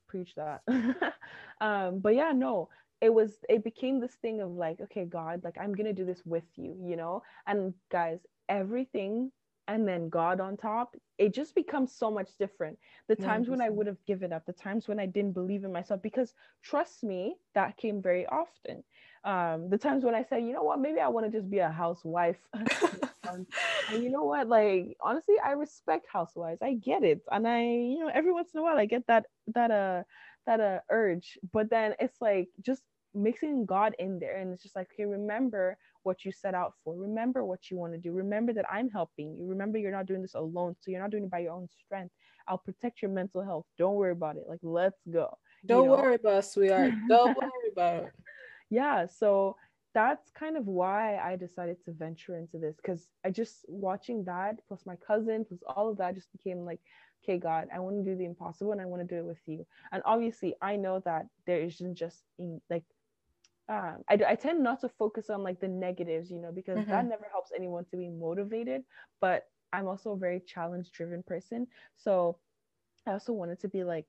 preach 0.08 0.36
that. 0.36 0.62
um, 1.62 2.00
but 2.00 2.16
yeah, 2.16 2.32
no, 2.34 2.70
it 3.02 3.14
was 3.14 3.34
it 3.50 3.64
became 3.64 4.00
this 4.00 4.16
thing 4.22 4.42
of 4.42 4.52
like, 4.52 4.82
okay, 4.82 5.06
God, 5.06 5.44
like 5.44 5.58
I'm 5.60 5.74
gonna 5.74 5.94
do 5.94 6.06
this 6.06 6.22
with 6.26 6.46
you, 6.56 6.76
you 6.84 6.96
know? 6.96 7.24
And 7.46 7.74
guys, 7.92 8.20
everything 8.50 9.32
and 9.70 9.86
then 9.86 10.08
God 10.08 10.40
on 10.40 10.56
top, 10.56 10.96
it 11.18 11.34
just 11.34 11.54
becomes 11.54 11.92
so 11.92 12.10
much 12.10 12.30
different. 12.40 12.80
The 13.10 13.18
times 13.18 13.48
100%. 13.48 13.50
when 13.50 13.62
I 13.62 13.70
would 13.70 13.86
have 13.86 13.98
given 14.06 14.32
up, 14.32 14.46
the 14.46 14.54
times 14.54 14.88
when 14.88 14.98
I 14.98 15.06
didn't 15.06 15.34
believe 15.34 15.66
in 15.66 15.74
myself, 15.74 16.02
because 16.02 16.34
trust 16.64 17.04
me, 17.04 17.36
that 17.54 17.76
came 17.76 18.02
very 18.02 18.26
often 18.28 18.82
um, 19.28 19.70
the 19.70 19.78
times 19.78 20.06
when 20.06 20.16
I 20.16 20.24
said, 20.24 20.44
you 20.44 20.54
know 20.54 20.64
what, 20.64 20.80
maybe 20.80 21.02
I 21.02 21.10
want 21.10 21.26
to 21.26 21.32
just 21.32 21.50
be 21.50 21.60
a 21.60 21.70
housewife. 21.70 22.38
and 23.34 24.04
you 24.04 24.10
know 24.10 24.24
what, 24.24 24.48
like 24.48 24.98
honestly, 25.02 25.36
I 25.44 25.52
respect 25.52 26.08
housewives. 26.12 26.62
I 26.62 26.74
get 26.74 27.04
it, 27.04 27.22
and 27.32 27.48
I, 27.48 27.62
you 27.62 28.00
know, 28.00 28.12
every 28.14 28.32
once 28.32 28.52
in 28.54 28.60
a 28.60 28.64
while 28.64 28.78
I 28.78 28.86
get 28.86 29.06
that 29.08 29.26
that 29.54 29.72
uh 29.72 30.04
that 30.46 30.60
uh 30.60 30.80
urge. 30.90 31.38
But 31.52 31.70
then 31.70 31.94
it's 32.00 32.22
like 32.22 32.50
just 32.62 32.84
mixing 33.14 33.66
God 33.66 33.96
in 34.00 34.20
there, 34.20 34.38
and 34.38 34.52
it's 34.54 34.64
just 34.64 34.76
like, 34.76 34.90
okay, 34.94 35.06
remember 35.06 35.78
what 36.04 36.24
you 36.24 36.32
set 36.32 36.54
out 36.54 36.74
for. 36.84 36.96
Remember 36.96 37.44
what 37.44 37.70
you 37.70 37.78
want 37.78 37.94
to 37.94 38.00
do. 38.00 38.12
Remember 38.12 38.54
that 38.54 38.66
I'm 38.72 38.90
helping 38.90 39.36
you. 39.38 39.46
Remember 39.48 39.78
you're 39.78 39.92
not 39.92 40.06
doing 40.06 40.22
this 40.22 40.36
alone, 40.36 40.76
so 40.80 40.92
you're 40.92 41.02
not 41.02 41.12
doing 41.12 41.26
it 41.26 41.32
by 41.32 41.40
your 41.40 41.54
own 41.54 41.68
strength. 41.86 42.14
I'll 42.48 42.58
protect 42.58 43.02
your 43.02 43.12
mental 43.12 43.44
health. 43.44 43.66
Don't 43.78 43.96
worry 43.96 44.14
about 44.14 44.38
it. 44.38 44.46
Like, 44.48 44.60
let's 44.64 45.02
go. 45.12 45.38
Don't 45.66 45.84
you 45.84 45.90
know? 45.90 45.98
worry 45.98 46.16
about 46.16 46.40
it, 46.40 46.46
sweetheart. 46.46 46.94
Don't 47.10 47.38
worry 47.42 47.72
about 47.72 48.04
it 48.04 48.14
yeah 48.70 49.06
so 49.06 49.56
that's 49.98 50.30
kind 50.30 50.56
of 50.56 50.68
why 50.68 51.18
i 51.18 51.36
decided 51.36 51.76
to 51.84 51.92
venture 51.92 52.38
into 52.38 52.60
this 52.60 52.76
because 52.76 53.08
i 53.26 53.32
just 53.32 53.66
watching 53.68 54.24
that 54.24 54.60
plus 54.68 54.86
my 54.86 54.96
cousin 54.98 55.44
plus 55.44 55.60
all 55.76 55.90
of 55.90 55.98
that 55.98 56.14
just 56.14 56.32
became 56.32 56.60
like 56.60 56.80
okay 57.24 57.40
god 57.40 57.68
i 57.74 57.80
want 57.80 57.96
to 57.98 58.04
do 58.04 58.16
the 58.16 58.24
impossible 58.24 58.74
and 58.74 58.80
i 58.80 58.86
want 58.86 59.02
to 59.02 59.08
do 59.08 59.20
it 59.20 59.26
with 59.26 59.42
you. 59.48 59.66
And 59.92 60.04
obviously 60.06 60.54
i 60.62 60.76
know 60.76 61.02
that 61.06 61.26
there 61.48 61.62
isn't 61.62 61.96
just 61.96 62.22
in, 62.38 62.62
like 62.70 62.84
um, 63.70 63.98
I, 64.08 64.20
I 64.26 64.36
tend 64.36 64.64
not 64.64 64.82
to 64.82 64.90
focus 64.90 65.32
on 65.32 65.42
like 65.42 65.60
the 65.60 65.68
negatives 65.68 66.30
you 66.30 66.40
know 66.44 66.52
because 66.52 66.78
mm-hmm. 66.78 66.92
that 66.92 67.06
never 67.08 67.26
helps 67.32 67.52
anyone 67.56 67.86
to 67.90 67.98
be 67.98 68.10
motivated 68.10 68.84
but 69.20 69.46
i'm 69.74 69.88
also 69.88 70.12
a 70.12 70.18
very 70.18 70.42
challenge 70.42 70.92
driven 70.92 71.24
person. 71.24 71.66
So 71.96 72.38
i 73.08 73.14
also 73.14 73.34
wanted 73.34 73.60
to 73.62 73.68
be 73.68 73.84
like 73.84 74.06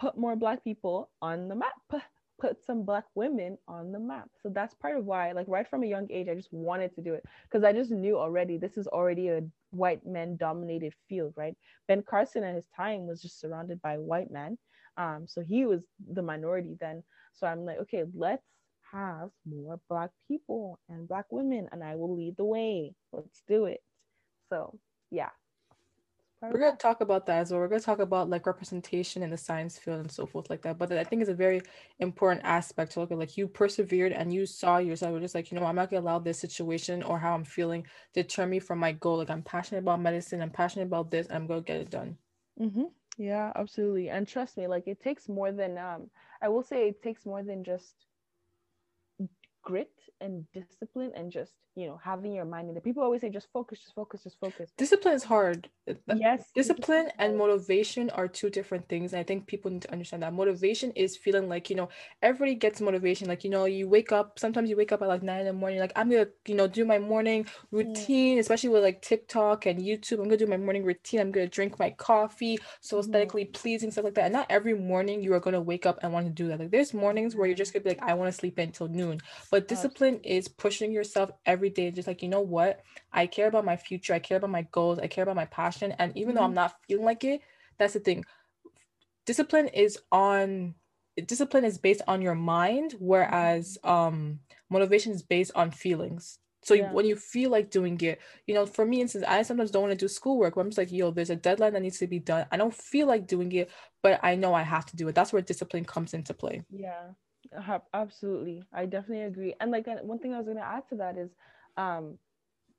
put 0.00 0.16
more 0.16 0.36
black 0.36 0.64
people 0.64 1.10
on 1.20 1.48
the 1.48 1.54
map 1.54 2.02
put 2.40 2.64
some 2.64 2.84
black 2.84 3.04
women 3.14 3.58
on 3.66 3.92
the 3.92 3.98
map. 3.98 4.28
So 4.42 4.48
that's 4.48 4.74
part 4.74 4.96
of 4.96 5.04
why, 5.04 5.32
like 5.32 5.46
right 5.48 5.68
from 5.68 5.82
a 5.82 5.86
young 5.88 6.06
age, 6.10 6.28
I 6.28 6.34
just 6.34 6.52
wanted 6.52 6.94
to 6.94 7.02
do 7.02 7.14
it 7.14 7.24
because 7.44 7.64
I 7.64 7.72
just 7.72 7.90
knew 7.90 8.18
already 8.18 8.56
this 8.58 8.76
is 8.76 8.86
already 8.86 9.28
a 9.28 9.42
white 9.70 10.06
men 10.06 10.36
dominated 10.36 10.94
field, 11.08 11.34
right? 11.36 11.56
Ben 11.88 12.02
Carson 12.02 12.44
at 12.44 12.54
his 12.54 12.66
time 12.76 13.06
was 13.06 13.22
just 13.22 13.40
surrounded 13.40 13.80
by 13.82 13.96
white 13.98 14.30
men. 14.30 14.58
Um, 14.96 15.26
so 15.26 15.42
he 15.42 15.64
was 15.66 15.82
the 16.12 16.22
minority 16.22 16.76
then. 16.80 17.02
So 17.34 17.46
I'm 17.46 17.64
like, 17.64 17.78
okay, 17.78 18.04
let's 18.14 18.46
have 18.92 19.30
more 19.48 19.80
black 19.88 20.10
people 20.26 20.78
and 20.88 21.06
black 21.08 21.26
women, 21.30 21.68
and 21.72 21.84
I 21.84 21.96
will 21.96 22.16
lead 22.16 22.36
the 22.36 22.44
way. 22.44 22.94
Let's 23.12 23.42
do 23.46 23.66
it. 23.66 23.80
So 24.50 24.78
yeah, 25.10 25.30
we're 26.40 26.60
gonna 26.60 26.76
talk 26.76 27.00
about 27.00 27.26
that 27.26 27.40
as 27.40 27.50
well. 27.50 27.60
We're 27.60 27.68
gonna 27.68 27.80
talk 27.80 27.98
about 27.98 28.30
like 28.30 28.46
representation 28.46 29.22
in 29.22 29.30
the 29.30 29.36
science 29.36 29.76
field 29.76 30.00
and 30.00 30.10
so 30.10 30.24
forth 30.24 30.48
like 30.50 30.62
that. 30.62 30.78
But 30.78 30.92
I 30.92 31.02
think 31.02 31.20
it's 31.20 31.30
a 31.30 31.34
very 31.34 31.60
important 31.98 32.42
aspect 32.44 32.92
to 32.92 33.00
look 33.00 33.10
at. 33.10 33.18
Like 33.18 33.36
you 33.36 33.48
persevered 33.48 34.12
and 34.12 34.32
you 34.32 34.46
saw 34.46 34.78
yourself. 34.78 35.12
You're 35.12 35.20
just 35.20 35.34
like, 35.34 35.50
you 35.50 35.58
know, 35.58 35.66
I'm 35.66 35.74
not 35.74 35.90
gonna 35.90 36.02
allow 36.02 36.20
this 36.20 36.38
situation 36.38 37.02
or 37.02 37.18
how 37.18 37.34
I'm 37.34 37.44
feeling 37.44 37.86
deter 38.14 38.46
me 38.46 38.60
from 38.60 38.78
my 38.78 38.92
goal. 38.92 39.18
Like 39.18 39.30
I'm 39.30 39.42
passionate 39.42 39.80
about 39.80 40.00
medicine. 40.00 40.40
I'm 40.40 40.50
passionate 40.50 40.86
about 40.86 41.10
this. 41.10 41.26
I'm 41.30 41.46
gonna 41.46 41.62
get 41.62 41.80
it 41.80 41.90
done. 41.90 42.16
Mm-hmm. 42.60 42.84
Yeah, 43.16 43.52
absolutely. 43.56 44.08
And 44.08 44.26
trust 44.26 44.56
me, 44.56 44.68
like 44.68 44.86
it 44.86 45.00
takes 45.00 45.28
more 45.28 45.50
than 45.50 45.76
um. 45.76 46.08
I 46.40 46.48
will 46.48 46.62
say 46.62 46.88
it 46.88 47.02
takes 47.02 47.26
more 47.26 47.42
than 47.42 47.64
just 47.64 47.94
grit 49.62 49.90
and 50.20 50.44
discipline 50.52 51.12
and 51.14 51.30
just 51.30 51.52
you 51.74 51.86
know 51.86 51.98
having 52.02 52.32
your 52.32 52.44
mind 52.44 52.68
in 52.68 52.76
it 52.76 52.82
people 52.82 53.02
always 53.02 53.20
say 53.20 53.30
just 53.30 53.48
focus 53.52 53.78
just 53.80 53.94
focus 53.94 54.24
just 54.24 54.38
focus. 54.40 54.70
Discipline 54.76 55.14
is 55.14 55.24
hard. 55.24 55.68
Yes 56.14 56.50
discipline 56.54 57.08
and 57.18 57.36
motivation 57.36 58.10
are 58.10 58.28
two 58.28 58.50
different 58.50 58.88
things 58.88 59.12
and 59.12 59.20
i 59.20 59.22
think 59.22 59.46
people 59.46 59.70
need 59.70 59.82
to 59.82 59.92
understand 59.92 60.22
that. 60.22 60.32
Motivation 60.32 60.90
is 60.92 61.16
feeling 61.16 61.48
like 61.48 61.70
you 61.70 61.76
know 61.76 61.88
everybody 62.22 62.54
gets 62.54 62.80
motivation. 62.80 63.28
Like 63.28 63.44
you 63.44 63.50
know 63.50 63.64
you 63.64 63.88
wake 63.88 64.12
up 64.12 64.38
sometimes 64.38 64.70
you 64.70 64.76
wake 64.76 64.92
up 64.92 65.02
at 65.02 65.08
like 65.08 65.22
nine 65.22 65.40
in 65.40 65.46
the 65.46 65.52
morning 65.52 65.78
like 65.78 65.92
i'm 65.96 66.10
gonna 66.10 66.26
you 66.46 66.54
know 66.54 66.66
do 66.66 66.84
my 66.84 66.98
morning 66.98 67.46
routine 67.70 68.36
mm. 68.36 68.40
especially 68.40 68.70
with 68.70 68.82
like 68.82 69.02
tiktok 69.02 69.66
and 69.66 69.80
youtube. 69.80 70.18
I'm 70.18 70.24
gonna 70.24 70.36
do 70.36 70.46
my 70.46 70.56
morning 70.56 70.84
routine. 70.84 71.20
I'm 71.20 71.32
gonna 71.32 71.46
drink 71.46 71.78
my 71.78 71.90
coffee 71.90 72.58
so 72.80 72.96
mm. 72.96 73.00
aesthetically 73.00 73.44
mm. 73.44 73.52
pleasing 73.52 73.90
stuff 73.90 74.04
like 74.04 74.14
that. 74.14 74.24
And 74.24 74.32
not 74.32 74.46
every 74.50 74.74
morning 74.74 75.22
you 75.22 75.32
are 75.34 75.40
gonna 75.40 75.60
wake 75.60 75.86
up 75.86 75.98
and 76.02 76.12
want 76.12 76.26
to 76.26 76.32
do 76.32 76.48
that. 76.48 76.58
Like 76.58 76.70
there's 76.70 76.94
mornings 76.94 77.36
where 77.36 77.46
you're 77.46 77.56
just 77.56 77.72
gonna 77.72 77.84
be 77.84 77.90
like 77.90 78.02
i 78.02 78.14
want 78.14 78.32
to 78.32 78.38
sleep 78.38 78.58
until 78.58 78.88
noon. 78.88 79.20
But 79.50 79.68
discipline 79.68 79.97
is 80.24 80.48
pushing 80.48 80.92
yourself 80.92 81.30
every 81.46 81.70
day 81.70 81.90
just 81.90 82.08
like 82.08 82.22
you 82.22 82.28
know 82.28 82.40
what 82.40 82.80
i 83.12 83.26
care 83.26 83.48
about 83.48 83.64
my 83.64 83.76
future 83.76 84.14
i 84.14 84.18
care 84.18 84.38
about 84.38 84.50
my 84.50 84.62
goals 84.72 84.98
i 84.98 85.06
care 85.06 85.22
about 85.22 85.36
my 85.36 85.44
passion 85.46 85.92
and 85.98 86.16
even 86.16 86.30
mm-hmm. 86.30 86.38
though 86.38 86.44
i'm 86.44 86.50
mm-hmm. 86.50 86.56
not 86.56 86.76
feeling 86.88 87.04
like 87.04 87.24
it 87.24 87.40
that's 87.78 87.94
the 87.94 88.00
thing 88.00 88.24
discipline 89.26 89.68
is 89.68 89.98
on 90.10 90.74
discipline 91.26 91.64
is 91.64 91.78
based 91.78 92.02
on 92.06 92.22
your 92.22 92.34
mind 92.34 92.94
whereas 92.98 93.78
um 93.84 94.38
motivation 94.70 95.12
is 95.12 95.22
based 95.22 95.52
on 95.54 95.70
feelings 95.70 96.38
so 96.62 96.74
yeah. 96.74 96.92
when 96.92 97.06
you 97.06 97.16
feel 97.16 97.50
like 97.50 97.70
doing 97.70 97.98
it, 98.00 98.20
you 98.46 98.54
know, 98.54 98.66
for 98.66 98.84
me 98.84 99.00
instance, 99.00 99.24
I 99.26 99.40
sometimes 99.42 99.70
don't 99.70 99.82
want 99.82 99.92
to 99.92 100.04
do 100.04 100.08
schoolwork. 100.08 100.54
But 100.54 100.62
I'm 100.62 100.68
just 100.68 100.76
like, 100.78 100.92
yo, 100.92 101.10
there's 101.10 101.30
a 101.30 101.36
deadline 101.36 101.72
that 101.72 101.80
needs 101.80 101.98
to 101.98 102.06
be 102.06 102.18
done. 102.18 102.46
I 102.50 102.56
don't 102.58 102.74
feel 102.74 103.06
like 103.06 103.26
doing 103.26 103.50
it, 103.52 103.70
but 104.02 104.20
I 104.22 104.34
know 104.34 104.52
I 104.52 104.62
have 104.62 104.84
to 104.86 104.96
do 104.96 105.08
it. 105.08 105.14
That's 105.14 105.32
where 105.32 105.40
discipline 105.40 105.84
comes 105.86 106.12
into 106.12 106.34
play. 106.34 106.62
Yeah, 106.70 107.12
absolutely. 107.94 108.62
I 108.72 108.86
definitely 108.86 109.24
agree. 109.24 109.54
And 109.60 109.70
like 109.70 109.86
one 110.02 110.18
thing 110.18 110.34
I 110.34 110.38
was 110.38 110.46
going 110.46 110.58
to 110.58 110.64
add 110.64 110.88
to 110.90 110.96
that 110.96 111.16
is, 111.16 111.30
um, 111.76 112.18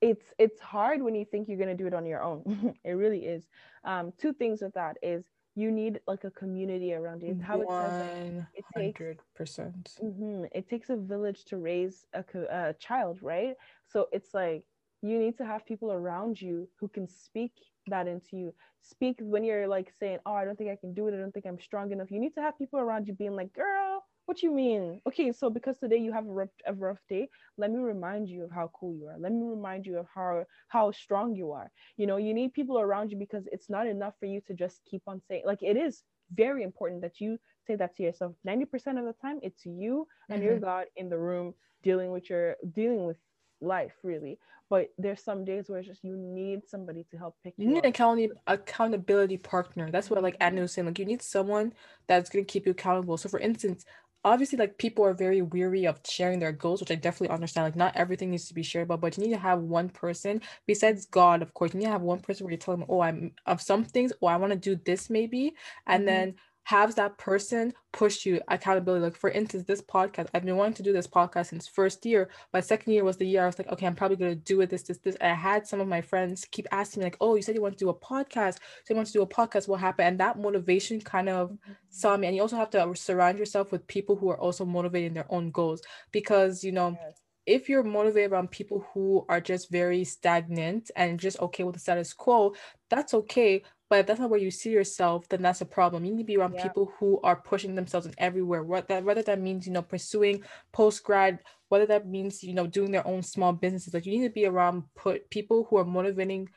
it's 0.01 0.25
it's 0.37 0.59
hard 0.59 1.01
when 1.01 1.15
you 1.15 1.25
think 1.25 1.47
you're 1.47 1.57
going 1.57 1.69
to 1.69 1.75
do 1.75 1.87
it 1.87 1.93
on 1.93 2.05
your 2.05 2.23
own. 2.23 2.73
It 2.83 2.91
really 2.91 3.25
is. 3.25 3.43
Um 3.83 4.13
two 4.17 4.33
things 4.33 4.61
with 4.61 4.73
that 4.73 4.97
is 5.01 5.25
you 5.55 5.71
need 5.71 5.99
like 6.07 6.23
a 6.23 6.31
community 6.31 6.93
around 6.93 7.21
you. 7.21 7.31
It's 7.31 7.41
how 7.41 7.61
it 7.61 7.67
says 7.69 8.45
it. 8.53 8.65
Takes 8.77 9.21
percent. 9.35 9.95
Mm-hmm, 10.01 10.45
it 10.53 10.69
takes 10.69 10.89
a 10.89 10.95
village 10.95 11.43
to 11.45 11.57
raise 11.57 12.05
a, 12.13 12.23
a 12.49 12.73
child 12.79 13.19
right? 13.21 13.55
So 13.87 14.07
it's 14.13 14.33
like 14.33 14.63
you 15.01 15.17
need 15.19 15.37
to 15.37 15.45
have 15.45 15.65
people 15.65 15.91
around 15.91 16.41
you 16.41 16.67
who 16.79 16.87
can 16.87 17.07
speak 17.07 17.51
that 17.87 18.07
into 18.07 18.37
you. 18.37 18.53
Speak 18.81 19.17
when 19.19 19.43
you're 19.43 19.67
like 19.67 19.91
saying 19.99 20.19
oh 20.25 20.33
i 20.33 20.45
don't 20.45 20.57
think 20.57 20.69
i 20.69 20.77
can 20.77 20.93
do 20.93 21.07
it. 21.07 21.13
I 21.13 21.17
don't 21.17 21.33
think 21.33 21.45
i'm 21.45 21.59
strong 21.59 21.91
enough. 21.91 22.11
You 22.11 22.19
need 22.19 22.35
to 22.35 22.41
have 22.41 22.57
people 22.57 22.79
around 22.79 23.07
you 23.07 23.13
being 23.13 23.35
like 23.35 23.51
girl 23.53 24.05
what 24.29 24.37
do 24.37 24.45
you 24.45 24.53
mean? 24.53 25.01
Okay, 25.07 25.31
so 25.31 25.49
because 25.49 25.79
today 25.79 25.97
you 25.97 26.13
have 26.13 26.27
a 26.27 26.31
rough, 26.31 26.49
a 26.67 26.73
rough 26.75 26.99
day, 27.09 27.27
let 27.57 27.71
me 27.71 27.79
remind 27.79 28.29
you 28.29 28.43
of 28.43 28.51
how 28.51 28.69
cool 28.79 28.93
you 28.93 29.07
are. 29.07 29.17
Let 29.17 29.31
me 29.31 29.41
remind 29.41 29.87
you 29.87 29.97
of 29.97 30.05
how 30.13 30.45
how 30.67 30.91
strong 30.91 31.33
you 31.33 31.51
are. 31.51 31.71
You 31.97 32.05
know, 32.05 32.17
you 32.17 32.35
need 32.35 32.53
people 32.53 32.79
around 32.79 33.09
you 33.09 33.17
because 33.17 33.47
it's 33.51 33.71
not 33.71 33.87
enough 33.87 34.13
for 34.19 34.27
you 34.27 34.39
to 34.41 34.53
just 34.53 34.81
keep 34.85 35.01
on 35.07 35.19
saying 35.27 35.45
like 35.47 35.63
it 35.63 35.77
is 35.77 36.03
very 36.31 36.61
important 36.61 37.01
that 37.01 37.19
you 37.19 37.39
say 37.65 37.75
that 37.77 37.95
to 37.95 38.03
yourself. 38.03 38.33
90% 38.45 38.99
of 38.99 39.05
the 39.05 39.15
time 39.19 39.39
it's 39.41 39.65
you 39.65 40.07
and 40.29 40.41
mm-hmm. 40.41 40.47
your 40.47 40.59
God 40.59 40.85
in 40.95 41.09
the 41.09 41.17
room 41.17 41.55
dealing 41.81 42.11
with 42.11 42.29
your 42.29 42.55
dealing 42.75 43.05
with 43.05 43.17
life 43.61 43.95
really 44.03 44.37
but 44.69 44.89
there's 44.97 45.21
some 45.21 45.43
days 45.43 45.67
where 45.67 45.79
it's 45.79 45.87
just 45.87 46.03
you 46.03 46.15
need 46.15 46.61
somebody 46.67 47.05
to 47.11 47.17
help 47.17 47.35
pick 47.43 47.53
you 47.57 47.65
you 47.67 47.73
need 47.73 47.83
an 47.83 47.89
accountability 47.89 48.39
accountability 48.47 49.37
partner 49.37 49.91
that's 49.91 50.09
what 50.09 50.21
like 50.23 50.37
Anu 50.39 50.61
was 50.61 50.71
saying 50.71 50.85
like 50.85 50.99
you 50.99 51.05
need 51.05 51.21
someone 51.21 51.73
that's 52.07 52.29
going 52.29 52.45
to 52.45 52.51
keep 52.51 52.65
you 52.65 52.71
accountable 52.71 53.17
so 53.17 53.27
for 53.27 53.39
instance 53.39 53.85
obviously 54.25 54.57
like 54.57 54.77
people 54.77 55.05
are 55.05 55.13
very 55.13 55.41
weary 55.41 55.85
of 55.85 55.99
sharing 56.05 56.39
their 56.39 56.51
goals 56.51 56.81
which 56.81 56.91
i 56.91 56.95
definitely 56.95 57.33
understand 57.33 57.65
like 57.65 57.75
not 57.75 57.95
everything 57.95 58.31
needs 58.31 58.47
to 58.47 58.53
be 58.53 58.63
shared 58.63 58.83
about 58.83 58.99
but 58.99 59.17
you 59.17 59.23
need 59.23 59.33
to 59.33 59.39
have 59.39 59.59
one 59.59 59.87
person 59.89 60.41
besides 60.67 61.05
god 61.05 61.41
of 61.41 61.53
course 61.53 61.73
you 61.73 61.79
need 61.79 61.85
to 61.85 61.91
have 61.91 62.01
one 62.01 62.19
person 62.19 62.45
where 62.45 62.51
you 62.51 62.57
tell 62.57 62.75
them 62.75 62.85
oh 62.89 63.01
i'm 63.01 63.31
of 63.45 63.61
some 63.61 63.83
things 63.83 64.11
or 64.19 64.29
oh, 64.29 64.33
i 64.33 64.37
want 64.37 64.51
to 64.51 64.59
do 64.59 64.79
this 64.85 65.09
maybe 65.09 65.53
and 65.87 66.01
mm-hmm. 66.01 66.05
then 66.07 66.35
have 66.69 66.93
that 66.93 67.17
person 67.17 67.73
push 67.93 68.27
you 68.27 68.39
accountability. 68.47 69.03
Like 69.03 69.15
for 69.15 69.31
instance, 69.31 69.63
this 69.63 69.81
podcast, 69.81 70.27
I've 70.35 70.45
been 70.45 70.55
wanting 70.55 70.75
to 70.75 70.83
do 70.83 70.93
this 70.93 71.07
podcast 71.07 71.47
since 71.47 71.67
first 71.67 72.05
year. 72.05 72.29
My 72.53 72.59
second 72.59 72.93
year 72.93 73.03
was 73.03 73.17
the 73.17 73.25
year 73.25 73.41
I 73.41 73.47
was 73.47 73.57
like, 73.57 73.71
okay, 73.71 73.87
I'm 73.87 73.95
probably 73.95 74.17
gonna 74.17 74.35
do 74.35 74.61
it. 74.61 74.69
This, 74.69 74.83
this, 74.83 74.99
this. 74.99 75.15
And 75.15 75.31
I 75.31 75.35
had 75.35 75.65
some 75.65 75.81
of 75.81 75.87
my 75.87 76.01
friends 76.01 76.45
keep 76.51 76.67
asking 76.71 77.01
me 77.01 77.07
like, 77.07 77.17
oh, 77.21 77.33
you 77.33 77.41
said 77.41 77.55
you 77.55 77.61
want 77.63 77.75
to 77.75 77.83
do 77.83 77.89
a 77.89 77.93
podcast. 77.95 78.57
So 78.57 78.91
you 78.91 78.95
want 78.97 79.07
to 79.07 79.13
do 79.13 79.23
a 79.23 79.27
podcast. 79.27 79.67
What 79.67 79.79
happened? 79.79 80.09
And 80.09 80.19
that 80.19 80.37
motivation 80.37 81.01
kind 81.01 81.27
of 81.27 81.49
mm-hmm. 81.49 81.71
saw 81.89 82.15
me. 82.15 82.27
And 82.27 82.35
you 82.35 82.43
also 82.43 82.57
have 82.57 82.69
to 82.71 82.95
surround 82.95 83.39
yourself 83.39 83.71
with 83.71 83.87
people 83.87 84.15
who 84.15 84.29
are 84.29 84.39
also 84.39 84.63
motivating 84.63 85.15
their 85.15 85.31
own 85.31 85.49
goals 85.49 85.81
because 86.11 86.63
you 86.63 86.71
know. 86.71 86.91
Yes 87.03 87.19
if 87.45 87.67
you're 87.67 87.81
motivated 87.81 88.31
around 88.31 88.51
people 88.51 88.85
who 88.93 89.25
are 89.27 89.41
just 89.41 89.71
very 89.71 90.03
stagnant 90.03 90.91
and 90.95 91.19
just 91.19 91.39
okay 91.39 91.63
with 91.63 91.73
the 91.73 91.79
status 91.79 92.13
quo, 92.13 92.53
that's 92.91 93.15
okay. 93.15 93.63
But 93.89 93.99
if 93.99 94.05
that's 94.05 94.19
not 94.19 94.29
where 94.29 94.39
you 94.39 94.51
see 94.51 94.69
yourself, 94.69 95.27
then 95.29 95.41
that's 95.41 95.61
a 95.61 95.65
problem. 95.65 96.05
You 96.05 96.11
need 96.11 96.21
to 96.21 96.27
be 96.27 96.37
around 96.37 96.53
yeah. 96.53 96.63
people 96.63 96.93
who 96.99 97.19
are 97.23 97.35
pushing 97.35 97.73
themselves 97.73 98.05
in 98.05 98.13
everywhere. 98.19 98.63
What 98.63 98.87
that 98.87 99.03
whether 99.03 99.23
that 99.23 99.41
means, 99.41 99.65
you 99.65 99.73
know, 99.73 99.81
pursuing 99.81 100.43
post 100.71 101.03
grad, 101.03 101.39
whether 101.69 101.87
that 101.87 102.07
means, 102.07 102.43
you 102.43 102.53
know, 102.53 102.67
doing 102.67 102.91
their 102.91 103.07
own 103.07 103.23
small 103.23 103.51
businesses. 103.51 103.93
Like 103.93 104.05
you 104.05 104.17
need 104.17 104.27
to 104.27 104.33
be 104.33 104.45
around 104.45 104.83
put 104.95 105.29
people 105.31 105.65
who 105.69 105.77
are 105.77 105.85
motivating 105.85 106.49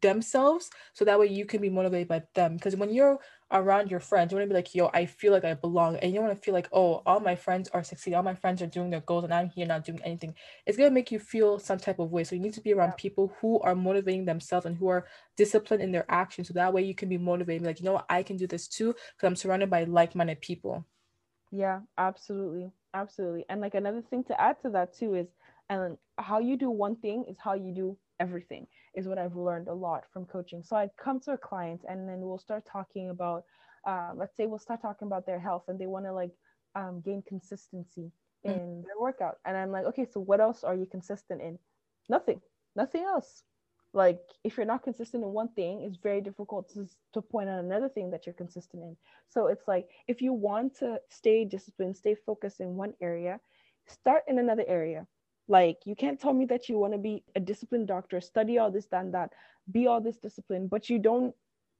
themselves 0.00 0.70
so 0.94 1.04
that 1.04 1.18
way 1.18 1.26
you 1.26 1.44
can 1.44 1.60
be 1.60 1.68
motivated 1.70 2.08
by 2.08 2.22
them. 2.34 2.56
Because 2.56 2.76
when 2.76 2.92
you're 2.92 3.18
around 3.52 3.90
your 3.90 4.00
friends 4.00 4.32
you 4.32 4.36
want 4.36 4.44
to 4.44 4.52
be 4.52 4.58
like 4.58 4.74
yo 4.74 4.90
i 4.92 5.06
feel 5.06 5.30
like 5.32 5.44
i 5.44 5.54
belong 5.54 5.94
and 5.98 6.12
you 6.12 6.20
want 6.20 6.34
to 6.34 6.42
feel 6.44 6.52
like 6.52 6.68
oh 6.72 7.00
all 7.06 7.20
my 7.20 7.36
friends 7.36 7.68
are 7.68 7.84
succeeding. 7.84 8.16
All 8.16 8.22
my 8.24 8.34
friends 8.34 8.60
are 8.60 8.66
doing 8.66 8.90
their 8.90 9.02
goals 9.02 9.22
and 9.22 9.32
i'm 9.32 9.50
here 9.50 9.66
not 9.66 9.84
doing 9.84 10.00
anything. 10.02 10.34
It's 10.66 10.76
going 10.76 10.90
to 10.90 10.94
make 10.94 11.12
you 11.12 11.18
feel 11.18 11.58
some 11.58 11.78
type 11.78 11.98
of 11.98 12.10
way. 12.10 12.24
So 12.24 12.34
you 12.34 12.42
need 12.42 12.54
to 12.54 12.60
be 12.60 12.72
around 12.72 12.96
people 12.96 13.32
who 13.40 13.60
are 13.60 13.74
motivating 13.74 14.24
themselves 14.24 14.66
and 14.66 14.76
who 14.76 14.88
are 14.88 15.06
disciplined 15.36 15.82
in 15.82 15.92
their 15.92 16.06
actions 16.08 16.48
so 16.48 16.54
that 16.54 16.72
way 16.72 16.82
you 16.82 16.94
can 16.94 17.08
be 17.08 17.18
motivated 17.18 17.66
like 17.66 17.78
you 17.78 17.84
know 17.84 17.92
what? 17.92 18.06
I 18.10 18.22
can 18.22 18.36
do 18.36 18.46
this 18.46 18.66
too 18.66 18.94
because 18.94 19.26
i'm 19.26 19.36
surrounded 19.36 19.70
by 19.70 19.84
like-minded 19.84 20.40
people. 20.40 20.84
Yeah 21.52 21.80
absolutely 21.98 22.72
absolutely. 22.94 23.44
And 23.48 23.60
like 23.60 23.74
another 23.74 24.02
thing 24.02 24.24
to 24.24 24.40
add 24.40 24.56
to 24.62 24.70
that 24.70 24.96
too 24.96 25.14
is 25.14 25.28
and 25.68 25.96
how 26.18 26.38
you 26.38 26.56
do 26.56 26.70
one 26.70 26.96
thing 26.96 27.24
is 27.28 27.36
how 27.38 27.54
you 27.54 27.72
do 27.72 27.96
everything 28.18 28.66
is 28.96 29.06
what 29.06 29.18
I've 29.18 29.36
learned 29.36 29.68
a 29.68 29.74
lot 29.74 30.04
from 30.12 30.24
coaching. 30.24 30.62
So 30.62 30.74
I'd 30.74 30.96
come 30.96 31.20
to 31.20 31.32
a 31.32 31.38
client 31.38 31.82
and 31.88 32.08
then 32.08 32.20
we'll 32.20 32.38
start 32.38 32.64
talking 32.66 33.10
about, 33.10 33.44
uh, 33.86 34.10
let's 34.14 34.36
say 34.36 34.46
we'll 34.46 34.58
start 34.58 34.80
talking 34.80 35.06
about 35.06 35.26
their 35.26 35.38
health 35.38 35.64
and 35.68 35.78
they 35.78 35.86
want 35.86 36.06
to 36.06 36.12
like 36.12 36.32
um, 36.74 37.02
gain 37.04 37.22
consistency 37.28 38.10
mm. 38.44 38.54
in 38.54 38.58
mm. 38.58 38.84
their 38.84 38.98
workout. 38.98 39.36
And 39.44 39.56
I'm 39.56 39.70
like, 39.70 39.84
okay, 39.84 40.06
so 40.10 40.20
what 40.20 40.40
else 40.40 40.64
are 40.64 40.74
you 40.74 40.86
consistent 40.86 41.42
in? 41.42 41.58
Nothing, 42.08 42.40
nothing 42.74 43.04
else. 43.04 43.42
Like 43.92 44.20
if 44.44 44.56
you're 44.56 44.66
not 44.66 44.82
consistent 44.82 45.22
in 45.22 45.30
one 45.30 45.48
thing, 45.48 45.82
it's 45.82 45.96
very 45.96 46.22
difficult 46.22 46.70
to, 46.72 46.88
to 47.12 47.20
point 47.20 47.50
out 47.50 47.60
another 47.62 47.88
thing 47.88 48.10
that 48.10 48.26
you're 48.26 48.34
consistent 48.34 48.82
in. 48.82 48.96
So 49.28 49.46
it's 49.48 49.68
like 49.68 49.88
if 50.08 50.22
you 50.22 50.32
want 50.32 50.78
to 50.78 51.00
stay 51.10 51.44
disciplined, 51.44 51.96
stay 51.96 52.14
focused 52.14 52.60
in 52.60 52.76
one 52.76 52.94
area, 53.00 53.40
start 53.86 54.22
in 54.26 54.38
another 54.38 54.64
area 54.66 55.06
like 55.48 55.78
you 55.84 55.94
can't 55.94 56.20
tell 56.20 56.32
me 56.32 56.44
that 56.46 56.68
you 56.68 56.78
want 56.78 56.92
to 56.92 56.98
be 56.98 57.22
a 57.34 57.40
disciplined 57.40 57.88
doctor, 57.88 58.20
study 58.20 58.58
all 58.58 58.70
this, 58.70 58.86
and 58.92 59.14
that, 59.14 59.32
be 59.70 59.86
all 59.86 60.00
this 60.00 60.16
discipline, 60.16 60.68
but 60.68 60.88
you 60.90 60.98
don't 60.98 61.34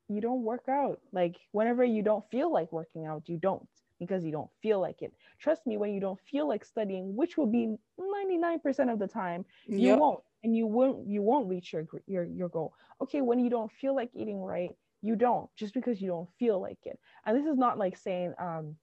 you 0.08 0.20
don't 0.20 0.42
work 0.42 0.68
out. 0.68 1.00
Like 1.12 1.36
whenever 1.52 1.84
you 1.84 2.02
don't 2.02 2.24
feel 2.30 2.52
like 2.52 2.72
working 2.72 3.06
out, 3.06 3.28
you 3.28 3.38
don't 3.38 3.66
because 3.98 4.24
you 4.24 4.32
don't 4.32 4.50
feel 4.62 4.80
like 4.80 5.02
it. 5.02 5.12
Trust 5.38 5.66
me, 5.66 5.76
when 5.78 5.92
you 5.92 6.00
don't 6.00 6.20
feel 6.30 6.46
like 6.46 6.64
studying, 6.64 7.16
which 7.16 7.36
will 7.36 7.46
be 7.46 7.74
99% 7.98 8.92
of 8.92 8.98
the 8.98 9.06
time, 9.06 9.44
you 9.66 9.88
yep. 9.88 9.98
won't 9.98 10.20
and 10.44 10.56
you 10.56 10.66
won't 10.66 11.08
you 11.08 11.22
won't 11.22 11.48
reach 11.48 11.72
your 11.72 11.86
your 12.06 12.24
your 12.24 12.48
goal. 12.48 12.74
Okay, 13.02 13.20
when 13.20 13.38
you 13.38 13.50
don't 13.50 13.72
feel 13.72 13.94
like 13.94 14.10
eating 14.14 14.40
right, 14.40 14.70
you 15.02 15.16
don't 15.16 15.48
just 15.56 15.74
because 15.74 16.00
you 16.00 16.08
don't 16.08 16.28
feel 16.38 16.60
like 16.60 16.78
it. 16.84 16.98
And 17.24 17.36
this 17.36 17.46
is 17.46 17.58
not 17.58 17.78
like 17.78 17.96
saying 17.96 18.34
um 18.38 18.76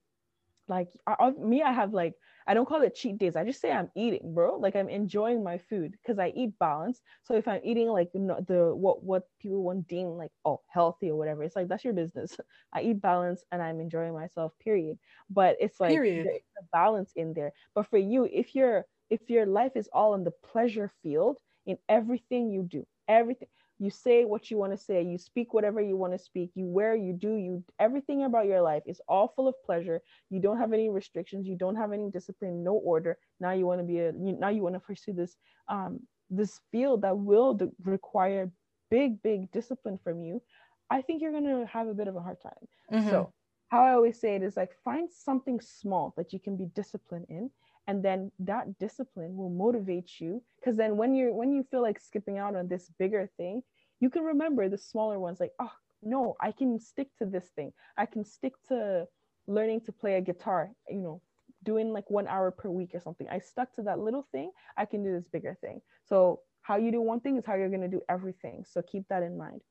like 0.68 0.90
I, 1.06 1.32
me 1.32 1.62
i 1.62 1.72
have 1.72 1.94
like 1.94 2.14
i 2.48 2.54
don't 2.54 2.68
call 2.68 2.82
it 2.82 2.96
cheat 2.96 3.18
days 3.18 3.36
i 3.36 3.44
just 3.44 3.62
say 3.62 3.72
i'm 3.72 3.90
eating 3.96 4.34
bro. 4.34 4.58
Like 4.58 4.76
i'm 4.76 4.90
enjoying 4.90 5.44
my 5.44 5.58
food 5.58 5.92
because 5.92 6.20
i 6.20 6.32
eat 6.36 6.58
balance 6.60 7.02
so 7.24 7.36
if 7.36 7.48
i'm 7.48 7.62
eating 7.64 7.88
like 7.90 8.12
the 8.14 8.72
what 8.76 9.04
what 9.04 9.24
people 9.42 9.64
want 9.64 9.88
deem 9.88 10.10
like 10.10 10.32
oh 10.46 10.62
healthy 10.68 11.10
or 11.10 11.18
whatever 11.18 11.44
it's 11.44 11.56
like 11.56 11.68
that's 11.68 11.84
your 11.84 11.94
business. 11.94 12.38
I 12.74 12.82
eat 12.82 13.02
balance 13.02 13.44
and 13.52 13.62
i'm 13.62 13.80
enjoying 13.80 14.14
myself 14.14 14.54
period. 14.60 14.98
But 15.30 15.58
it's 15.60 15.80
like 15.80 15.94
period. 15.96 16.26
there's 16.26 16.42
a 16.60 16.64
balance 16.72 17.12
in 17.16 17.34
there. 17.34 17.54
But 17.76 17.88
for 17.90 17.98
you 17.98 18.26
if 18.32 18.56
your 18.56 18.86
if 19.10 19.30
your 19.30 19.46
life 19.46 19.74
is 19.76 19.90
all 19.94 20.16
in 20.16 20.24
the 20.24 20.32
pleasure 20.32 20.92
field 21.02 21.38
in 21.66 21.78
everything 21.90 22.52
you 22.52 22.64
do 22.64 22.86
everything 23.08 23.48
you 23.84 23.90
say 23.90 24.24
what 24.24 24.50
you 24.50 24.58
want 24.58 24.72
to 24.72 24.78
say 24.78 25.02
you 25.02 25.18
speak 25.18 25.54
whatever 25.54 25.82
you 25.82 25.96
want 25.98 26.14
to 26.14 26.20
speak 26.30 26.50
you 26.56 26.66
wear 26.66 26.96
you 26.96 27.12
do 27.12 27.36
you 27.36 27.64
everything 27.80 28.24
about 28.24 28.46
your 28.46 28.62
life 28.62 28.84
is 28.86 29.02
all 29.08 29.28
full 29.36 29.48
of 29.48 29.56
pleasure. 29.66 30.00
You 30.30 30.40
don't 30.40 30.58
have 30.58 30.74
any 30.74 30.90
restrictions 30.90 31.48
you 31.48 31.58
don't 31.58 31.76
have 31.76 31.92
any 31.92 32.10
discipline 32.10 32.64
no 32.64 32.74
order. 32.74 33.18
Now 33.40 33.52
you 33.52 33.66
want 33.66 33.82
to 33.82 33.88
be 33.94 34.00
a 34.00 34.12
now 34.14 34.50
you 34.50 34.64
want 34.64 34.76
to 34.76 34.80
pursue 34.80 35.14
this 35.14 35.36
um 35.68 36.00
this 36.30 36.62
field 36.72 37.02
that 37.02 37.18
will 37.18 37.54
de- 37.54 37.72
require 37.84 38.52
big 38.90 39.22
big 39.22 39.52
discipline 39.52 40.00
from 40.04 40.24
you. 40.24 40.42
I 40.90 41.02
think 41.02 41.22
you're 41.22 41.32
going 41.32 41.52
to 41.56 41.66
have 41.66 41.88
a 41.88 41.94
bit 41.94 42.08
of 42.08 42.16
a 42.16 42.22
hard 42.22 42.40
time. 42.42 42.64
Mm-hmm. 42.92 43.10
so 43.10 43.34
how 43.74 43.84
i 43.84 43.94
always 43.94 44.20
say 44.20 44.36
it 44.36 44.44
is 44.44 44.56
like 44.56 44.74
find 44.84 45.12
something 45.12 45.60
small 45.60 46.14
that 46.16 46.32
you 46.34 46.40
can 46.40 46.56
be 46.56 46.68
disciplined 46.76 47.26
in 47.30 47.50
and 47.88 48.06
then 48.06 48.32
that 48.40 48.78
discipline 48.78 49.36
will 49.36 49.50
motivate 49.50 50.22
you 50.22 50.42
because 50.60 50.78
then 50.78 50.96
when 50.96 51.16
you're 51.16 51.34
when 51.34 51.52
you 51.52 51.64
feel 51.72 51.82
like 51.82 52.00
skipping 52.00 52.38
out 52.38 52.56
on 52.56 52.68
this 52.68 52.92
bigger 53.00 53.30
thing 53.38 53.64
you 54.04 54.10
can 54.10 54.24
remember 54.24 54.68
the 54.68 54.78
smaller 54.78 55.18
ones 55.18 55.40
like 55.40 55.54
oh 55.66 55.76
no 56.16 56.36
i 56.42 56.52
can 56.52 56.72
stick 56.92 57.10
to 57.20 57.26
this 57.26 57.48
thing. 57.56 57.72
I 58.04 58.06
can 58.14 58.24
stick 58.26 58.54
to 58.70 59.08
learning 59.48 59.82
to 59.86 59.92
play 60.02 60.14
a 60.16 60.22
guitar 60.30 60.62
you 60.90 61.04
know 61.06 61.22
doing 61.64 61.88
like 61.98 62.10
one 62.20 62.28
hour 62.28 62.52
per 62.52 62.70
week 62.70 62.92
or 62.94 63.00
something. 63.00 63.28
I 63.30 63.40
stuck 63.40 63.74
to 63.76 63.84
that 63.84 64.00
little 64.08 64.28
thing. 64.34 64.52
I 64.76 64.86
can 64.92 65.02
do 65.02 65.14
this 65.14 65.30
bigger 65.36 65.56
thing. 65.62 65.78
So 66.10 66.42
how 66.62 66.76
you 66.76 66.92
do 66.92 67.02
one 67.14 67.22
thing 67.22 67.38
is 67.38 67.46
how 67.46 67.56
you're 67.56 67.70
going 67.70 67.88
to 67.90 67.96
do 67.98 68.02
everything. 68.10 68.66
So 68.70 68.82
keep 68.82 69.08
that 69.08 69.24
in 69.24 69.38
mind. 69.38 69.62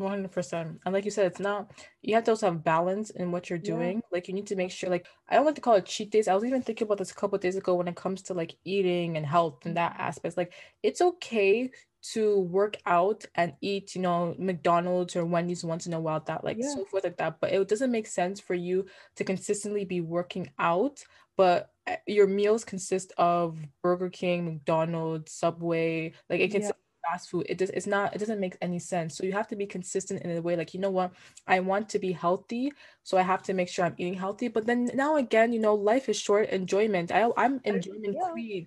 100% 0.00 0.78
and 0.84 0.94
like 0.94 1.04
you 1.04 1.10
said 1.10 1.26
it's 1.26 1.40
not 1.40 1.72
you 2.00 2.14
have 2.14 2.24
to 2.24 2.30
also 2.30 2.46
have 2.46 2.64
balance 2.64 3.10
in 3.10 3.32
what 3.32 3.50
you're 3.50 3.58
doing. 3.58 3.96
Yeah. 3.96 4.08
like 4.12 4.28
you 4.28 4.34
need 4.34 4.46
to 4.46 4.56
make 4.56 4.70
sure 4.70 4.88
like 4.88 5.06
i 5.28 5.34
don't 5.34 5.44
like 5.44 5.56
to 5.56 5.60
call 5.60 5.74
it 5.74 5.84
cheat 5.84 6.10
days. 6.10 6.26
I 6.26 6.34
was 6.34 6.44
even 6.44 6.62
thinking 6.62 6.86
about 6.86 6.98
this 6.98 7.10
a 7.10 7.14
couple 7.20 7.36
days 7.38 7.56
ago 7.56 7.74
when 7.74 7.88
it 7.88 7.96
comes 7.96 8.22
to 8.22 8.34
like 8.34 8.54
eating 8.64 9.18
and 9.18 9.26
health 9.26 9.66
and 9.66 9.76
that 9.76 9.96
aspect. 9.98 10.38
Like 10.38 10.54
it's 10.82 11.02
okay 11.02 11.70
to 12.02 12.40
work 12.40 12.76
out 12.86 13.24
and 13.34 13.52
eat 13.60 13.94
you 13.94 14.00
know 14.00 14.34
mcdonald's 14.38 15.16
or 15.16 15.24
wendy's 15.24 15.64
once 15.64 15.86
in 15.86 15.92
a 15.92 16.00
while 16.00 16.20
that 16.20 16.44
like 16.44 16.56
yeah. 16.58 16.74
so 16.74 16.84
forth 16.84 17.04
like 17.04 17.16
that 17.16 17.38
but 17.40 17.52
it 17.52 17.68
doesn't 17.68 17.90
make 17.90 18.06
sense 18.06 18.40
for 18.40 18.54
you 18.54 18.86
to 19.16 19.24
consistently 19.24 19.84
be 19.84 20.00
working 20.00 20.50
out 20.58 21.04
but 21.36 21.70
eh, 21.86 21.96
your 22.06 22.26
meals 22.26 22.64
consist 22.64 23.12
of 23.18 23.58
burger 23.82 24.08
king 24.08 24.44
mcdonald's 24.44 25.32
subway 25.32 26.12
like 26.28 26.40
it 26.40 26.50
can 26.50 26.62
yeah 26.62 26.70
fast 27.10 27.30
food 27.30 27.46
it 27.48 27.58
does 27.58 27.70
it's 27.70 27.86
not 27.86 28.14
it 28.14 28.18
doesn't 28.18 28.40
make 28.40 28.56
any 28.60 28.78
sense 28.78 29.16
so 29.16 29.24
you 29.24 29.32
have 29.32 29.48
to 29.48 29.56
be 29.56 29.66
consistent 29.66 30.22
in 30.22 30.36
a 30.36 30.42
way 30.42 30.56
like 30.56 30.74
you 30.74 30.80
know 30.80 30.90
what 30.90 31.12
i 31.46 31.60
want 31.60 31.88
to 31.88 31.98
be 31.98 32.12
healthy 32.12 32.72
so 33.02 33.16
i 33.16 33.22
have 33.22 33.42
to 33.42 33.54
make 33.54 33.68
sure 33.68 33.84
i'm 33.84 33.94
eating 33.98 34.14
healthy 34.14 34.48
but 34.48 34.66
then 34.66 34.90
now 34.94 35.16
again 35.16 35.52
you 35.52 35.58
know 35.58 35.74
life 35.74 36.08
is 36.08 36.18
short 36.18 36.48
enjoyment 36.50 37.12
i 37.12 37.28
i'm 37.36 37.60
enjoyment 37.64 38.16
yeah. 38.18 38.60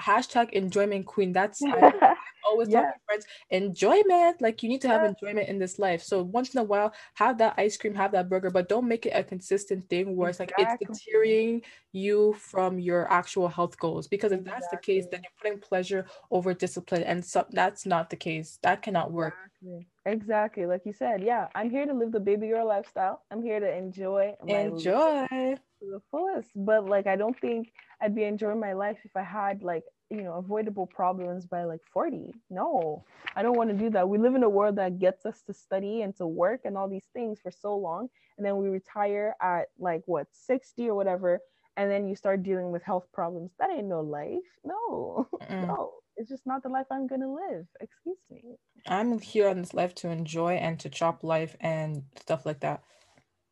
Hashtag 0.00 0.50
enjoyment 0.50 1.06
queen. 1.06 1.32
That's 1.32 1.62
I, 1.66 2.16
always 2.46 2.68
yeah. 2.68 2.82
my 2.82 2.92
friends 3.06 3.26
enjoyment 3.50 4.40
like 4.40 4.62
you 4.62 4.68
need 4.68 4.80
to 4.80 4.88
have 4.88 5.02
yeah. 5.02 5.08
enjoyment 5.08 5.48
in 5.48 5.58
this 5.58 5.78
life. 5.78 6.02
So 6.02 6.22
once 6.22 6.54
in 6.54 6.60
a 6.60 6.64
while 6.64 6.92
have 7.14 7.38
that 7.38 7.54
ice 7.58 7.76
cream 7.76 7.94
have 7.94 8.12
that 8.12 8.28
burger 8.28 8.50
but 8.50 8.68
don't 8.68 8.88
make 8.88 9.06
it 9.06 9.10
a 9.10 9.22
consistent 9.22 9.88
thing 9.88 10.16
where 10.16 10.30
it's 10.30 10.40
like 10.40 10.52
it's 10.58 10.76
deterring 10.80 11.62
you 11.92 12.34
from 12.34 12.78
your 12.78 13.10
actual 13.12 13.48
health 13.48 13.78
goals. 13.78 14.06
Because 14.08 14.32
if 14.32 14.44
that's 14.44 14.68
the 14.70 14.78
case 14.78 15.06
then 15.10 15.20
you're 15.22 15.40
putting 15.40 15.60
pleasure 15.60 16.06
over 16.30 16.54
discipline 16.54 17.02
and 17.02 17.24
so 17.24 17.46
that's 17.50 17.86
not 17.86 18.10
the 18.10 18.16
case. 18.16 18.58
That 18.62 18.82
cannot 18.82 19.12
work. 19.12 19.34
Exactly. 19.62 19.88
exactly. 20.06 20.66
Like 20.66 20.82
you 20.84 20.92
said 20.92 21.22
yeah 21.22 21.48
i'm 21.54 21.70
here 21.70 21.86
to 21.86 21.94
live 21.94 22.12
the 22.12 22.20
baby 22.20 22.48
girl 22.48 22.66
lifestyle. 22.66 23.22
I'm 23.30 23.42
here 23.42 23.60
to 23.60 23.76
enjoy 23.76 24.34
enjoy 24.46 25.56
to 25.80 25.86
the 25.90 26.00
fullest 26.10 26.50
but 26.54 26.86
like 26.86 27.06
i 27.06 27.16
don't 27.16 27.38
think 27.40 27.72
i'd 28.02 28.14
be 28.14 28.24
enjoying 28.24 28.60
my 28.60 28.72
life 28.72 28.98
if 29.04 29.16
i 29.16 29.22
had 29.22 29.62
like 29.62 29.84
you 30.10 30.22
know 30.22 30.34
avoidable 30.34 30.86
problems 30.86 31.46
by 31.46 31.64
like 31.64 31.80
40 31.92 32.34
no. 32.50 33.04
I 33.36 33.42
don't 33.42 33.56
want 33.56 33.70
to 33.70 33.76
do 33.76 33.90
that. 33.90 34.08
We 34.08 34.18
live 34.18 34.34
in 34.34 34.42
a 34.42 34.48
world 34.48 34.76
that 34.76 34.98
gets 34.98 35.24
us 35.24 35.42
to 35.46 35.54
study 35.54 36.02
and 36.02 36.14
to 36.16 36.26
work 36.26 36.62
and 36.64 36.76
all 36.76 36.88
these 36.88 37.06
things 37.12 37.38
for 37.40 37.50
so 37.50 37.76
long 37.76 38.08
and 38.36 38.44
then 38.44 38.56
we 38.56 38.68
retire 38.68 39.34
at 39.40 39.66
like 39.78 40.02
what 40.06 40.26
60 40.32 40.88
or 40.88 40.94
whatever 40.94 41.40
and 41.76 41.90
then 41.90 42.08
you 42.08 42.16
start 42.16 42.42
dealing 42.42 42.72
with 42.72 42.82
health 42.82 43.06
problems. 43.12 43.52
That 43.58 43.70
ain't 43.70 43.86
no 43.86 44.00
life. 44.00 44.38
No. 44.64 45.28
Mm 45.50 45.66
no. 45.68 45.92
It's 46.16 46.28
just 46.28 46.46
not 46.46 46.62
the 46.62 46.68
life 46.68 46.86
I'm 46.90 47.06
gonna 47.06 47.32
live. 47.32 47.64
Excuse 47.80 48.18
me. 48.30 48.42
I'm 48.86 49.20
here 49.20 49.48
on 49.48 49.62
this 49.62 49.72
life 49.72 49.94
to 49.96 50.10
enjoy 50.10 50.54
and 50.54 50.78
to 50.80 50.90
chop 50.90 51.24
life 51.24 51.56
and 51.60 52.02
stuff 52.20 52.44
like 52.44 52.60
that. 52.60 52.82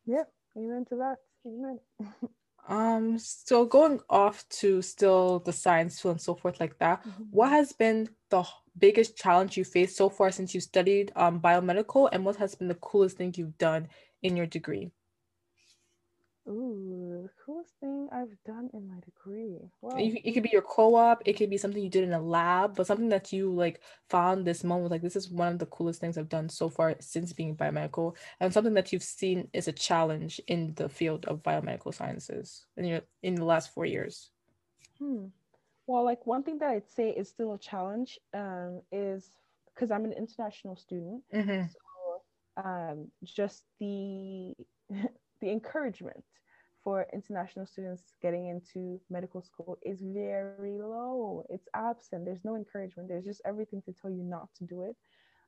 Yeah, 0.05 0.25
amen 0.55 0.85
to 0.89 0.97
that. 0.97 1.15
Um, 2.69 3.17
so 3.17 3.65
going 3.65 3.99
off 4.11 4.47
to 4.49 4.83
still 4.83 5.39
the 5.39 5.51
science 5.51 5.99
field 5.99 6.13
and 6.13 6.21
so 6.21 6.35
forth 6.35 6.59
like 6.59 6.77
that, 6.77 7.03
mm-hmm. 7.03 7.23
what 7.31 7.49
has 7.49 7.73
been 7.73 8.07
the 8.29 8.43
biggest 8.77 9.17
challenge 9.17 9.57
you 9.57 9.65
faced 9.65 9.97
so 9.97 10.07
far 10.07 10.31
since 10.31 10.53
you 10.53 10.61
studied 10.61 11.11
um 11.15 11.41
biomedical 11.41 12.07
and 12.11 12.23
what 12.23 12.35
has 12.37 12.53
been 12.55 12.67
the 12.67 12.75
coolest 12.75 13.17
thing 13.17 13.33
you've 13.35 13.57
done 13.57 13.87
in 14.21 14.37
your 14.37 14.45
degree? 14.45 14.91
Ooh, 16.49 17.21
the 17.23 17.29
coolest 17.45 17.73
thing 17.79 18.09
I've 18.11 18.35
done 18.43 18.71
in 18.73 18.87
my 18.87 18.99
degree. 19.01 19.59
Well, 19.81 19.95
it 19.97 20.33
could 20.33 20.41
be 20.41 20.49
your 20.51 20.63
co-op. 20.63 21.21
It 21.25 21.33
could 21.33 21.49
be 21.49 21.57
something 21.57 21.81
you 21.81 21.89
did 21.89 22.03
in 22.03 22.13
a 22.13 22.19
lab, 22.19 22.75
but 22.75 22.87
something 22.87 23.09
that 23.09 23.31
you 23.31 23.53
like 23.53 23.81
found 24.09 24.45
this 24.45 24.63
moment 24.63 24.89
like 24.89 25.03
this 25.03 25.15
is 25.15 25.29
one 25.29 25.53
of 25.53 25.59
the 25.59 25.67
coolest 25.67 26.01
things 26.01 26.17
I've 26.17 26.27
done 26.27 26.49
so 26.49 26.67
far 26.67 26.95
since 26.99 27.33
being 27.33 27.55
biomedical, 27.55 28.15
and 28.39 28.51
something 28.51 28.73
that 28.73 28.91
you've 28.91 29.03
seen 29.03 29.47
is 29.53 29.67
a 29.67 29.71
challenge 29.71 30.41
in 30.47 30.73
the 30.75 30.89
field 30.89 31.25
of 31.25 31.43
biomedical 31.43 31.93
sciences 31.93 32.65
in 32.77 32.85
your 32.85 33.01
in 33.21 33.35
the 33.35 33.45
last 33.45 33.71
four 33.71 33.85
years. 33.85 34.31
Hmm. 34.97 35.25
Well, 35.85 36.03
like 36.03 36.25
one 36.25 36.41
thing 36.41 36.57
that 36.59 36.69
I'd 36.69 36.89
say 36.89 37.11
is 37.11 37.29
still 37.29 37.53
a 37.53 37.59
challenge 37.59 38.19
um, 38.33 38.81
is 38.91 39.31
because 39.73 39.91
I'm 39.91 40.05
an 40.05 40.13
international 40.13 40.75
student. 40.75 41.21
Mm-hmm. 41.33 41.67
So 41.67 42.63
um, 42.63 43.07
just 43.23 43.65
the 43.79 44.55
the 45.41 45.49
encouragement 45.49 46.23
for 46.83 47.05
international 47.13 47.65
students 47.65 48.13
getting 48.21 48.47
into 48.47 48.99
medical 49.09 49.41
school 49.41 49.77
is 49.81 50.01
very 50.01 50.79
low. 50.79 51.43
It's 51.49 51.67
absent. 51.75 52.25
There's 52.25 52.45
no 52.45 52.55
encouragement. 52.55 53.09
There's 53.09 53.25
just 53.25 53.41
everything 53.45 53.81
to 53.83 53.93
tell 53.93 54.11
you 54.11 54.23
not 54.23 54.47
to 54.57 54.63
do 54.63 54.83
it. 54.83 54.95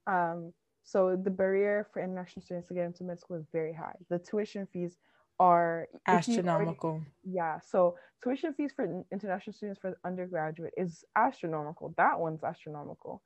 Um, 0.07 0.53
so 0.83 1.15
the 1.15 1.29
barrier 1.29 1.87
for 1.93 2.01
international 2.01 2.43
students 2.43 2.67
to 2.67 2.73
get 2.73 2.85
into 2.85 3.03
med 3.03 3.19
school 3.19 3.37
is 3.37 3.45
very 3.51 3.73
high. 3.73 3.95
The 4.09 4.19
tuition 4.19 4.67
fees 4.71 4.97
are 5.39 5.87
astronomical. 6.07 6.89
Already, 6.89 7.05
yeah. 7.23 7.59
So 7.59 7.95
tuition 8.23 8.53
fees 8.53 8.71
for 8.75 9.03
international 9.11 9.53
students 9.53 9.79
for 9.79 9.97
undergraduate 10.03 10.73
is 10.77 11.03
astronomical. 11.15 11.93
That 11.97 12.19
one's 12.19 12.43
astronomical 12.43 13.21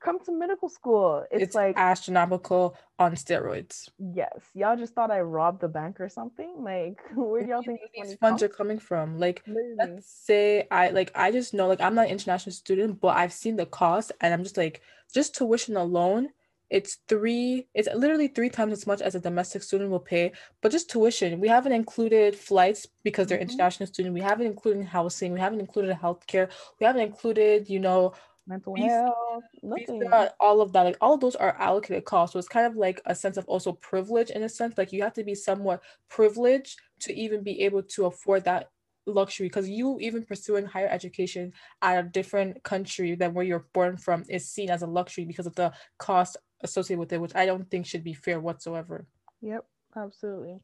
come 0.00 0.18
to 0.24 0.32
medical 0.32 0.68
school. 0.68 1.24
It's, 1.30 1.42
it's, 1.42 1.54
like 1.54 1.76
astronomical 1.76 2.76
on 2.98 3.12
steroids. 3.12 3.88
Yes, 3.98 4.40
y'all 4.54 4.76
just 4.76 4.94
thought 4.94 5.10
I 5.10 5.20
robbed 5.20 5.60
the 5.60 5.68
bank 5.68 6.00
or 6.00 6.08
something. 6.08 6.52
Like, 6.58 6.98
where 7.14 7.42
do 7.42 7.48
y'all 7.48 7.62
think 7.62 7.80
these 7.94 8.14
funds 8.14 8.42
are 8.42 8.48
coming 8.48 8.78
from? 8.78 9.18
Like, 9.18 9.42
Literally. 9.46 9.74
let's 9.78 10.10
say 10.10 10.66
I 10.70 10.90
like 10.90 11.10
I 11.14 11.30
just 11.30 11.54
know 11.54 11.66
like 11.66 11.80
I'm 11.80 11.94
not 11.94 12.06
an 12.06 12.12
international 12.12 12.52
student, 12.52 13.00
but 13.00 13.16
I've 13.16 13.32
seen 13.32 13.56
the 13.56 13.66
cost, 13.66 14.12
and 14.20 14.32
I'm 14.32 14.42
just 14.42 14.56
like 14.56 14.82
just 15.12 15.34
tuition 15.34 15.76
alone. 15.76 16.30
It's 16.70 16.98
three. 17.08 17.66
It's 17.74 17.88
literally 17.94 18.28
three 18.28 18.50
times 18.50 18.72
as 18.72 18.86
much 18.86 19.00
as 19.00 19.14
a 19.14 19.20
domestic 19.20 19.62
student 19.62 19.90
will 19.90 20.00
pay. 20.00 20.32
But 20.60 20.70
just 20.70 20.90
tuition, 20.90 21.40
we 21.40 21.48
haven't 21.48 21.72
included 21.72 22.36
flights 22.36 22.86
because 23.02 23.26
they're 23.26 23.38
mm-hmm. 23.38 23.50
international 23.50 23.86
student. 23.86 24.14
We 24.14 24.20
haven't 24.20 24.46
included 24.46 24.84
housing. 24.84 25.32
We 25.32 25.40
haven't 25.40 25.60
included 25.60 25.96
healthcare. 25.96 26.50
We 26.78 26.84
haven't 26.84 27.02
included, 27.02 27.70
you 27.70 27.80
know, 27.80 28.12
mental 28.48 28.76
health, 28.76 29.44
nothing. 29.62 30.02
all 30.40 30.60
of 30.60 30.72
that, 30.72 30.82
like 30.82 30.96
all 31.00 31.14
of 31.14 31.20
those 31.20 31.36
are 31.36 31.56
allocated 31.58 32.04
costs. 32.04 32.32
So 32.32 32.38
it's 32.38 32.48
kind 32.48 32.66
of 32.66 32.76
like 32.76 33.00
a 33.06 33.14
sense 33.14 33.36
of 33.36 33.46
also 33.46 33.72
privilege 33.72 34.30
in 34.30 34.42
a 34.42 34.48
sense. 34.48 34.78
Like 34.78 34.92
you 34.92 35.02
have 35.02 35.12
to 35.14 35.24
be 35.24 35.34
somewhat 35.34 35.82
privileged 36.08 36.80
to 37.00 37.14
even 37.14 37.42
be 37.42 37.62
able 37.62 37.82
to 37.82 38.06
afford 38.06 38.44
that 38.44 38.70
luxury 39.06 39.46
because 39.46 39.68
you 39.68 39.98
even 40.00 40.24
pursuing 40.24 40.66
higher 40.66 40.88
education 40.88 41.52
at 41.82 41.98
a 42.04 42.08
different 42.08 42.62
country 42.62 43.14
than 43.14 43.34
where 43.34 43.44
you're 43.44 43.66
born 43.72 43.96
from 43.96 44.24
is 44.28 44.50
seen 44.50 44.70
as 44.70 44.82
a 44.82 44.86
luxury 44.86 45.24
because 45.24 45.46
of 45.46 45.54
the 45.54 45.72
cost 45.98 46.36
associated 46.62 47.00
with 47.00 47.12
it, 47.12 47.20
which 47.20 47.34
I 47.34 47.46
don't 47.46 47.70
think 47.70 47.86
should 47.86 48.04
be 48.04 48.14
fair 48.14 48.40
whatsoever. 48.40 49.06
Yep, 49.42 49.64
absolutely. 49.96 50.60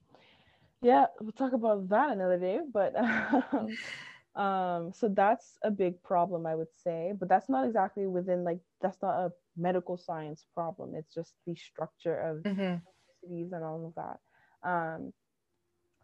Yeah, 0.83 1.07
we'll 1.21 1.33
talk 1.33 1.53
about 1.53 1.89
that 1.89 2.11
another 2.13 2.39
day, 2.39 2.61
but 2.73 2.95
um, 3.53 3.69
um 4.37 4.93
so 4.93 5.09
that's 5.09 5.59
a 5.63 5.71
big 5.71 6.03
problem 6.03 6.45
i 6.45 6.55
would 6.55 6.73
say 6.83 7.13
but 7.19 7.29
that's 7.29 7.49
not 7.49 7.65
exactly 7.65 8.07
within 8.07 8.43
like 8.43 8.59
that's 8.81 9.01
not 9.01 9.15
a 9.15 9.33
medical 9.57 9.97
science 9.97 10.47
problem. 10.55 10.95
It's 10.95 11.15
just 11.15 11.35
the 11.47 11.55
structure 11.55 12.17
of 12.17 12.43
mm-hmm. 12.43 12.77
cities 13.23 13.53
and 13.53 13.65
all 13.65 13.87
of 13.87 13.95
that. 13.95 14.69
Um 14.69 15.13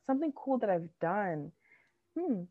something 0.07 0.33
cool 0.35 0.59
that 0.59 0.70
i've 0.70 0.89
done 1.01 1.53
hmm 2.18 2.43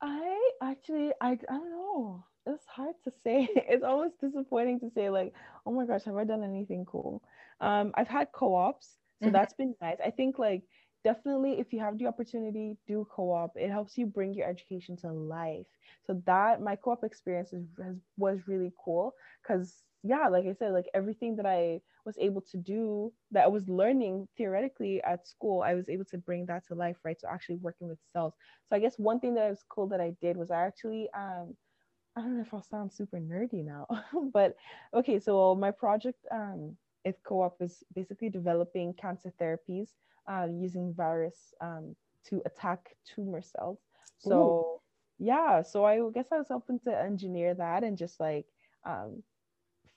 i 0.00 0.50
actually 0.62 1.10
i, 1.20 1.32
I 1.32 1.36
don't 1.36 1.70
know. 1.70 2.24
It's 2.46 2.64
hard 2.66 2.94
to 3.04 3.12
say. 3.24 3.48
It's 3.68 3.82
almost 3.82 4.20
disappointing 4.20 4.80
to 4.80 4.90
say 4.94 5.10
like 5.10 5.34
oh 5.66 5.72
my 5.72 5.84
gosh 5.84 6.04
have 6.04 6.16
i 6.16 6.24
done 6.24 6.44
anything 6.44 6.84
cool? 6.86 7.22
Um 7.60 7.92
i've 7.94 8.08
had 8.08 8.32
co-ops 8.32 8.96
so 9.22 9.26
mm-hmm. 9.26 9.32
that's 9.32 9.54
been 9.54 9.74
nice. 9.80 9.96
I 10.04 10.10
think 10.10 10.38
like 10.38 10.62
definitely 11.06 11.60
if 11.60 11.72
you 11.72 11.80
have 11.80 11.98
the 11.98 12.06
opportunity 12.06 12.76
do 12.86 13.06
co-op. 13.14 13.52
It 13.56 13.70
helps 13.70 13.98
you 13.98 14.06
bring 14.06 14.34
your 14.34 14.48
education 14.48 14.96
to 14.98 15.12
life. 15.12 15.66
So 16.06 16.22
that 16.26 16.62
my 16.62 16.76
co-op 16.76 17.04
experience 17.04 17.52
is, 17.52 17.66
has, 17.82 17.96
was 18.16 18.48
really 18.48 18.72
cool 18.84 19.14
because 19.42 19.84
yeah 20.04 20.28
like 20.28 20.46
i 20.46 20.52
said 20.52 20.72
like 20.72 20.88
everything 20.94 21.36
that 21.36 21.46
i 21.46 21.80
was 22.04 22.16
able 22.18 22.42
to 22.42 22.58
do 22.58 23.12
that 23.32 23.44
i 23.44 23.48
was 23.48 23.68
learning 23.68 24.28
theoretically 24.36 25.02
at 25.02 25.26
school 25.26 25.62
i 25.62 25.74
was 25.74 25.88
able 25.88 26.04
to 26.04 26.18
bring 26.18 26.46
that 26.46 26.64
to 26.66 26.74
life 26.74 26.96
right? 27.04 27.20
So 27.20 27.28
actually 27.28 27.56
working 27.56 27.88
with 27.88 27.98
cells. 28.12 28.34
So 28.68 28.76
i 28.76 28.80
guess 28.80 28.98
one 28.98 29.20
thing 29.20 29.34
that 29.34 29.48
was 29.50 29.64
cool 29.68 29.88
that 29.88 30.00
i 30.00 30.14
did 30.20 30.36
was 30.36 30.50
i 30.50 30.64
actually 30.66 31.08
um 31.16 31.56
i 32.16 32.20
don't 32.20 32.36
know 32.36 32.42
if 32.42 32.52
i'll 32.54 32.62
sound 32.62 32.92
super 32.92 33.18
nerdy 33.18 33.64
now 33.64 33.86
but 34.32 34.56
okay 34.94 35.18
so 35.18 35.54
my 35.54 35.70
project 35.70 36.24
um 36.32 36.76
if 37.04 37.16
co-op 37.24 37.60
is 37.60 37.84
basically 37.94 38.28
developing 38.30 38.92
cancer 38.94 39.32
therapies 39.40 39.90
uh, 40.28 40.46
using 40.50 40.94
virus 40.94 41.54
um, 41.60 41.94
to 42.28 42.42
attack 42.46 42.96
tumor 43.14 43.42
cells. 43.42 43.78
So 44.18 44.80
Ooh. 44.80 45.24
yeah, 45.24 45.62
so 45.62 45.84
I 45.84 46.00
guess 46.12 46.26
I 46.32 46.38
was 46.38 46.48
hoping 46.48 46.80
to 46.80 46.98
engineer 46.98 47.54
that 47.54 47.84
and 47.84 47.96
just 47.96 48.18
like 48.20 48.46
um, 48.84 49.22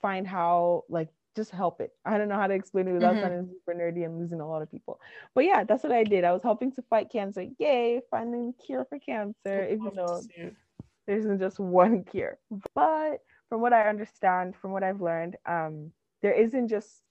find 0.00 0.26
how 0.26 0.84
like 0.88 1.08
just 1.36 1.50
help 1.50 1.80
it. 1.80 1.92
I 2.04 2.18
don't 2.18 2.28
know 2.28 2.36
how 2.36 2.48
to 2.48 2.54
explain 2.54 2.88
it 2.88 2.92
without 2.92 3.14
mm-hmm. 3.14 3.22
sounding 3.22 3.48
super 3.48 3.78
nerdy 3.78 4.04
and 4.04 4.18
losing 4.18 4.40
a 4.40 4.48
lot 4.48 4.62
of 4.62 4.70
people. 4.70 5.00
But 5.34 5.44
yeah, 5.44 5.64
that's 5.64 5.82
what 5.82 5.92
I 5.92 6.04
did. 6.04 6.24
I 6.24 6.32
was 6.32 6.42
helping 6.42 6.72
to 6.72 6.82
fight 6.82 7.10
cancer. 7.10 7.46
Yay, 7.58 8.00
finding 8.10 8.48
the 8.48 8.64
cure 8.64 8.84
for 8.84 8.98
cancer. 8.98 9.68
Even 9.68 9.92
though 9.94 10.22
there 11.06 11.16
isn't 11.16 11.38
just 11.38 11.58
one 11.58 12.04
cure. 12.04 12.38
But 12.74 13.18
from 13.48 13.60
what 13.60 13.72
I 13.72 13.88
understand, 13.88 14.54
from 14.60 14.72
what 14.72 14.82
I've 14.82 15.00
learned, 15.00 15.36
um, 15.46 15.92
there 16.22 16.32
isn't 16.32 16.68
just 16.68 17.02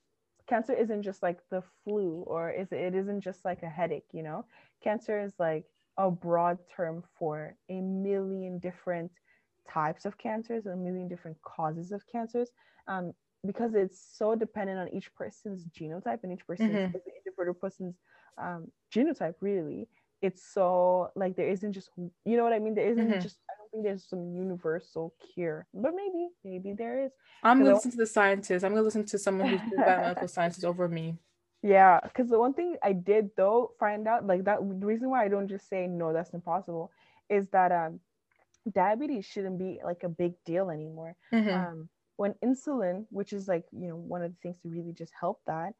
cancer 0.49 0.73
isn't 0.73 1.03
just 1.03 1.21
like 1.21 1.39
the 1.51 1.61
flu 1.83 2.23
or 2.27 2.49
is 2.49 2.67
it 2.71 2.95
isn't 2.95 3.21
just 3.21 3.45
like 3.45 3.61
a 3.63 3.69
headache 3.69 4.07
you 4.11 4.23
know 4.23 4.43
cancer 4.83 5.21
is 5.21 5.33
like 5.37 5.65
a 5.97 6.09
broad 6.09 6.57
term 6.75 7.03
for 7.17 7.55
a 7.69 7.79
million 7.81 8.57
different 8.57 9.11
types 9.71 10.05
of 10.05 10.17
cancers 10.17 10.65
a 10.65 10.75
million 10.75 11.07
different 11.07 11.37
causes 11.43 11.91
of 11.91 12.01
cancers 12.11 12.49
um, 12.87 13.13
because 13.45 13.75
it's 13.75 14.03
so 14.17 14.35
dependent 14.35 14.79
on 14.79 14.89
each 14.89 15.13
person's 15.13 15.65
genotype 15.65 16.19
and 16.23 16.33
each 16.33 16.45
person's 16.47 16.71
mm-hmm. 16.71 17.51
person's 17.61 17.95
um, 18.37 18.67
genotype 18.93 19.35
really 19.41 19.87
it's 20.21 20.43
so 20.53 21.11
like 21.15 21.35
there 21.35 21.47
isn't 21.47 21.73
just 21.73 21.89
you 21.97 22.37
know 22.37 22.43
what 22.43 22.53
i 22.53 22.59
mean 22.59 22.75
there 22.75 22.89
isn't 22.89 23.09
mm-hmm. 23.09 23.19
just 23.19 23.37
I 23.49 23.53
don't 23.57 23.71
think 23.71 23.83
there's 23.83 24.09
some 24.09 24.33
universal 24.33 25.13
cure, 25.33 25.67
but 25.73 25.91
maybe, 25.95 26.29
maybe 26.43 26.73
there 26.73 27.05
is. 27.05 27.11
I'm 27.43 27.59
gonna 27.59 27.75
listen 27.75 27.91
to 27.91 27.97
the 27.97 28.05
scientists. 28.05 28.63
I'm 28.63 28.71
gonna 28.71 28.83
listen 28.83 29.05
to 29.05 29.19
someone 29.19 29.47
who's 29.47 29.61
biomedical 29.77 30.29
sciences 30.37 30.63
over 30.63 30.87
me. 30.87 31.15
Yeah, 31.61 31.99
because 32.01 32.29
the 32.29 32.39
one 32.39 32.53
thing 32.53 32.77
I 32.81 32.93
did 32.93 33.31
though 33.35 33.71
find 33.79 34.07
out 34.07 34.25
like 34.25 34.45
that 34.45 34.59
the 34.59 34.85
reason 34.85 35.09
why 35.09 35.25
I 35.25 35.27
don't 35.27 35.47
just 35.47 35.67
say 35.69 35.87
no, 35.87 36.13
that's 36.13 36.33
impossible, 36.33 36.91
is 37.29 37.47
that 37.49 37.71
um 37.71 37.99
diabetes 38.71 39.25
shouldn't 39.25 39.59
be 39.59 39.79
like 39.83 40.03
a 40.03 40.09
big 40.09 40.33
deal 40.45 40.69
anymore. 40.69 41.15
Mm-hmm. 41.33 41.49
Um, 41.49 41.89
when 42.15 42.33
insulin, 42.43 43.05
which 43.09 43.33
is 43.33 43.47
like 43.47 43.65
you 43.71 43.89
know 43.89 43.97
one 43.97 44.21
of 44.21 44.31
the 44.31 44.37
things 44.41 44.59
to 44.61 44.69
really 44.69 44.93
just 44.93 45.13
help 45.19 45.41
that, 45.47 45.73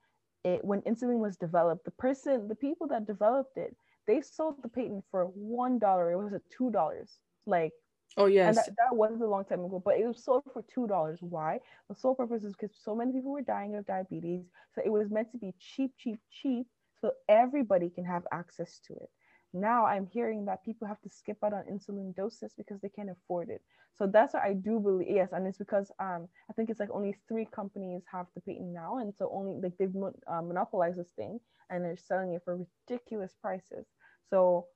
it 0.44 0.64
when 0.64 0.82
insulin 0.82 1.20
was 1.20 1.38
developed, 1.38 1.86
the 1.86 1.92
person, 1.92 2.48
the 2.48 2.56
people 2.56 2.88
that 2.88 3.08
developed 3.08 3.58
it, 3.58 3.76
they 4.10 4.22
sold 4.22 4.56
the 4.64 4.70
patent 4.70 5.06
for 5.12 5.26
one 5.26 5.78
dollar. 5.78 6.12
It 6.12 6.18
was 6.18 6.34
at 6.34 6.42
two 6.50 6.72
dollars. 6.72 7.20
Like, 7.46 7.72
oh 8.18 8.26
yes, 8.26 8.56
that, 8.56 8.76
that 8.78 8.96
was 8.96 9.22
a 9.22 9.26
long 9.26 9.46
time 9.46 9.64
ago, 9.64 9.82
but 9.84 10.00
it 10.00 10.08
was 10.08 10.24
sold 10.24 10.44
for 10.52 10.64
two 10.74 10.88
dollars. 10.88 11.20
Why? 11.22 11.60
The 11.90 11.96
sole 11.96 12.16
purpose 12.16 12.44
is 12.44 12.54
because 12.54 12.76
so 12.84 12.96
many 12.96 13.14
people 13.14 13.32
were 13.32 13.44
dying 13.44 13.76
of 13.76 13.86
diabetes, 13.86 14.46
so 14.74 14.82
it 14.84 14.90
was 14.90 15.12
meant 15.12 15.32
to 15.34 15.38
be 15.38 15.54
cheap, 15.60 15.92
cheap, 15.98 16.20
cheap, 16.32 16.66
so 17.00 17.12
everybody 17.30 17.90
can 17.92 18.04
have 18.04 18.24
access 18.34 18.80
to 18.88 18.94
it. 18.96 19.10
Now 19.54 19.86
I'm 19.86 20.08
hearing 20.12 20.46
that 20.46 20.66
people 20.66 20.88
have 20.88 21.02
to 21.02 21.10
skip 21.10 21.38
out 21.44 21.54
on 21.54 21.64
insulin 21.72 22.16
doses 22.16 22.54
because 22.58 22.82
they 22.82 22.90
can't 22.90 23.10
afford 23.10 23.50
it. 23.50 23.62
So 23.96 24.08
that's 24.08 24.34
what 24.34 24.44
I 24.44 24.54
do 24.54 24.80
believe. 24.80 25.08
Yes, 25.10 25.30
and 25.34 25.46
it's 25.46 25.60
because 25.60 25.92
um 26.00 26.28
I 26.50 26.54
think 26.54 26.72
it's 26.72 26.80
like 26.80 26.92
only 26.92 27.16
three 27.28 27.46
companies 27.46 28.02
have 28.12 28.26
the 28.34 28.42
patent 28.42 28.74
now, 28.74 28.98
and 28.98 29.14
so 29.16 29.30
only 29.32 29.62
like 29.62 29.78
they've 29.78 29.96
uh, 30.34 30.42
monopolized 30.42 30.98
this 30.98 31.14
thing 31.16 31.40
and 31.70 31.84
they're 31.84 31.98
selling 31.98 32.34
it 32.34 32.42
for 32.44 32.58
ridiculous 32.88 33.34
prices. 33.42 33.86
So 34.30 34.68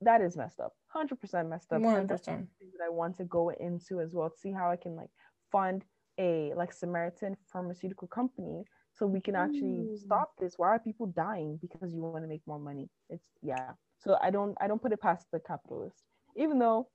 that 0.00 0.20
is 0.20 0.36
messed 0.36 0.60
up. 0.60 0.72
100% 0.94 1.48
messed 1.48 1.72
up. 1.72 1.80
100%. 1.80 1.98
And 1.98 2.08
that's 2.08 2.24
something 2.24 2.48
that 2.78 2.84
I 2.84 2.88
want 2.90 3.16
to 3.16 3.24
go 3.24 3.50
into 3.50 4.00
as 4.00 4.12
well 4.12 4.30
to 4.30 4.36
see 4.38 4.52
how 4.52 4.70
I 4.70 4.76
can 4.76 4.94
like 4.96 5.10
fund 5.50 5.84
a 6.18 6.52
like 6.56 6.72
Samaritan 6.72 7.36
pharmaceutical 7.52 8.08
company 8.08 8.64
so 8.92 9.06
we 9.06 9.20
can 9.20 9.36
actually 9.36 9.88
Ooh. 9.90 9.96
stop 9.96 10.32
this. 10.38 10.54
Why 10.56 10.68
are 10.68 10.78
people 10.78 11.06
dying 11.08 11.58
because 11.60 11.92
you 11.92 12.00
want 12.00 12.24
to 12.24 12.28
make 12.28 12.40
more 12.46 12.58
money? 12.58 12.88
It's 13.10 13.26
yeah. 13.42 13.72
So 13.98 14.16
I 14.22 14.30
don't 14.30 14.56
I 14.60 14.66
don't 14.66 14.80
put 14.80 14.92
it 14.92 15.00
past 15.00 15.26
the 15.32 15.40
capitalist, 15.40 16.02
even 16.36 16.58
though, 16.58 16.88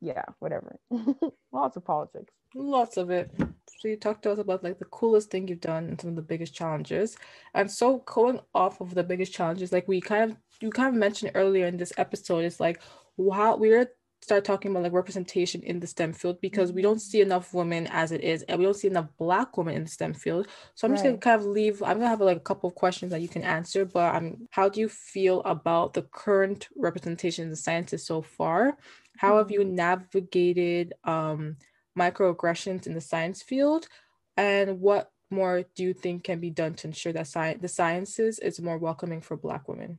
yeah, 0.00 0.24
whatever. 0.38 0.78
Lots 1.52 1.76
of 1.76 1.84
politics. 1.84 2.34
Lots 2.54 2.96
of 2.96 3.10
it. 3.10 3.30
So 3.78 3.88
you 3.88 3.96
talked 3.96 4.22
to 4.22 4.32
us 4.32 4.38
about 4.38 4.62
like 4.64 4.78
the 4.78 4.84
coolest 4.86 5.30
thing 5.30 5.48
you've 5.48 5.60
done 5.60 5.88
and 5.88 6.00
some 6.00 6.10
of 6.10 6.16
the 6.16 6.22
biggest 6.22 6.54
challenges. 6.54 7.16
And 7.52 7.70
so 7.70 7.98
going 8.06 8.40
off 8.54 8.80
of 8.80 8.94
the 8.94 9.02
biggest 9.02 9.32
challenges, 9.32 9.72
like 9.72 9.88
we 9.88 10.00
kind 10.00 10.30
of 10.30 10.36
you 10.60 10.70
kind 10.70 10.88
of 10.88 10.94
mentioned 10.94 11.32
earlier 11.34 11.66
in 11.66 11.76
this 11.76 11.92
episode, 11.98 12.44
it's 12.44 12.60
like 12.60 12.80
wow, 13.16 13.56
we're 13.56 13.90
start 14.22 14.42
talking 14.42 14.70
about 14.70 14.82
like 14.84 14.92
representation 14.92 15.62
in 15.64 15.80
the 15.80 15.86
STEM 15.86 16.14
field 16.14 16.40
because 16.40 16.72
we 16.72 16.80
don't 16.80 17.00
see 17.00 17.20
enough 17.20 17.52
women 17.52 17.86
as 17.88 18.10
it 18.10 18.22
is, 18.22 18.42
and 18.44 18.58
we 18.58 18.64
don't 18.64 18.74
see 18.76 18.88
enough 18.88 19.08
Black 19.18 19.56
women 19.58 19.74
in 19.74 19.84
the 19.84 19.90
STEM 19.90 20.14
field. 20.14 20.46
So 20.74 20.86
I'm 20.86 20.94
just 20.94 21.04
gonna 21.04 21.18
kind 21.18 21.40
of 21.40 21.46
leave. 21.46 21.82
I'm 21.82 21.98
gonna 21.98 22.08
have 22.08 22.20
like 22.20 22.38
a 22.38 22.40
couple 22.40 22.68
of 22.68 22.74
questions 22.74 23.10
that 23.10 23.20
you 23.20 23.28
can 23.28 23.42
answer. 23.42 23.84
But 23.84 24.14
um, 24.14 24.48
how 24.50 24.68
do 24.68 24.80
you 24.80 24.88
feel 24.88 25.42
about 25.42 25.92
the 25.92 26.02
current 26.02 26.68
representation 26.76 27.44
in 27.44 27.50
the 27.50 27.56
sciences 27.56 28.06
so 28.06 28.22
far? 28.22 28.78
How 29.18 29.36
have 29.38 29.50
you 29.50 29.64
navigated 29.64 30.94
um 31.04 31.56
microaggressions 31.98 32.86
in 32.86 32.94
the 32.94 33.00
science 33.00 33.42
field, 33.42 33.88
and 34.36 34.80
what 34.80 35.10
more 35.30 35.64
do 35.74 35.82
you 35.82 35.94
think 35.94 36.24
can 36.24 36.40
be 36.40 36.50
done 36.50 36.74
to 36.74 36.88
ensure 36.88 37.12
that 37.12 37.26
science 37.26 37.60
the 37.62 37.68
sciences 37.68 38.38
is 38.38 38.60
more 38.60 38.78
welcoming 38.78 39.20
for 39.20 39.36
Black 39.36 39.68
women? 39.68 39.98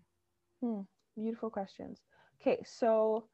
Beautiful 1.17 1.49
questions. 1.49 2.01
Okay, 2.41 2.61
so 2.65 3.25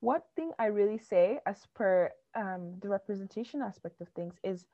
one 0.00 0.22
thing 0.34 0.52
I 0.58 0.66
really 0.66 0.98
say, 0.98 1.38
as 1.46 1.58
per 1.74 2.10
um, 2.34 2.78
the 2.80 2.88
representation 2.88 3.60
aspect 3.60 4.00
of 4.00 4.08
things, 4.16 4.34
is 4.42 4.64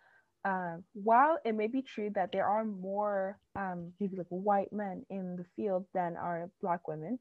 uh, 0.45 0.77
while 0.93 1.39
it 1.45 1.55
may 1.55 1.67
be 1.67 1.83
true 1.83 2.11
that 2.15 2.31
there 2.33 2.47
are 2.47 2.65
more 2.65 3.39
um, 3.57 3.93
maybe 4.01 4.17
like 4.17 4.27
white 4.29 4.73
men 4.73 5.05
in 5.11 5.37
the 5.37 5.45
field 5.57 5.87
than 5.95 6.17
are 6.17 6.51
black 6.61 6.87
women, 6.87 7.19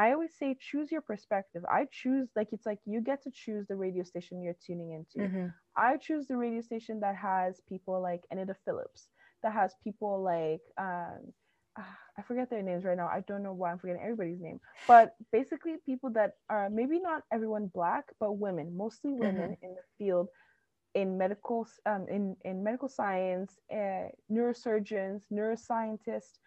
I 0.00 0.12
always 0.12 0.34
say 0.38 0.56
choose 0.70 0.90
your 0.92 1.02
perspective. 1.02 1.64
I 1.78 1.86
choose 2.00 2.28
like 2.36 2.48
it's 2.52 2.66
like 2.66 2.80
you 2.86 3.00
get 3.02 3.22
to 3.24 3.30
choose 3.32 3.66
the 3.66 3.76
radio 3.76 4.04
station 4.04 4.42
you're 4.42 4.60
tuning 4.66 4.92
into. 4.98 5.30
Mhm. 5.30 5.54
I 5.76 5.96
choose 5.98 6.26
the 6.28 6.36
radio 6.36 6.60
station 6.62 7.00
that 7.00 7.16
has 7.16 7.60
people 7.68 8.00
like 8.00 8.22
Anita 8.30 8.56
Phillips, 8.64 9.08
that 9.42 9.52
has 9.52 9.74
people 9.84 10.22
like 10.22 10.62
um, 10.78 11.32
ah, 11.78 11.98
I 12.18 12.22
forget 12.22 12.50
their 12.50 12.62
names 12.62 12.84
right 12.84 12.96
now. 12.96 13.08
I 13.08 13.20
don't 13.28 13.42
know 13.42 13.52
why 13.54 13.70
I'm 13.72 13.78
forgetting 13.78 14.02
everybody's 14.02 14.40
name, 14.40 14.60
but 14.86 15.14
basically 15.32 15.76
people 15.86 16.10
that 16.12 16.32
are 16.48 16.70
maybe 16.70 16.98
not 17.00 17.22
everyone 17.32 17.66
black, 17.68 18.04
but 18.20 18.32
women, 18.46 18.76
mostly 18.76 19.12
women 19.12 19.56
in 19.62 19.74
the 19.74 19.84
field, 19.98 20.28
in 20.94 21.18
medical 21.18 21.66
um, 21.86 22.06
in 22.08 22.36
in 22.44 22.62
medical 22.64 22.88
science, 22.88 23.58
uh, 23.72 24.08
neurosurgeons, 24.30 25.22
neuroscientists. 25.32 26.38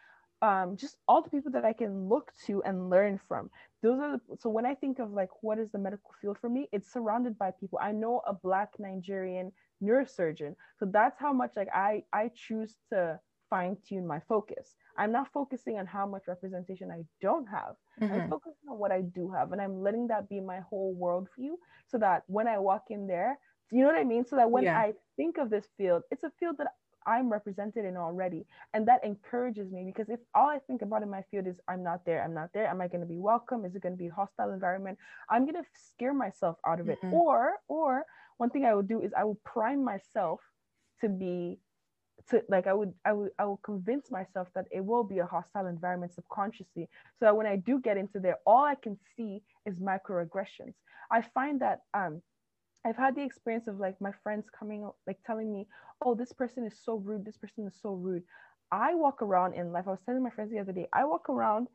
Um, 0.43 0.77
just 0.77 0.97
all 1.07 1.21
the 1.23 1.29
people 1.31 1.51
that 1.53 1.65
I 1.65 1.73
can 1.73 2.09
look 2.09 2.31
to 2.47 2.61
and 2.63 2.89
learn 2.89 3.17
from. 3.17 3.49
Those 3.81 3.99
are 3.99 4.17
the, 4.17 4.37
so 4.37 4.49
when 4.49 4.65
I 4.65 4.75
think 4.75 4.99
of 4.99 5.11
like 5.11 5.29
what 5.41 5.59
is 5.59 5.71
the 5.71 5.79
medical 5.79 6.11
field 6.21 6.37
for 6.39 6.49
me, 6.49 6.69
it's 6.73 6.91
surrounded 6.91 7.37
by 7.39 7.51
people. 7.59 7.79
I 7.81 7.93
know 7.93 8.21
a 8.27 8.33
black 8.33 8.71
Nigerian 8.79 9.51
neurosurgeon, 9.81 10.55
so 10.77 10.85
that's 10.85 11.19
how 11.19 11.33
much 11.33 11.53
like 11.55 11.69
I 11.73 12.03
I 12.13 12.29
choose 12.35 12.77
to 12.91 13.19
fine 13.49 13.77
tune 13.87 14.07
my 14.07 14.19
focus. 14.27 14.75
I'm 14.97 15.11
not 15.11 15.31
focusing 15.33 15.77
on 15.79 15.87
how 15.87 16.05
much 16.07 16.27
representation 16.27 16.91
I 16.91 17.03
don't 17.21 17.47
have. 17.47 17.75
I'm 18.09 18.23
Mhm. 18.23 18.29
focusing 18.29 18.69
on 18.69 18.79
what 18.79 18.91
I 18.91 19.01
do 19.01 19.31
have, 19.31 19.51
and 19.53 19.61
I'm 19.61 19.81
letting 19.81 20.07
that 20.07 20.29
be 20.29 20.41
my 20.41 20.59
whole 20.59 20.95
worldview, 20.99 21.53
so 21.87 21.97
that 21.99 22.23
when 22.27 22.47
I 22.47 22.59
walk 22.59 22.85
in 22.89 23.07
there, 23.07 23.39
you 23.71 23.81
know 23.81 23.87
what 23.87 23.97
I 23.97 24.03
mean. 24.03 24.25
So 24.25 24.35
that 24.37 24.51
when 24.51 24.67
Yeah. 24.67 24.75
I 24.75 24.93
think 25.15 25.37
of 25.37 25.49
this 25.49 25.67
field, 25.77 26.03
it's 26.11 26.23
a 26.23 26.31
field 26.39 26.57
that 26.59 26.67
I'm 27.05 27.29
represented 27.29 27.85
in 27.85 27.97
already, 27.97 28.45
and 28.73 28.87
that 28.87 29.03
encourages 29.03 29.71
me 29.71 29.83
because 29.85 30.09
if 30.09 30.19
all 30.33 30.49
I 30.49 30.59
think 30.59 30.81
about 30.81 31.03
in 31.03 31.09
my 31.09 31.23
field 31.29 31.47
is 31.47 31.55
I'm 31.67 31.83
not 31.83 32.05
there, 32.05 32.23
I'm 32.23 32.33
not 32.33 32.51
there, 32.53 32.67
am 32.67 32.81
I 32.81 32.87
going 32.87 33.01
to 33.01 33.07
be 33.07 33.17
welcome? 33.17 33.65
Is 33.65 33.75
it 33.75 33.81
going 33.81 33.93
to 33.93 33.97
be 33.97 34.07
a 34.07 34.13
hostile 34.13 34.51
environment? 34.51 34.97
I'm 35.29 35.43
going 35.43 35.61
to 35.63 35.69
scare 35.73 36.13
myself 36.13 36.57
out 36.65 36.79
of 36.79 36.89
it. 36.89 36.99
Mhm. 37.01 37.13
Or, 37.13 37.53
or 37.67 38.05
one 38.37 38.49
thing 38.49 38.65
I 38.65 38.73
would 38.75 38.87
do 38.87 39.01
is 39.01 39.13
I 39.13 39.23
will 39.23 39.39
prime 39.43 39.83
myself 39.83 40.41
to 41.01 41.09
be 41.09 41.59
to 42.29 42.41
like 42.47 42.67
I 42.67 42.73
would 42.73 42.93
I 43.05 43.11
would 43.11 43.31
I 43.39 43.45
will 43.45 43.57
convince 43.57 44.11
myself 44.11 44.47
that 44.55 44.67
it 44.71 44.85
will 44.85 45.03
be 45.03 45.19
a 45.19 45.25
hostile 45.25 45.65
environment 45.67 46.13
subconsciously 46.13 46.87
so 47.19 47.25
that 47.25 47.35
when 47.35 47.47
I 47.47 47.55
do 47.57 47.79
get 47.79 47.97
into 47.97 48.19
there 48.19 48.37
all 48.45 48.63
I 48.63 48.75
can 48.75 48.97
see 49.15 49.41
is 49.65 49.75
microaggressions. 49.79 50.73
I 51.11 51.21
find 51.21 51.59
that 51.61 51.81
um 51.93 52.21
I've 52.85 52.97
had 52.97 53.15
the 53.15 53.23
experience 53.23 53.67
of 53.67 53.79
like 53.79 53.99
my 54.01 54.11
friends 54.11 54.49
coming 54.49 54.89
like 55.07 55.19
telling 55.25 55.51
me, 55.51 55.67
"Oh, 56.01 56.15
this 56.15 56.33
person 56.33 56.63
is 56.65 56.77
so 56.83 56.95
rude. 56.95 57.25
This 57.25 57.37
person 57.37 57.65
is 57.67 57.75
so 57.81 57.93
rude." 57.93 58.23
I 58.71 58.93
walk 58.95 59.21
around 59.21 59.53
in 59.53 59.71
life. 59.71 59.87
I 59.87 59.91
was 59.91 60.01
telling 60.01 60.23
my 60.23 60.29
friends 60.31 60.51
the 60.51 60.59
other 60.59 60.73
day. 60.73 60.87
I 60.93 61.05
walk 61.05 61.29
around 61.29 61.67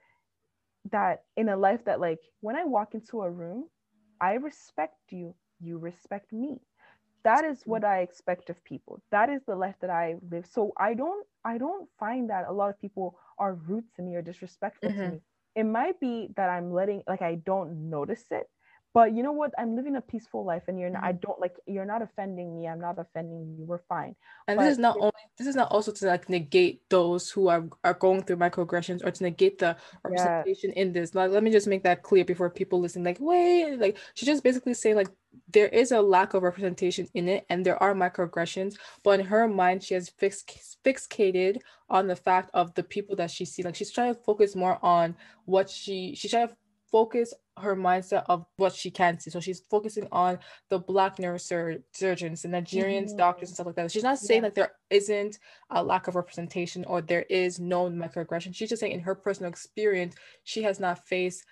that 0.90 1.24
in 1.36 1.48
a 1.48 1.56
life 1.56 1.84
that 1.84 2.00
like 2.00 2.20
when 2.40 2.56
I 2.56 2.64
walk 2.64 2.94
into 2.94 3.22
a 3.22 3.30
room, 3.30 3.68
I 4.20 4.34
respect 4.34 4.96
you. 5.11 5.34
You 5.61 5.78
respect 5.78 6.32
me. 6.32 6.61
That 7.24 7.44
is 7.44 7.62
what 7.66 7.84
I 7.84 8.00
expect 8.00 8.48
of 8.50 8.62
people. 8.64 9.00
That 9.11 9.28
is 9.28 9.42
the 9.44 9.56
life 9.56 9.76
that 9.80 9.90
I 9.90 10.16
live. 10.30 10.46
So 10.46 10.72
I 10.78 10.94
don't 10.94 11.26
I 11.44 11.59
don't 11.59 11.88
find 11.98 12.30
that 12.30 12.46
a 12.48 12.52
lot 12.52 12.70
of 12.70 12.80
people 12.80 13.18
are 13.38 13.54
rude 13.54 13.84
to 13.96 14.02
me 14.02 14.14
or 14.16 14.22
disrespectful 14.22 14.92
to 15.00 15.06
Mhm. 15.06 15.09
me. 15.09 15.22
It 15.54 15.64
might 15.64 16.00
be 16.00 16.30
that 16.36 16.48
I'm 16.50 16.72
letting 16.72 17.02
like 17.09 17.22
I 17.22 17.36
don't 17.36 17.90
notice 17.90 18.26
it, 18.30 18.48
but 18.95 19.14
you 19.14 19.22
know 19.22 19.32
what? 19.32 19.53
I'm 19.59 19.76
living 19.76 19.97
a 19.97 20.01
peaceful 20.01 20.45
life, 20.45 20.62
and 20.68 20.78
you're 20.78 20.91
not, 20.91 21.05
I 21.05 21.12
mm-hmm. 21.12 21.20
don't 21.20 21.41
like 21.41 21.57
you're 21.66 21.84
not 21.84 22.03
offending 22.03 22.57
me. 22.57 22.66
I'm 22.66 22.80
not 22.80 22.99
offending 22.99 23.55
you. 23.59 23.64
We're 23.64 23.82
fine. 23.89 24.16
And 24.47 24.57
But 24.57 24.64
this 24.64 24.72
is 24.72 24.78
not 24.78 24.97
only 24.99 25.12
this 25.36 25.47
is 25.47 25.57
not 25.57 25.70
also 25.70 25.93
to 25.93 26.07
like 26.07 26.28
negate 26.28 26.89
those 26.89 27.30
who 27.30 27.49
are 27.49 27.68
are 27.84 27.95
going 27.95 28.22
through 28.22 28.36
microaggressions 28.36 29.05
or 29.05 29.11
to 29.11 29.22
negate 29.22 29.59
the 29.59 29.76
representation 30.03 30.72
in 30.72 30.93
this. 30.93 31.14
Like, 31.14 31.30
let 31.30 31.43
me 31.43 31.51
just 31.51 31.66
make 31.66 31.82
that 31.84 32.03
clear 32.03 32.24
before 32.24 32.49
people 32.49 32.80
listen. 32.80 33.05
Like, 33.05 33.18
wait, 33.20 33.76
like 33.76 33.99
she's 34.14 34.26
just 34.26 34.43
basically 34.43 34.74
saying 34.74 34.97
like 34.97 35.11
there 35.53 35.68
is 35.68 35.93
a 35.93 36.01
lack 36.01 36.32
of 36.34 36.43
representation 36.43 37.07
in 37.12 37.28
it, 37.28 37.45
and 37.51 37.64
there 37.66 37.80
are 37.82 37.95
microaggressions. 37.95 38.76
But 39.05 39.20
in 39.20 39.26
her 39.26 39.47
mind, 39.47 39.82
she 39.82 39.95
has 39.95 40.09
fixed 40.09 40.78
fixated 40.84 41.59
on 41.91 42.07
the 42.07 42.16
fact 42.16 42.51
of 42.55 42.74
the 42.74 42.82
people 42.82 43.16
that 43.16 43.30
she 43.30 43.45
sees. 43.45 43.66
Like 43.66 43.74
she's 43.74 43.93
trying 43.93 44.14
to 44.14 44.20
focus 44.22 44.57
more 44.57 44.78
on 44.82 45.14
what 45.45 45.68
she 45.68 46.14
she's 46.14 46.30
trying 46.30 46.49
to 46.49 46.57
focus 46.91 47.34
her 47.59 47.74
mindset 47.76 48.24
of 48.28 48.47
what 48.57 48.72
she 48.72 48.91
can 48.91 49.18
see. 49.18 49.30
So 49.30 49.41
she's 49.41 49.61
focusing 49.61 50.07
on 50.12 50.39
the 50.70 50.78
black 50.78 51.16
neurosurgeons, 51.16 52.43
the 52.43 52.49
Nigerians, 52.49 53.12
Mhm. 53.12 53.18
doctors, 53.18 53.49
and 53.49 53.55
stuff 53.57 53.66
like 53.66 53.76
that. 53.76 53.91
She's 53.91 54.03
not 54.03 54.18
saying 54.18 54.43
Yeah. 54.43 54.49
that 54.49 54.55
there 54.55 54.72
isn't 54.91 55.39
a 55.70 55.82
lack 55.82 56.07
of 56.09 56.14
representation 56.14 56.84
or 56.84 57.01
there 57.03 57.22
is 57.28 57.59
no 57.59 57.91
microaggression. 57.91 58.55
She's 58.55 58.68
just 58.68 58.80
saying 58.80 58.93
in 58.93 59.01
her 59.01 59.14
personal 59.14 59.51
experience, 59.51 60.14
she 60.45 60.62
has 60.62 60.78
not 60.78 61.07
faced 61.07 61.45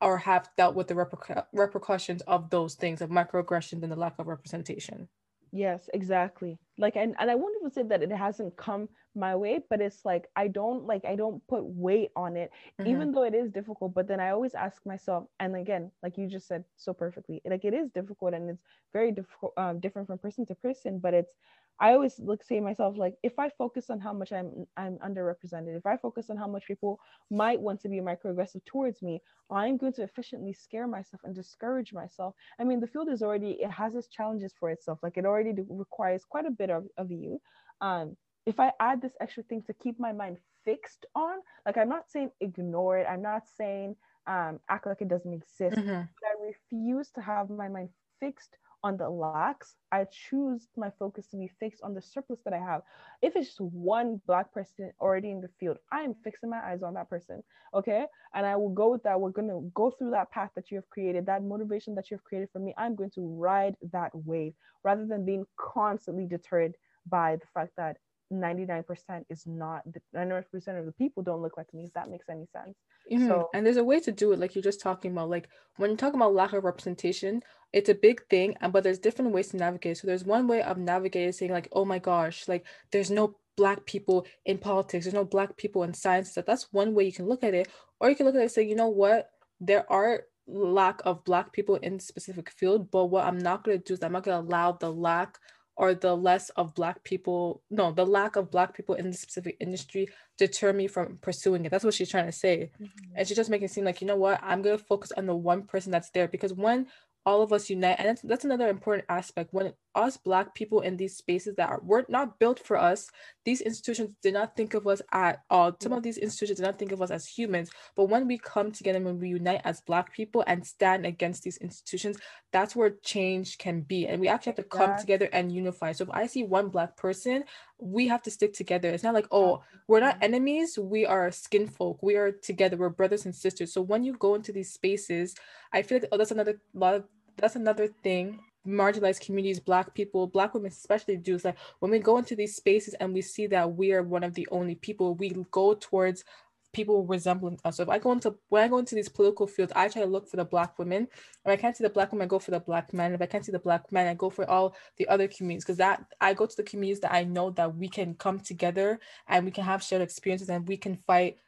or 0.00 0.18
have 0.18 0.50
dealt 0.56 0.74
with 0.74 0.88
the 0.88 0.94
repercu- 0.94 1.46
repercussions 1.52 2.20
of 2.22 2.50
those 2.50 2.74
things 2.74 3.00
of 3.00 3.10
microaggressions 3.10 3.82
and 3.82 3.92
the 3.92 3.96
lack 3.96 4.18
of 4.18 4.26
representation. 4.26 5.08
Yes, 5.54 5.88
exactly. 5.94 6.58
Like 6.78 6.96
and, 6.96 7.14
and 7.20 7.30
I 7.30 7.36
won't 7.36 7.56
even 7.60 7.70
say 7.70 7.84
that 7.84 8.02
it 8.02 8.10
hasn't 8.12 8.56
come 8.56 8.88
my 9.14 9.36
way, 9.36 9.60
but 9.70 9.80
it's 9.80 10.04
like 10.04 10.28
I 10.36 10.48
don't 10.48 10.86
like 10.86 11.04
I 11.04 11.16
don't 11.16 11.46
put 11.48 11.64
weight 11.64 12.10
on 12.16 12.36
it, 12.36 12.50
Mhm. 12.78 13.06
even 13.06 13.12
though 13.12 13.22
it 13.24 13.34
is 13.34 13.50
difficult. 13.52 13.94
But 13.94 14.08
then 14.08 14.20
I 14.20 14.30
always 14.30 14.54
ask 14.54 14.84
myself, 14.86 15.28
and 15.40 15.56
again, 15.56 15.92
like 16.02 16.18
you 16.18 16.28
just 16.28 16.48
said 16.48 16.64
so 16.76 16.92
perfectly, 16.92 17.40
like 17.46 17.64
it 17.64 17.74
is 17.74 17.90
difficult 17.90 18.34
and 18.34 18.50
it's 18.50 18.62
very 18.92 19.14
um, 19.56 19.80
different 19.80 20.08
from 20.08 20.18
person 20.18 20.46
to 20.46 20.56
person. 20.56 20.98
But 20.98 21.14
it's 21.14 21.36
I 21.80 21.92
always 21.92 22.18
look 22.18 22.42
say 22.44 22.56
to 22.56 22.60
myself 22.62 22.96
like 22.96 23.16
if 23.22 23.38
I 23.38 23.50
focus 23.50 23.90
on 23.90 24.00
how 24.00 24.12
much 24.12 24.32
I'm 24.32 24.66
I'm 24.76 24.98
underrepresented, 24.98 25.76
if 25.76 25.86
I 25.86 25.96
focus 25.96 26.30
on 26.30 26.36
how 26.36 26.46
much 26.46 26.66
people 26.66 27.00
might 27.30 27.60
want 27.60 27.80
to 27.80 27.88
be 27.88 27.98
microaggressive 28.00 28.64
towards 28.64 29.02
me, 29.02 29.20
I'm 29.50 29.76
going 29.76 29.92
to 29.94 30.02
efficiently 30.02 30.52
scare 30.52 30.86
myself 30.86 31.22
and 31.24 31.34
discourage 31.34 31.92
myself. 31.92 32.34
I 32.58 32.64
mean, 32.64 32.80
the 32.80 32.86
field 32.86 33.08
is 33.08 33.22
already 33.22 33.52
it 33.60 33.70
has 33.70 33.94
its 33.94 34.08
challenges 34.08 34.54
for 34.58 34.70
itself. 34.70 35.00
Like 35.02 35.16
it 35.16 35.26
already 35.26 35.52
requires 35.68 36.24
quite 36.24 36.46
a 36.46 36.50
bit 36.50 36.70
of, 36.70 36.86
of 36.96 37.10
you. 37.10 37.40
Um, 37.80 38.16
if 38.46 38.60
I 38.60 38.72
add 38.80 39.00
this 39.00 39.16
extra 39.20 39.42
thing 39.42 39.62
to 39.66 39.74
keep 39.74 39.98
my 39.98 40.12
mind 40.12 40.38
fixed 40.64 41.06
on, 41.14 41.38
like 41.66 41.76
I'm 41.76 41.88
not 41.88 42.10
saying 42.10 42.30
ignore 42.40 42.98
it. 42.98 43.06
I'm 43.08 43.22
not 43.22 43.48
saying 43.48 43.96
um, 44.26 44.60
act 44.68 44.86
like 44.86 45.00
it 45.02 45.08
doesn't 45.08 45.32
exist. 45.32 45.76
Mhm. 45.76 46.08
But 46.20 46.28
I 46.28 46.46
refuse 46.46 47.10
to 47.12 47.20
have 47.22 47.50
my 47.50 47.68
mind 47.68 47.90
fixed 48.20 48.56
on 48.84 48.98
the 48.98 49.08
lacks. 49.08 49.74
I 49.90 50.04
choose 50.04 50.68
my 50.76 50.90
focus 50.98 51.26
to 51.28 51.38
be 51.38 51.50
fixed 51.58 51.82
on 51.82 51.94
the 51.94 52.02
surplus 52.02 52.40
that 52.44 52.52
I 52.52 52.58
have. 52.58 52.82
If 53.22 53.34
it's 53.34 53.48
just 53.48 53.60
one 53.60 54.20
black 54.26 54.52
person 54.52 54.92
already 55.00 55.30
in 55.30 55.40
the 55.40 55.48
field, 55.58 55.78
I 55.90 56.02
am 56.02 56.14
fixing 56.22 56.50
my 56.50 56.60
eyes 56.64 56.82
on 56.82 56.94
that 56.94 57.08
person. 57.08 57.42
Okay. 57.72 58.04
And 58.34 58.44
I 58.44 58.54
will 58.56 58.68
go 58.68 58.92
with 58.92 59.02
that. 59.04 59.18
We're 59.18 59.30
going 59.30 59.48
to 59.48 59.68
go 59.74 59.90
through 59.90 60.10
that 60.10 60.30
path 60.30 60.50
that 60.54 60.70
you 60.70 60.76
have 60.76 60.88
created, 60.90 61.24
that 61.26 61.42
motivation 61.42 61.94
that 61.94 62.10
you 62.10 62.16
have 62.16 62.24
created 62.24 62.50
for 62.52 62.58
me. 62.58 62.74
I'm 62.76 62.94
going 62.94 63.10
to 63.14 63.26
ride 63.26 63.74
that 63.92 64.10
wave 64.14 64.52
rather 64.84 65.06
than 65.06 65.24
being 65.24 65.46
constantly 65.56 66.26
deterred 66.26 66.74
by 67.08 67.36
the 67.36 67.46
fact 67.54 67.72
that 67.78 67.96
99% 68.40 68.84
is 69.28 69.46
not 69.46 69.82
99% 70.14 70.44
of 70.78 70.86
the 70.86 70.92
people 70.92 71.22
don't 71.22 71.42
look 71.42 71.56
like 71.56 71.72
me 71.72 71.84
if 71.84 71.92
that 71.94 72.10
makes 72.10 72.28
any 72.28 72.46
sense. 72.52 72.76
Mm-hmm. 73.10 73.28
so 73.28 73.50
and 73.52 73.66
there's 73.66 73.76
a 73.76 73.84
way 73.84 74.00
to 74.00 74.12
do 74.12 74.32
it 74.32 74.38
like 74.38 74.54
you're 74.54 74.62
just 74.62 74.80
talking 74.80 75.12
about 75.12 75.28
like 75.28 75.48
when 75.76 75.90
you're 75.90 75.96
talking 75.98 76.18
about 76.18 76.32
lack 76.32 76.54
of 76.54 76.64
representation 76.64 77.42
it's 77.74 77.90
a 77.90 77.94
big 77.94 78.26
thing 78.30 78.56
and 78.62 78.72
but 78.72 78.82
there's 78.82 78.98
different 78.98 79.32
ways 79.32 79.48
to 79.48 79.56
navigate. 79.56 79.98
So 79.98 80.06
there's 80.06 80.24
one 80.24 80.46
way 80.46 80.62
of 80.62 80.78
navigating 80.78 81.32
saying 81.32 81.52
like 81.52 81.68
oh 81.72 81.84
my 81.84 81.98
gosh 81.98 82.48
like 82.48 82.64
there's 82.92 83.10
no 83.10 83.36
black 83.56 83.84
people 83.84 84.26
in 84.46 84.58
politics 84.58 85.04
there's 85.04 85.14
no 85.14 85.24
black 85.24 85.56
people 85.56 85.82
in 85.82 85.92
science. 85.92 86.34
That 86.34 86.46
that's 86.46 86.72
one 86.72 86.94
way 86.94 87.04
you 87.04 87.12
can 87.12 87.26
look 87.26 87.44
at 87.44 87.54
it. 87.54 87.68
Or 88.00 88.08
you 88.08 88.16
can 88.16 88.26
look 88.26 88.34
at 88.34 88.40
it 88.40 88.44
and 88.44 88.52
say 88.52 88.62
you 88.62 88.76
know 88.76 88.88
what? 88.88 89.28
There 89.60 89.90
are 89.92 90.24
lack 90.46 91.00
of 91.04 91.24
black 91.24 91.52
people 91.52 91.76
in 91.76 91.98
specific 91.98 92.50
field 92.50 92.90
but 92.90 93.06
what 93.06 93.24
i'm 93.24 93.38
not 93.38 93.64
going 93.64 93.78
to 93.78 93.84
do 93.84 93.94
is 93.94 94.02
i'm 94.02 94.12
not 94.12 94.22
going 94.22 94.36
to 94.36 94.46
allow 94.46 94.72
the 94.72 94.92
lack 94.92 95.38
or 95.76 95.94
the 95.94 96.16
less 96.16 96.50
of 96.50 96.74
black 96.74 97.02
people 97.04 97.62
no 97.70 97.90
the 97.92 98.06
lack 98.06 98.36
of 98.36 98.50
black 98.50 98.74
people 98.74 98.94
in 98.94 99.10
the 99.10 99.16
specific 99.16 99.56
industry 99.60 100.08
deter 100.36 100.72
me 100.72 100.86
from 100.86 101.18
pursuing 101.20 101.64
it. 101.64 101.70
That's 101.70 101.84
what 101.84 101.94
she's 101.94 102.10
trying 102.10 102.26
to 102.26 102.32
say. 102.32 102.70
Mm-hmm. 102.80 103.12
and 103.16 103.26
she's 103.26 103.36
just 103.36 103.50
making 103.50 103.66
it 103.66 103.70
seem 103.70 103.84
like 103.84 104.00
you 104.00 104.06
know 104.06 104.16
what? 104.16 104.40
I'm 104.42 104.62
going 104.62 104.76
to 104.76 104.84
focus 104.84 105.12
on 105.16 105.26
the 105.26 105.34
one 105.34 105.62
person 105.62 105.92
that's 105.92 106.10
there. 106.10 106.28
Because 106.28 106.52
when 106.52 106.86
all 107.26 107.42
of 107.42 107.52
us 107.52 107.70
unite 107.70 107.96
and 107.98 108.08
that's, 108.08 108.22
that's 108.22 108.44
another 108.44 108.68
important 108.68 109.06
aspect. 109.08 109.52
When 109.52 109.72
us 109.94 110.16
black 110.16 110.54
people 110.54 110.80
in 110.80 110.96
these 110.96 111.16
spaces 111.16 111.54
that 111.56 111.68
are 111.68 111.80
were 111.82 112.04
not 112.08 112.38
built 112.38 112.58
for 112.58 112.76
us 112.76 113.08
these 113.44 113.60
institutions 113.60 114.14
did 114.22 114.34
not 114.34 114.56
think 114.56 114.74
of 114.74 114.86
us 114.86 115.00
at 115.12 115.42
all. 115.50 115.76
Some 115.80 115.92
of 115.92 116.02
these 116.02 116.18
institutions 116.18 116.58
did 116.58 116.64
not 116.64 116.78
think 116.78 116.92
of 116.92 117.00
us 117.00 117.10
as 117.10 117.26
humans 117.26 117.70
but 117.96 118.06
when 118.06 118.26
we 118.26 118.38
come 118.38 118.72
together 118.72 118.96
and 118.96 119.06
when 119.06 119.18
we 119.18 119.28
unite 119.28 119.60
as 119.64 119.80
black 119.82 120.12
people 120.12 120.42
and 120.46 120.66
stand 120.66 121.06
against 121.06 121.42
these 121.42 121.58
institutions 121.58 122.16
that's 122.52 122.74
where 122.74 122.96
change 123.02 123.58
can 123.58 123.82
be 123.82 124.06
and 124.06 124.20
we 124.20 124.28
actually 124.28 124.50
have 124.50 124.56
to 124.56 124.62
come 124.64 124.90
yeah. 124.90 124.96
together 124.96 125.28
and 125.32 125.52
unify. 125.52 125.92
So 125.92 126.04
if 126.04 126.10
i 126.10 126.26
see 126.26 126.42
one 126.42 126.68
black 126.68 126.96
person 126.96 127.44
we 127.78 128.08
have 128.08 128.22
to 128.22 128.30
stick 128.30 128.54
together. 128.54 128.88
It's 128.90 129.04
not 129.04 129.14
like 129.14 129.28
oh 129.30 129.62
we're 129.86 130.00
not 130.00 130.16
mm-hmm. 130.16 130.24
enemies 130.24 130.78
we 130.78 131.06
are 131.06 131.30
skin 131.30 131.68
folk. 131.68 132.02
We 132.02 132.16
are 132.16 132.32
together. 132.32 132.76
We're 132.76 132.88
brothers 132.88 133.26
and 133.26 133.34
sisters. 133.34 133.72
So 133.72 133.82
when 133.82 134.02
you 134.04 134.14
go 134.14 134.34
into 134.34 134.52
these 134.52 134.72
spaces 134.72 135.34
i 135.72 135.82
feel 135.82 135.98
like 135.98 136.08
oh 136.12 136.18
that's 136.18 136.30
another 136.30 136.60
lot 136.72 136.94
of 136.94 137.04
that's 137.36 137.56
another 137.56 137.88
thing. 138.02 138.40
Marginalized 138.66 139.20
communities 139.20 139.60
black 139.60 139.94
people 139.94 140.26
black 140.26 140.54
women 140.54 140.68
especially 140.72 141.18
do 141.18 141.34
is 141.34 141.44
like 141.44 141.58
when 141.80 141.90
we 141.90 141.98
go 141.98 142.16
into 142.16 142.34
these 142.34 142.56
spaces 142.56 142.94
and 142.94 143.12
we 143.12 143.20
see 143.20 143.46
that 143.46 143.76
we 143.76 143.92
are 143.92 144.02
one 144.02 144.24
of 144.24 144.32
the 144.32 144.48
only 144.50 144.74
people 144.74 145.14
we 145.14 145.36
go 145.50 145.74
towards 145.74 146.24
people 146.72 147.06
resembling 147.06 147.58
us. 147.64 147.76
So 147.76 147.82
if 147.84 147.88
i 147.88 147.98
go 147.98 148.12
into 148.12 148.34
when 148.48 148.64
i 148.64 148.68
go 148.68 148.78
into 148.78 148.94
these 148.94 149.08
political 149.08 149.46
fields 149.46 149.72
i 149.76 149.86
try 149.88 150.02
to 150.02 150.08
look 150.08 150.28
for 150.28 150.36
the 150.36 150.44
black 150.44 150.78
women. 150.78 151.08
If 151.44 151.52
i 151.52 151.56
can't 151.56 151.76
see 151.76 151.84
the 151.84 151.90
black 151.90 152.10
woman 152.12 152.24
i 152.24 152.28
go 152.28 152.38
for 152.38 152.50
the 152.50 152.60
black 152.60 152.92
man 152.92 153.14
if 153.14 153.22
i 153.22 153.26
can't 153.26 153.44
see 153.44 153.52
the 153.52 153.58
black 153.58 153.92
man 153.92 154.06
i 154.06 154.14
go 154.14 154.30
for 154.30 154.48
all 154.50 154.74
the 154.96 155.08
other 155.08 155.28
communities 155.28 155.64
because 155.64 155.78
that 155.78 156.04
i 156.20 156.34
go 156.34 156.46
to 156.46 156.56
the 156.56 156.62
communities 156.62 157.00
that 157.00 157.12
i 157.12 157.22
know 157.22 157.50
that 157.50 157.76
we 157.76 157.88
can 157.88 158.14
come 158.14 158.40
together 158.40 158.98
and 159.28 159.44
we 159.44 159.50
can 159.50 159.64
have 159.64 159.82
shared 159.82 160.02
experiences 160.02 160.48
and 160.48 160.66
we 160.66 160.76
can 160.76 160.96
fight 161.06 161.38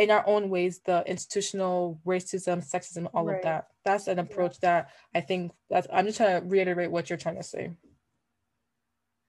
in 0.00 0.10
our 0.10 0.26
own 0.26 0.48
ways 0.48 0.80
the 0.86 1.04
institutional 1.06 2.00
racism 2.06 2.58
sexism 2.66 3.06
all 3.12 3.26
right. 3.26 3.36
of 3.36 3.42
that 3.42 3.66
that's 3.84 4.08
an 4.08 4.18
approach 4.18 4.56
yeah. 4.62 4.80
that 4.80 4.90
i 5.14 5.20
think 5.20 5.52
that's 5.68 5.86
i'm 5.92 6.06
just 6.06 6.16
trying 6.16 6.40
to 6.40 6.46
reiterate 6.48 6.90
what 6.90 7.10
you're 7.10 7.18
trying 7.18 7.36
to 7.36 7.42
say 7.42 7.70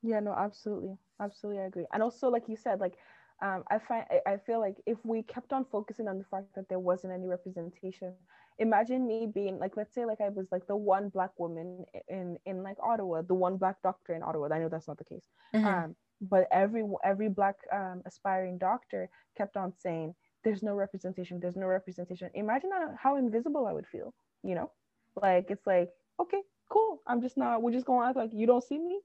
yeah 0.01 0.21
no 0.21 0.33
absolutely 0.33 0.95
absolutely 1.19 1.61
i 1.61 1.65
agree 1.65 1.85
and 1.93 2.01
also 2.01 2.29
like 2.29 2.47
you 2.47 2.55
said 2.55 2.79
like 2.79 2.95
um, 3.41 3.63
I 3.71 3.79
find 3.79 4.05
I 4.27 4.37
feel 4.37 4.59
like 4.59 4.75
if 4.85 4.99
we 5.03 5.23
kept 5.23 5.51
on 5.51 5.65
focusing 5.71 6.07
on 6.07 6.19
the 6.19 6.23
fact 6.25 6.53
that 6.55 6.69
there 6.69 6.77
wasn't 6.77 7.13
any 7.13 7.27
representation, 7.27 8.13
imagine 8.59 9.07
me 9.07 9.27
being 9.33 9.57
like, 9.57 9.75
let's 9.75 9.95
say 9.95 10.05
like 10.05 10.21
I 10.21 10.29
was 10.29 10.45
like 10.51 10.67
the 10.67 10.75
one 10.75 11.09
black 11.09 11.31
woman 11.39 11.85
in 12.07 12.37
in 12.45 12.61
like 12.61 12.77
Ottawa, 12.83 13.23
the 13.23 13.33
one 13.33 13.57
black 13.57 13.77
doctor 13.81 14.13
in 14.13 14.21
Ottawa. 14.21 14.49
I 14.51 14.59
know 14.59 14.69
that's 14.69 14.87
not 14.87 14.99
the 14.99 15.05
case, 15.05 15.25
mm-hmm. 15.55 15.65
um, 15.65 15.95
but 16.21 16.47
every 16.51 16.83
every 17.03 17.29
black 17.29 17.55
um, 17.71 18.03
aspiring 18.05 18.59
doctor 18.59 19.09
kept 19.35 19.57
on 19.57 19.73
saying, 19.79 20.13
there's 20.43 20.63
no 20.63 20.73
representation 20.73 21.39
there's 21.39 21.55
no 21.55 21.67
representation. 21.67 22.29
Imagine 22.33 22.71
how 22.97 23.15
invisible 23.17 23.67
i 23.67 23.73
would 23.73 23.87
feel 23.87 24.13
you 24.43 24.55
know? 24.55 24.71
Like 25.21 25.47
it's 25.49 25.67
like 25.67 25.89
okay 26.19 26.41
cool. 26.69 27.01
I'm 27.07 27.21
just 27.21 27.37
not 27.37 27.61
we're 27.61 27.71
just 27.71 27.85
going 27.85 28.01
to 28.01 28.07
act 28.07 28.17
like 28.17 28.31
you 28.33 28.47
don't 28.47 28.63
see 28.63 28.79
me 28.79 28.99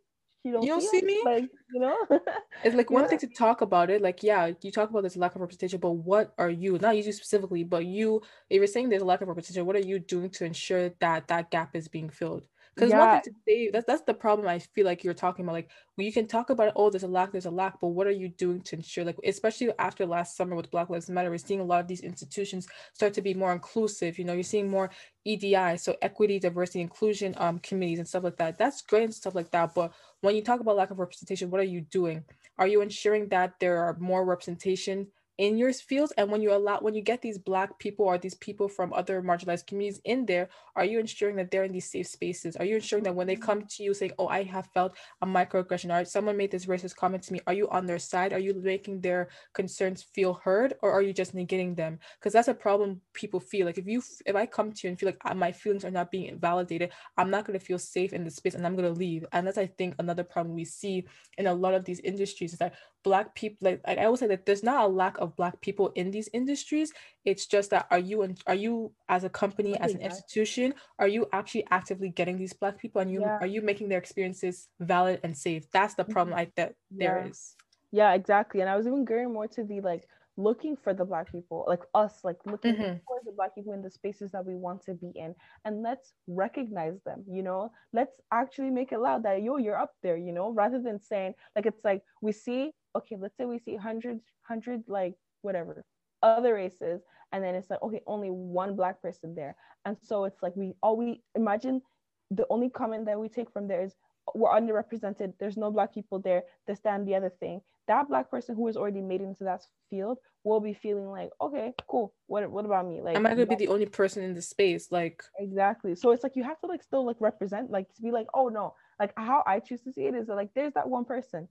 you 0.46 0.52
don't, 0.52 0.62
you 0.62 0.68
don't 0.68 0.80
see, 0.80 1.00
see 1.00 1.02
me 1.02 1.20
like 1.24 1.48
you 1.74 1.80
know 1.80 1.96
it's 2.64 2.76
like 2.76 2.90
one 2.90 3.02
yeah. 3.02 3.08
thing 3.08 3.18
to 3.18 3.26
talk 3.26 3.60
about 3.60 3.90
it 3.90 4.00
like 4.00 4.22
yeah 4.22 4.52
you 4.62 4.70
talk 4.70 4.88
about 4.90 5.02
this 5.02 5.16
lack 5.16 5.34
of 5.34 5.40
representation 5.40 5.80
but 5.80 5.90
what 5.90 6.32
are 6.38 6.50
you 6.50 6.78
not 6.78 6.96
you 6.96 7.02
specifically 7.12 7.64
but 7.64 7.84
you 7.84 8.22
if 8.48 8.58
you're 8.58 8.66
saying 8.66 8.88
there's 8.88 9.02
a 9.02 9.06
lack 9.06 9.20
of 9.20 9.28
representation 9.28 9.66
what 9.66 9.74
are 9.74 9.80
you 9.80 9.98
doing 9.98 10.30
to 10.30 10.44
ensure 10.44 10.90
that 11.00 11.26
that 11.26 11.50
gap 11.50 11.74
is 11.74 11.88
being 11.88 12.08
filled 12.08 12.46
because 12.76 12.90
yeah. 12.90 12.98
one 12.98 13.22
thing 13.22 13.32
to 13.32 13.40
say 13.48 13.70
that's 13.72 13.86
that's 13.86 14.02
the 14.02 14.14
problem 14.14 14.46
I 14.46 14.58
feel 14.58 14.84
like 14.84 15.02
you're 15.02 15.14
talking 15.14 15.46
about. 15.46 15.54
Like 15.54 15.70
well, 15.96 16.04
you 16.04 16.12
can 16.12 16.26
talk 16.26 16.50
about 16.50 16.72
oh, 16.76 16.90
there's 16.90 17.04
a 17.04 17.08
lack, 17.08 17.32
there's 17.32 17.46
a 17.46 17.50
lack, 17.50 17.80
but 17.80 17.88
what 17.88 18.06
are 18.06 18.12
you 18.12 18.28
doing 18.28 18.60
to 18.62 18.76
ensure 18.76 19.02
like 19.04 19.16
especially 19.24 19.70
after 19.78 20.04
last 20.04 20.36
summer 20.36 20.54
with 20.54 20.70
Black 20.70 20.90
Lives 20.90 21.08
Matter, 21.08 21.30
we're 21.30 21.38
seeing 21.38 21.60
a 21.60 21.64
lot 21.64 21.80
of 21.80 21.88
these 21.88 22.02
institutions 22.02 22.68
start 22.92 23.14
to 23.14 23.22
be 23.22 23.32
more 23.32 23.52
inclusive. 23.52 24.18
You 24.18 24.26
know, 24.26 24.34
you're 24.34 24.42
seeing 24.42 24.68
more 24.68 24.90
EDI, 25.26 25.76
so 25.76 25.96
equity, 26.00 26.38
diversity, 26.38 26.80
inclusion 26.80 27.34
um 27.38 27.58
committees 27.58 27.98
and 27.98 28.08
stuff 28.08 28.24
like 28.24 28.36
that. 28.36 28.58
That's 28.58 28.82
great 28.82 29.04
and 29.04 29.14
stuff 29.14 29.34
like 29.34 29.50
that. 29.50 29.74
But 29.74 29.92
when 30.20 30.36
you 30.36 30.42
talk 30.42 30.60
about 30.60 30.76
lack 30.76 30.90
of 30.90 30.98
representation, 30.98 31.50
what 31.50 31.60
are 31.60 31.64
you 31.64 31.80
doing? 31.80 32.24
Are 32.58 32.66
you 32.66 32.80
ensuring 32.80 33.28
that 33.28 33.54
there 33.60 33.78
are 33.78 33.96
more 33.98 34.24
representation 34.24 35.08
in 35.38 35.58
your 35.58 35.72
fields 35.72 36.12
and 36.16 36.30
when 36.30 36.40
you 36.40 36.52
allow 36.52 36.78
when 36.78 36.94
you 36.94 37.02
get 37.02 37.20
these 37.20 37.38
black 37.38 37.78
people 37.78 38.06
or 38.06 38.16
these 38.16 38.34
people 38.34 38.68
from 38.68 38.92
other 38.92 39.20
marginalized 39.22 39.66
communities 39.66 40.00
in 40.04 40.24
there 40.26 40.48
are 40.74 40.84
you 40.84 40.98
ensuring 40.98 41.36
that 41.36 41.50
they're 41.50 41.64
in 41.64 41.72
these 41.72 41.90
safe 41.90 42.06
spaces? 42.06 42.54
Are 42.56 42.64
you 42.64 42.76
ensuring 42.76 43.04
that 43.04 43.14
when 43.14 43.26
they 43.26 43.36
come 43.36 43.62
to 43.62 43.82
you 43.82 43.94
saying 43.94 44.12
oh 44.18 44.28
i 44.28 44.42
have 44.42 44.66
felt 44.74 44.96
a 45.22 45.26
microaggression 45.26 45.92
or 45.94 46.04
someone 46.04 46.36
made 46.36 46.50
this 46.50 46.66
racist 46.66 46.96
comment 46.96 47.22
to 47.24 47.32
me 47.32 47.40
are 47.46 47.52
you 47.52 47.68
on 47.68 47.86
their 47.86 47.98
side? 47.98 48.32
Are 48.32 48.38
you 48.38 48.54
making 48.54 49.00
their 49.00 49.28
concerns 49.52 50.02
feel 50.02 50.34
heard 50.34 50.74
or 50.82 50.92
are 50.92 51.02
you 51.02 51.12
just 51.12 51.34
negating 51.34 51.76
them? 51.76 51.98
Because 52.18 52.32
that's 52.32 52.48
a 52.48 52.54
problem 52.54 53.00
people 53.12 53.40
feel 53.40 53.66
like 53.66 53.78
if 53.78 53.86
you 53.86 54.02
if 54.24 54.36
i 54.36 54.46
come 54.46 54.72
to 54.72 54.80
you 54.84 54.90
and 54.90 54.98
feel 54.98 55.08
like 55.08 55.18
uh, 55.24 55.34
my 55.34 55.52
feelings 55.52 55.84
are 55.84 55.90
not 55.90 56.10
being 56.10 56.38
validated 56.38 56.90
i'm 57.16 57.30
not 57.30 57.44
going 57.44 57.58
to 57.58 57.64
feel 57.64 57.78
safe 57.78 58.12
in 58.12 58.24
the 58.24 58.30
space 58.30 58.54
and 58.54 58.66
i'm 58.66 58.76
going 58.76 58.92
to 58.92 58.98
leave. 58.98 59.24
And 59.32 59.46
that's 59.46 59.58
i 59.58 59.66
think 59.66 59.94
another 59.98 60.24
problem 60.24 60.54
we 60.54 60.64
see 60.64 61.06
in 61.38 61.46
a 61.46 61.54
lot 61.54 61.74
of 61.74 61.84
these 61.84 62.00
industries 62.00 62.52
is 62.52 62.58
that 62.58 62.74
black 63.06 63.36
people 63.36 63.58
like 63.68 63.80
i 63.86 64.04
always 64.04 64.18
say 64.18 64.26
that 64.26 64.44
there's 64.46 64.64
not 64.64 64.84
a 64.84 64.88
lack 64.88 65.16
of 65.18 65.36
black 65.36 65.60
people 65.60 65.92
in 65.94 66.10
these 66.10 66.28
industries 66.32 66.92
it's 67.24 67.46
just 67.46 67.70
that 67.70 67.86
are 67.92 68.00
you 68.00 68.22
and 68.22 68.40
are 68.48 68.56
you 68.56 68.90
as 69.08 69.22
a 69.22 69.28
company 69.28 69.78
as 69.78 69.94
an 69.94 70.00
institution 70.00 70.74
are 70.98 71.06
you 71.06 71.24
actually 71.32 71.64
actively 71.70 72.08
getting 72.08 72.36
these 72.36 72.52
black 72.52 72.76
people 72.76 73.00
and 73.00 73.12
you 73.12 73.20
yeah. 73.20 73.38
are 73.40 73.46
you 73.46 73.62
making 73.62 73.88
their 73.88 74.00
experiences 74.00 74.66
valid 74.80 75.20
and 75.22 75.36
safe 75.36 75.70
that's 75.70 75.94
the 75.94 76.02
problem 76.02 76.36
mm-hmm. 76.36 76.48
i 76.48 76.52
that 76.56 76.74
there 76.90 77.22
yeah. 77.22 77.30
is. 77.30 77.54
yeah 77.92 78.12
exactly 78.12 78.60
and 78.60 78.68
i 78.68 78.76
was 78.76 78.88
even 78.88 79.04
going 79.04 79.32
more 79.32 79.46
to 79.46 79.62
the 79.62 79.80
like 79.82 80.08
looking 80.36 80.76
for 80.76 80.92
the 80.92 81.04
black 81.04 81.30
people 81.30 81.64
like 81.68 81.82
us 81.94 82.18
like 82.24 82.36
looking 82.44 82.74
mm-hmm. 82.74 82.96
for 83.06 83.20
the 83.24 83.32
black 83.36 83.54
people 83.54 83.72
in 83.72 83.82
the 83.82 83.90
spaces 83.90 84.32
that 84.32 84.44
we 84.44 84.56
want 84.56 84.82
to 84.82 84.94
be 84.94 85.12
in 85.14 85.32
and 85.64 85.80
let's 85.80 86.12
recognize 86.26 87.00
them 87.06 87.24
you 87.30 87.42
know 87.42 87.70
let's 87.92 88.20
actually 88.32 88.70
make 88.70 88.90
it 88.92 88.98
loud 88.98 89.22
that 89.22 89.42
yo 89.42 89.56
you're 89.56 89.78
up 89.78 89.92
there 90.02 90.16
you 90.16 90.32
know 90.32 90.52
rather 90.52 90.82
than 90.82 91.00
saying 91.00 91.32
like 91.54 91.64
it's 91.64 91.84
like 91.84 92.02
we 92.20 92.32
see 92.32 92.72
okay 92.94 93.16
let's 93.18 93.36
say 93.36 93.44
we 93.44 93.58
see 93.58 93.76
hundreds, 93.76 94.24
100 94.46 94.84
like 94.88 95.14
whatever 95.42 95.84
other 96.22 96.54
races 96.54 97.02
and 97.32 97.42
then 97.42 97.54
it's 97.54 97.70
like 97.70 97.82
okay 97.82 98.02
only 98.06 98.30
one 98.30 98.76
black 98.76 99.02
person 99.02 99.34
there. 99.34 99.56
And 99.84 99.96
so 100.02 100.24
it's 100.24 100.42
like 100.42 100.54
we 100.56 100.74
all 100.82 100.96
we 100.96 101.22
imagine 101.34 101.82
the 102.30 102.46
only 102.50 102.70
comment 102.70 103.06
that 103.06 103.18
we 103.18 103.28
take 103.28 103.50
from 103.52 103.68
there 103.68 103.82
is 103.82 103.94
we're 104.34 104.50
underrepresented 104.50 105.32
there's 105.38 105.56
no 105.56 105.70
black 105.70 105.94
people 105.94 106.18
there 106.18 106.42
this 106.66 106.80
that 106.80 106.94
and 106.98 107.06
the 107.06 107.14
other 107.14 107.30
thing. 107.40 107.60
That 107.88 108.08
black 108.08 108.30
person 108.30 108.56
who 108.56 108.66
has 108.66 108.76
already 108.76 109.00
made 109.00 109.20
it 109.20 109.24
into 109.24 109.44
that 109.44 109.62
field 109.90 110.18
will 110.42 110.60
be 110.60 110.74
feeling 110.74 111.08
like 111.08 111.30
okay 111.40 111.72
cool 111.88 112.14
what 112.26 112.50
what 112.50 112.64
about 112.64 112.86
me? 112.86 113.00
Like 113.00 113.16
am 113.16 113.26
i 113.26 113.30
gonna 113.30 113.46
be 113.46 113.54
the 113.54 113.68
only 113.68 113.86
person 113.86 114.22
in 114.22 114.34
the 114.34 114.42
space? 114.42 114.88
Like 114.90 115.22
exactly. 115.38 115.94
So 115.94 116.10
it's 116.10 116.22
like 116.22 116.36
you 116.36 116.44
have 116.44 116.60
to 116.60 116.66
like 116.66 116.82
still 116.82 117.04
like 117.04 117.16
represent 117.20 117.70
like 117.70 117.92
to 117.94 118.02
be 118.02 118.10
like 118.10 118.26
oh 118.34 118.48
no. 118.48 118.74
Like 118.98 119.12
how 119.16 119.42
i 119.46 119.60
choose 119.60 119.82
to 119.82 119.92
see 119.92 120.06
it 120.06 120.14
is 120.14 120.28
like 120.28 120.50
there's 120.54 120.72
that 120.72 120.88
one 120.88 121.04
person 121.04 121.48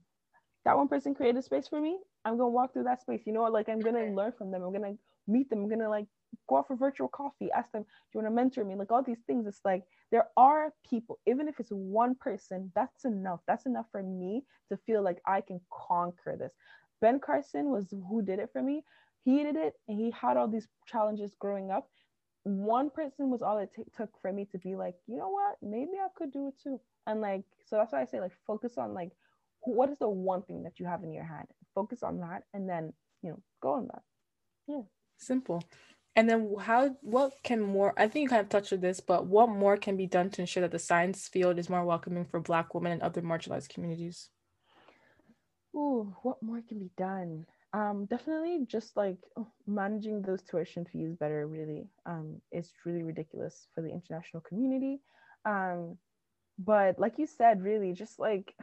that 0.66 0.76
one 0.76 0.88
person 0.88 1.14
created 1.14 1.44
space 1.44 1.68
for 1.68 1.80
me 1.80 1.98
i'm 2.26 2.38
gonna 2.38 2.50
walk 2.50 2.74
through 2.74 2.84
that 2.84 3.02
space. 3.02 3.22
You 3.26 3.32
know 3.34 3.44
like 3.44 3.70
i'm 3.70 3.80
gonna 3.80 4.06
learn 4.14 4.32
from 4.38 4.52
them. 4.52 4.62
I'm 4.64 4.72
gonna 4.74 4.94
meet 5.28 5.50
them. 5.50 5.60
I'm 5.64 5.70
gonna 5.70 5.90
like 5.90 6.06
go 6.48 6.58
out 6.58 6.68
for 6.68 6.76
virtual 6.76 7.08
coffee 7.08 7.50
ask 7.56 7.72
them 7.72 7.82
do 7.84 7.88
you 8.14 8.22
want 8.22 8.32
to 8.32 8.36
mentor 8.36 8.64
me? 8.64 8.76
Like 8.76 8.92
all 8.92 9.02
these 9.04 9.22
things. 9.26 9.46
It's 9.46 9.62
like 9.64 9.84
there 10.12 10.28
are 10.36 10.74
people 10.90 11.20
even 11.26 11.48
if 11.48 11.60
it's 11.60 11.70
one 11.70 12.16
person 12.16 12.72
that's 12.74 13.04
enough. 13.06 13.40
That's 13.48 13.66
enough 13.66 13.86
for 13.92 14.02
me 14.02 14.44
to 14.70 14.78
feel 14.86 15.02
like 15.02 15.20
i 15.26 15.40
can 15.40 15.60
conquer 15.72 16.36
this. 16.38 16.52
Ben 17.00 17.20
carson 17.20 17.70
was 17.70 17.90
who 18.08 18.22
did 18.22 18.40
it 18.40 18.50
for 18.52 18.62
me. 18.62 18.84
He 19.24 19.42
did 19.44 19.56
it 19.56 19.74
and 19.88 19.98
he 20.00 20.10
had 20.12 20.36
all 20.36 20.48
these 20.48 20.68
challenges 20.86 21.34
growing 21.40 21.70
up. 21.70 21.88
One 22.44 22.90
person 22.90 23.30
was 23.30 23.42
all 23.42 23.58
it 23.58 23.70
t- 23.74 23.84
took 23.96 24.10
for 24.22 24.32
me 24.32 24.46
to 24.52 24.58
be 24.58 24.76
like 24.76 24.96
you 25.06 25.16
know 25.16 25.30
what? 25.30 25.56
Maybe 25.62 25.92
i 26.04 26.08
could 26.16 26.32
do 26.32 26.48
it 26.48 26.54
too. 26.62 26.80
And 27.06 27.20
like 27.20 27.44
so 27.64 27.76
that's 27.76 27.92
why 27.92 28.02
i 28.02 28.04
say 28.04 28.20
like 28.20 28.32
focus 28.46 28.78
on 28.78 28.94
like 28.94 29.12
what 29.66 29.90
is 29.90 29.98
the 29.98 30.08
one 30.08 30.42
thing 30.42 30.62
that 30.62 30.78
you 30.78 30.86
have 30.86 31.02
in 31.02 31.12
your 31.12 31.24
hand 31.24 31.46
focus 31.74 32.02
on 32.02 32.20
that 32.20 32.42
and 32.54 32.68
then 32.68 32.92
you 33.22 33.30
know 33.30 33.38
go 33.62 33.72
on 33.72 33.86
that 33.86 34.02
yeah 34.66 34.82
simple 35.18 35.62
and 36.16 36.30
then 36.30 36.54
how 36.58 36.96
what 37.02 37.34
can 37.44 37.60
more 37.60 37.92
I 37.98 38.08
think 38.08 38.24
you 38.24 38.28
kind 38.30 38.40
of 38.40 38.48
touched 38.48 38.72
on 38.72 38.80
this, 38.80 39.00
but 39.00 39.26
what 39.26 39.50
more 39.50 39.76
can 39.76 39.98
be 39.98 40.06
done 40.06 40.30
to 40.30 40.40
ensure 40.40 40.62
that 40.62 40.72
the 40.72 40.78
science 40.78 41.28
field 41.28 41.58
is 41.58 41.68
more 41.68 41.84
welcoming 41.84 42.24
for 42.24 42.40
black 42.40 42.74
women 42.74 42.92
and 42.92 43.02
other 43.02 43.20
marginalized 43.20 43.68
communities? 43.68 44.30
Ooh, 45.76 46.14
what 46.22 46.42
more 46.42 46.62
can 46.66 46.78
be 46.78 46.90
done? 46.96 47.44
Um, 47.74 48.06
definitely 48.06 48.64
just 48.66 48.96
like 48.96 49.18
managing 49.66 50.22
those 50.22 50.42
tuition 50.42 50.86
fees 50.86 51.14
better. 51.20 51.46
Really, 51.46 51.86
um, 52.06 52.40
it's 52.50 52.72
really 52.86 53.02
ridiculous 53.02 53.68
for 53.74 53.82
the 53.82 53.90
international 53.90 54.40
community. 54.40 55.02
Um, 55.44 55.98
but 56.58 56.98
like 56.98 57.18
you 57.18 57.26
said, 57.26 57.62
really, 57.62 57.92
just 57.92 58.18
like 58.18 58.54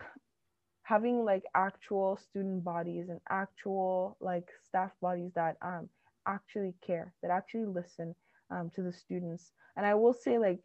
having 0.84 1.24
like 1.26 1.44
actual 1.56 2.18
student 2.18 2.64
bodies 2.64 3.10
and 3.10 3.20
actual 3.30 4.18
like 4.20 4.48
staff 4.66 4.92
bodies 5.02 5.32
that 5.36 5.58
um 5.62 5.90
actually 6.28 6.74
care, 6.86 7.14
that 7.22 7.32
actually 7.32 7.66
listen 7.66 8.16
um, 8.52 8.70
to 8.76 8.82
the 8.82 8.94
students. 8.94 9.52
And 9.76 9.86
I 9.86 9.96
will 9.96 10.14
say, 10.14 10.38
like, 10.38 10.60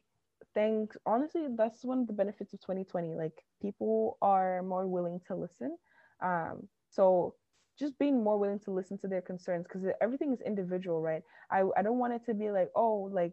thanks. 0.55 0.97
Honestly, 1.07 1.47
that's 1.57 1.85
one 1.85 2.01
of 2.01 2.07
the 2.07 2.13
benefits 2.13 2.53
of 2.53 2.61
2020. 2.61 3.15
Like, 3.15 3.33
people 3.63 4.19
are 4.23 4.63
more 4.63 4.87
willing 4.87 5.21
to 5.29 5.35
listen. 5.35 5.77
Um, 6.23 6.69
so 6.91 7.35
just 7.79 7.99
being 7.99 8.23
more 8.23 8.39
willing 8.39 8.59
to 8.61 8.71
listen 8.73 8.99
to 8.99 9.09
their 9.09 9.21
concerns 9.23 9.67
because 9.69 9.89
everything 10.01 10.33
is 10.33 10.41
individual, 10.41 11.01
right? 11.01 11.23
I, 11.51 11.63
I 11.77 11.83
don't 11.83 11.99
want 11.99 12.13
it 12.13 12.25
to 12.27 12.35
be 12.35 12.51
like, 12.51 12.71
oh, 12.75 13.09
like 13.13 13.33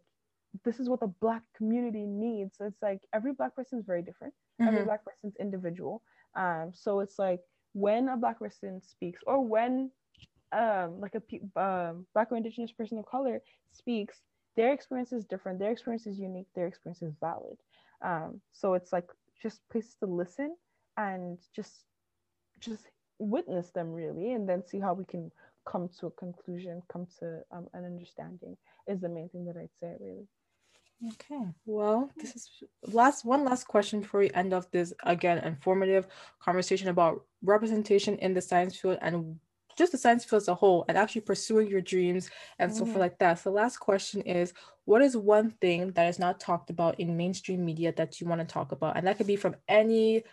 this 0.63 0.79
is 0.79 0.87
what 0.87 0.99
the 0.99 1.11
black 1.19 1.41
community 1.57 2.05
needs. 2.05 2.55
So 2.57 2.65
it's 2.65 2.81
like 2.81 2.99
every 3.13 3.33
black 3.33 3.55
person 3.55 3.79
is 3.79 3.85
very 3.85 4.03
different. 4.03 4.33
Mm-hmm. 4.61 4.67
Every 4.67 4.85
black 4.85 5.03
person's 5.03 5.33
individual. 5.39 6.03
Um, 6.35 6.71
so 6.73 6.99
it's 6.99 7.17
like 7.17 7.41
when 7.73 8.09
a 8.09 8.17
black 8.17 8.39
person 8.39 8.81
speaks 8.81 9.21
or 9.25 9.45
when 9.45 9.91
um, 10.51 10.99
like 10.99 11.15
a 11.15 11.59
um, 11.61 12.05
black 12.13 12.31
or 12.31 12.37
indigenous 12.37 12.71
person 12.71 12.97
of 12.97 13.05
color 13.05 13.41
speaks, 13.71 14.21
their 14.55 14.71
experience 14.71 15.11
is 15.11 15.25
different. 15.25 15.59
Their 15.59 15.71
experience 15.71 16.07
is 16.07 16.17
unique. 16.17 16.47
Their 16.55 16.67
experience 16.67 17.01
is 17.01 17.13
valid. 17.19 17.57
Um, 18.01 18.39
so 18.53 18.73
it's 18.73 18.93
like 18.93 19.09
just 19.41 19.67
places 19.69 19.95
to 19.99 20.05
listen 20.05 20.55
and 20.97 21.37
just 21.55 21.85
just 22.59 22.85
witness 23.19 23.71
them 23.71 23.91
really, 23.91 24.33
and 24.33 24.47
then 24.47 24.63
see 24.65 24.79
how 24.79 24.93
we 24.93 25.05
can 25.05 25.31
come 25.65 25.89
to 25.99 26.07
a 26.07 26.11
conclusion, 26.11 26.81
come 26.91 27.07
to 27.19 27.41
um, 27.51 27.67
an 27.73 27.85
understanding 27.85 28.55
is 28.87 29.01
the 29.01 29.09
main 29.09 29.29
thing 29.29 29.45
that 29.45 29.57
I'd 29.57 29.69
say 29.79 29.95
really. 29.99 30.27
Okay. 31.03 31.41
Well, 31.65 32.09
this 32.15 32.35
is 32.35 32.49
last 32.87 33.25
one 33.25 33.43
last 33.43 33.67
question 33.67 34.01
before 34.01 34.21
we 34.21 34.31
end 34.31 34.53
off 34.53 34.71
this 34.71 34.93
again 35.03 35.39
informative 35.39 36.07
conversation 36.39 36.87
about 36.87 37.25
representation 37.43 38.17
in 38.19 38.33
the 38.33 38.41
science 38.41 38.77
field 38.77 38.97
and 39.01 39.37
just 39.77 39.91
the 39.91 39.97
science 39.97 40.23
field 40.23 40.41
as 40.41 40.47
a 40.47 40.55
whole 40.55 40.85
and 40.87 40.97
actually 40.97 41.21
pursuing 41.21 41.67
your 41.67 41.81
dreams 41.81 42.29
and 42.59 42.71
mm. 42.71 42.75
so 42.75 42.85
forth 42.85 42.97
like 42.97 43.19
that. 43.19 43.39
So 43.39 43.51
last 43.51 43.77
question 43.77 44.21
is 44.21 44.53
what 44.85 45.01
is 45.01 45.17
one 45.17 45.51
thing 45.61 45.91
that 45.91 46.07
is 46.07 46.17
not 46.17 46.39
talked 46.39 46.69
about 46.69 46.99
in 46.99 47.17
mainstream 47.17 47.65
media 47.65 47.93
that 47.97 48.21
you 48.21 48.27
want 48.27 48.39
to 48.39 48.47
talk 48.47 48.71
about? 48.71 48.95
And 48.95 49.05
that 49.05 49.17
could 49.17 49.27
be 49.27 49.35
from 49.35 49.55
any 49.67 50.23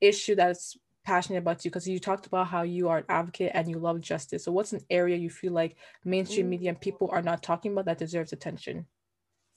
issue 0.00 0.34
that's 0.36 0.76
passionate 1.04 1.38
about 1.38 1.64
you 1.64 1.70
because 1.70 1.88
you 1.88 1.98
talked 1.98 2.26
about 2.26 2.46
how 2.46 2.62
you 2.62 2.88
are 2.88 2.98
an 2.98 3.04
advocate 3.08 3.50
and 3.54 3.68
you 3.68 3.78
love 3.78 4.00
justice. 4.00 4.44
So 4.44 4.52
what's 4.52 4.72
an 4.72 4.84
area 4.88 5.16
you 5.16 5.30
feel 5.30 5.52
like 5.52 5.76
mainstream 6.04 6.48
media 6.48 6.68
and 6.68 6.80
people 6.80 7.08
are 7.12 7.22
not 7.22 7.42
talking 7.42 7.72
about 7.72 7.86
that 7.86 7.98
deserves 7.98 8.32
attention? 8.32 8.86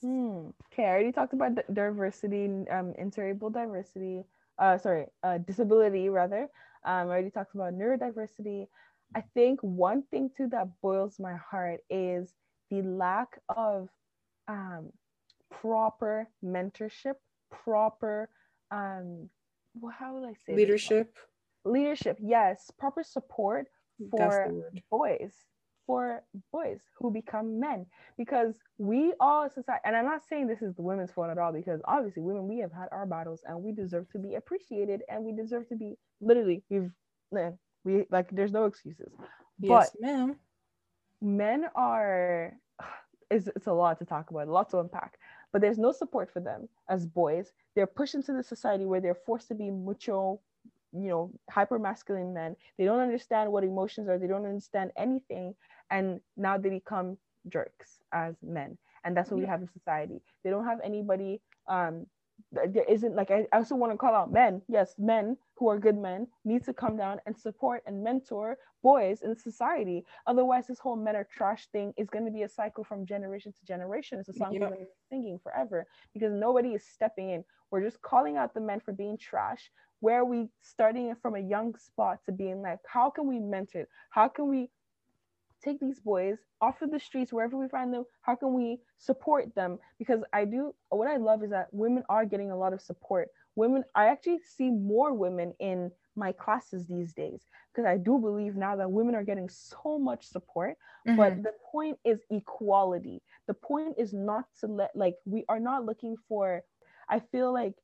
Hmm. 0.02 0.50
Okay, 0.72 0.84
I 0.84 0.90
already 0.90 1.12
talked 1.12 1.32
about 1.32 1.52
diversity, 1.72 2.44
um, 2.70 2.94
interable 2.98 3.52
diversity. 3.52 4.24
Uh, 4.58 4.78
sorry, 4.78 5.06
uh, 5.22 5.38
disability 5.38 6.08
rather. 6.08 6.42
Um, 6.84 7.08
I 7.08 7.12
already 7.12 7.30
talked 7.30 7.54
about 7.54 7.74
neurodiversity. 7.74 8.66
I 9.14 9.22
think 9.34 9.60
one 9.60 10.02
thing 10.10 10.30
too 10.36 10.48
that 10.48 10.68
boils 10.82 11.18
my 11.18 11.34
heart 11.36 11.80
is 11.90 12.34
the 12.70 12.82
lack 12.82 13.38
of 13.48 13.88
um, 14.48 14.90
proper 15.50 16.28
mentorship, 16.44 17.14
proper 17.50 18.28
um, 18.70 19.30
well, 19.80 19.94
how 19.96 20.14
would 20.14 20.28
I 20.28 20.34
say 20.34 20.54
leadership? 20.56 21.16
Leadership, 21.64 22.18
yes, 22.20 22.70
proper 22.78 23.02
support 23.02 23.66
for 24.10 24.72
boys 24.90 25.44
for 25.86 26.22
boys 26.52 26.80
who 26.98 27.10
become 27.10 27.60
men 27.60 27.86
because 28.18 28.54
we 28.78 29.12
all 29.20 29.48
society 29.48 29.80
and 29.84 29.96
i'm 29.96 30.04
not 30.04 30.22
saying 30.28 30.46
this 30.46 30.62
is 30.62 30.74
the 30.74 30.82
women's 30.82 31.10
fault 31.10 31.30
at 31.30 31.38
all 31.38 31.52
because 31.52 31.80
obviously 31.84 32.22
women 32.22 32.48
we 32.48 32.58
have 32.58 32.72
had 32.72 32.88
our 32.92 33.06
battles 33.06 33.42
and 33.46 33.62
we 33.62 33.72
deserve 33.72 34.08
to 34.10 34.18
be 34.18 34.34
appreciated 34.34 35.02
and 35.08 35.24
we 35.24 35.32
deserve 35.32 35.68
to 35.68 35.76
be 35.76 35.96
literally 36.20 36.62
we've 36.70 36.90
we 37.84 38.04
like 38.10 38.30
there's 38.30 38.52
no 38.52 38.64
excuses. 38.64 39.12
Yes, 39.60 39.90
but 39.90 40.00
ma'am. 40.00 40.36
men 41.22 41.66
are 41.74 42.52
it's, 43.30 43.48
it's 43.48 43.66
a 43.66 43.72
lot 43.72 43.98
to 43.98 44.04
talk 44.04 44.30
about 44.30 44.48
a 44.48 44.52
lot 44.52 44.70
to 44.70 44.80
unpack 44.80 45.18
but 45.52 45.60
there's 45.62 45.78
no 45.78 45.92
support 45.92 46.30
for 46.30 46.40
them 46.40 46.68
as 46.88 47.06
boys. 47.06 47.52
They're 47.74 47.86
pushed 47.86 48.14
into 48.14 48.32
the 48.32 48.42
society 48.42 48.84
where 48.84 49.00
they're 49.00 49.14
forced 49.14 49.48
to 49.48 49.54
be 49.54 49.70
macho 49.70 50.40
you 50.92 51.08
know 51.08 51.30
hyper 51.50 51.78
masculine 51.78 52.34
men. 52.34 52.56
They 52.78 52.84
don't 52.84 53.00
understand 53.00 53.52
what 53.52 53.64
emotions 53.64 54.08
are. 54.08 54.18
They 54.18 54.26
don't 54.26 54.46
understand 54.46 54.92
anything 54.96 55.54
and 55.90 56.20
now 56.36 56.58
they 56.58 56.70
become 56.70 57.16
jerks 57.48 57.98
as 58.12 58.34
men. 58.42 58.76
And 59.04 59.16
that's 59.16 59.30
what 59.30 59.38
yeah. 59.38 59.44
we 59.44 59.48
have 59.48 59.60
in 59.62 59.68
society. 59.68 60.20
They 60.42 60.50
don't 60.50 60.64
have 60.64 60.80
anybody 60.82 61.40
um 61.68 62.06
there 62.52 62.84
isn't 62.88 63.14
like 63.14 63.30
I, 63.30 63.46
I 63.52 63.58
also 63.58 63.74
want 63.74 63.92
to 63.92 63.98
call 63.98 64.14
out 64.14 64.32
men. 64.32 64.62
Yes 64.68 64.94
men 64.98 65.36
who 65.56 65.68
are 65.68 65.78
good 65.78 65.96
men 65.96 66.26
need 66.44 66.64
to 66.64 66.74
come 66.74 66.96
down 66.96 67.18
and 67.26 67.36
support 67.36 67.82
and 67.86 68.02
mentor 68.04 68.58
boys 68.82 69.22
in 69.22 69.36
society. 69.36 70.04
Otherwise 70.26 70.66
this 70.66 70.78
whole 70.78 70.96
men 70.96 71.16
are 71.16 71.24
trash 71.24 71.66
thing 71.72 71.94
is 71.96 72.10
going 72.10 72.24
to 72.24 72.30
be 72.30 72.42
a 72.42 72.48
cycle 72.48 72.84
from 72.84 73.06
generation 73.06 73.52
to 73.52 73.64
generation. 73.66 74.18
It's 74.18 74.28
a 74.28 74.34
song 74.34 74.58
we're 74.58 74.86
singing 75.08 75.38
forever 75.42 75.86
because 76.12 76.32
nobody 76.32 76.70
is 76.70 76.84
stepping 76.86 77.30
in. 77.30 77.44
We're 77.70 77.82
just 77.82 78.00
calling 78.02 78.36
out 78.36 78.54
the 78.54 78.60
men 78.60 78.80
for 78.80 78.92
being 78.92 79.16
trash. 79.18 79.70
Where 80.00 80.20
are 80.20 80.24
we 80.24 80.48
starting 80.60 81.14
from 81.20 81.36
a 81.36 81.40
young 81.40 81.74
spot 81.76 82.18
to 82.26 82.32
being 82.32 82.60
like 82.60 82.80
how 82.86 83.10
can 83.10 83.26
we 83.26 83.38
mentor? 83.40 83.88
How 84.10 84.28
can 84.28 84.48
we 84.48 84.70
take 85.62 85.80
these 85.80 86.00
boys 86.00 86.38
off 86.60 86.82
of 86.82 86.90
the 86.90 87.00
streets 87.00 87.32
wherever 87.32 87.56
we 87.56 87.68
find 87.68 87.92
them 87.92 88.04
how 88.22 88.34
can 88.34 88.54
we 88.54 88.78
support 88.98 89.54
them? 89.54 89.78
Because 89.98 90.22
i 90.32 90.44
do 90.44 90.74
what 90.88 91.08
i 91.08 91.16
love 91.16 91.42
is 91.42 91.50
that 91.50 91.68
women 91.72 92.02
are 92.08 92.24
getting 92.24 92.50
a 92.50 92.56
lot 92.56 92.72
of 92.72 92.80
support. 92.80 93.28
Women 93.54 93.84
i 93.94 94.06
actually 94.06 94.40
see 94.56 94.70
more 94.70 95.14
women 95.14 95.54
in 95.60 95.90
my 96.14 96.32
classes 96.32 96.86
these 96.86 97.12
days 97.12 97.42
because 97.72 97.86
i 97.86 97.96
do 97.96 98.18
believe 98.18 98.56
now 98.56 98.76
that 98.76 98.90
women 98.90 99.14
are 99.14 99.24
getting 99.24 99.48
so 99.48 99.98
much 99.98 100.26
support 100.26 100.76
mm-hmm. 101.06 101.16
but 101.16 101.42
the 101.42 101.52
point 101.70 101.98
is 102.04 102.20
equality. 102.30 103.22
The 103.46 103.54
point 103.54 103.96
is 103.98 104.12
not 104.12 104.44
to 104.60 104.66
let 104.66 104.90
like 104.94 105.16
we 105.24 105.44
are 105.48 105.60
not 105.60 105.84
looking 105.84 106.16
for 106.28 106.62
i 107.08 107.20
feel 107.20 107.52
like 107.52 107.74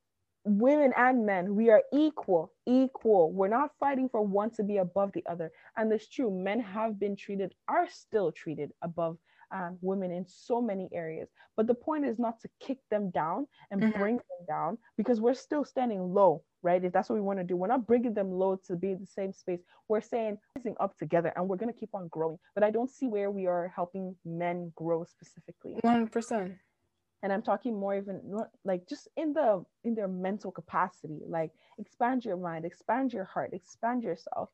women 0.45 0.93
and 0.97 1.25
men 1.25 1.55
we 1.55 1.71
are 1.71 1.83
equal 1.93 2.53
equal. 2.67 3.33
We're 3.33 3.49
not 3.49 3.71
fighting 3.79 4.09
for 4.09 4.23
one 4.23 4.51
to 4.53 4.63
be 4.63 4.79
above 4.79 5.13
the 5.13 5.25
other. 5.29 5.51
And 5.77 5.93
it's 5.93 6.09
true 6.09 6.31
men 6.31 6.61
have 6.61 6.99
been 6.99 7.17
treated 7.17 7.55
are 7.69 7.89
still 7.89 8.33
treated 8.33 8.73
above 8.83 9.19
um, 9.53 9.79
women 9.81 10.11
in 10.11 10.25
so 10.27 10.61
many 10.61 10.89
areas. 10.93 11.29
But 11.57 11.67
the 11.67 11.75
point 11.75 12.07
is 12.07 12.19
not 12.19 12.41
to 12.41 12.49
kick 12.61 12.79
them 12.91 13.11
down 13.11 13.47
and 13.71 13.83
mm-hmm. 13.83 13.99
bring 13.99 14.17
them 14.17 14.47
down 14.49 14.79
because 14.97 15.21
we're 15.21 15.35
still 15.35 15.65
standing 15.65 16.15
low 16.15 16.43
right? 16.63 16.85
If 16.85 16.93
that's 16.93 17.09
what 17.09 17.17
we 17.17 17.21
want 17.21 17.39
to 17.41 17.45
do. 17.45 17.57
We're 17.57 17.67
not 17.67 17.87
bringing 17.87 18.15
them 18.15 18.31
low 18.31 18.59
to 18.67 18.77
be 18.77 18.93
in 18.93 19.01
the 19.01 19.07
same 19.07 19.33
space. 19.33 19.61
We're 19.89 20.01
saying 20.01 20.39
rising 20.57 20.77
up 20.81 20.97
together 20.97 21.33
and 21.37 21.49
we're 21.49 21.57
going 21.57 21.73
to 21.73 21.79
keep 21.79 21.95
on 21.95 22.09
growing. 22.09 22.39
But 22.55 22.65
i 22.65 22.71
don't 22.71 22.91
see 22.91 23.09
where 23.09 23.31
we 23.31 23.47
are 23.47 23.73
helping 23.75 24.17
men 24.25 24.73
grow 24.77 25.05
specifically. 25.05 25.77
100% 25.85 26.57
and 27.23 27.33
i'm 27.33 27.43
talking 27.43 27.79
more 27.79 27.97
even 27.97 28.21
like 28.65 28.87
just 28.89 29.09
in 29.17 29.33
the 29.33 29.65
in 29.85 29.95
their 29.95 30.09
mental 30.09 30.51
capacity 30.51 31.21
like 31.27 31.51
expand 31.79 32.25
your 32.25 32.37
mind 32.37 32.65
expand 32.65 33.13
your 33.13 33.25
heart 33.25 33.51
expand 33.53 34.03
yourself. 34.03 34.51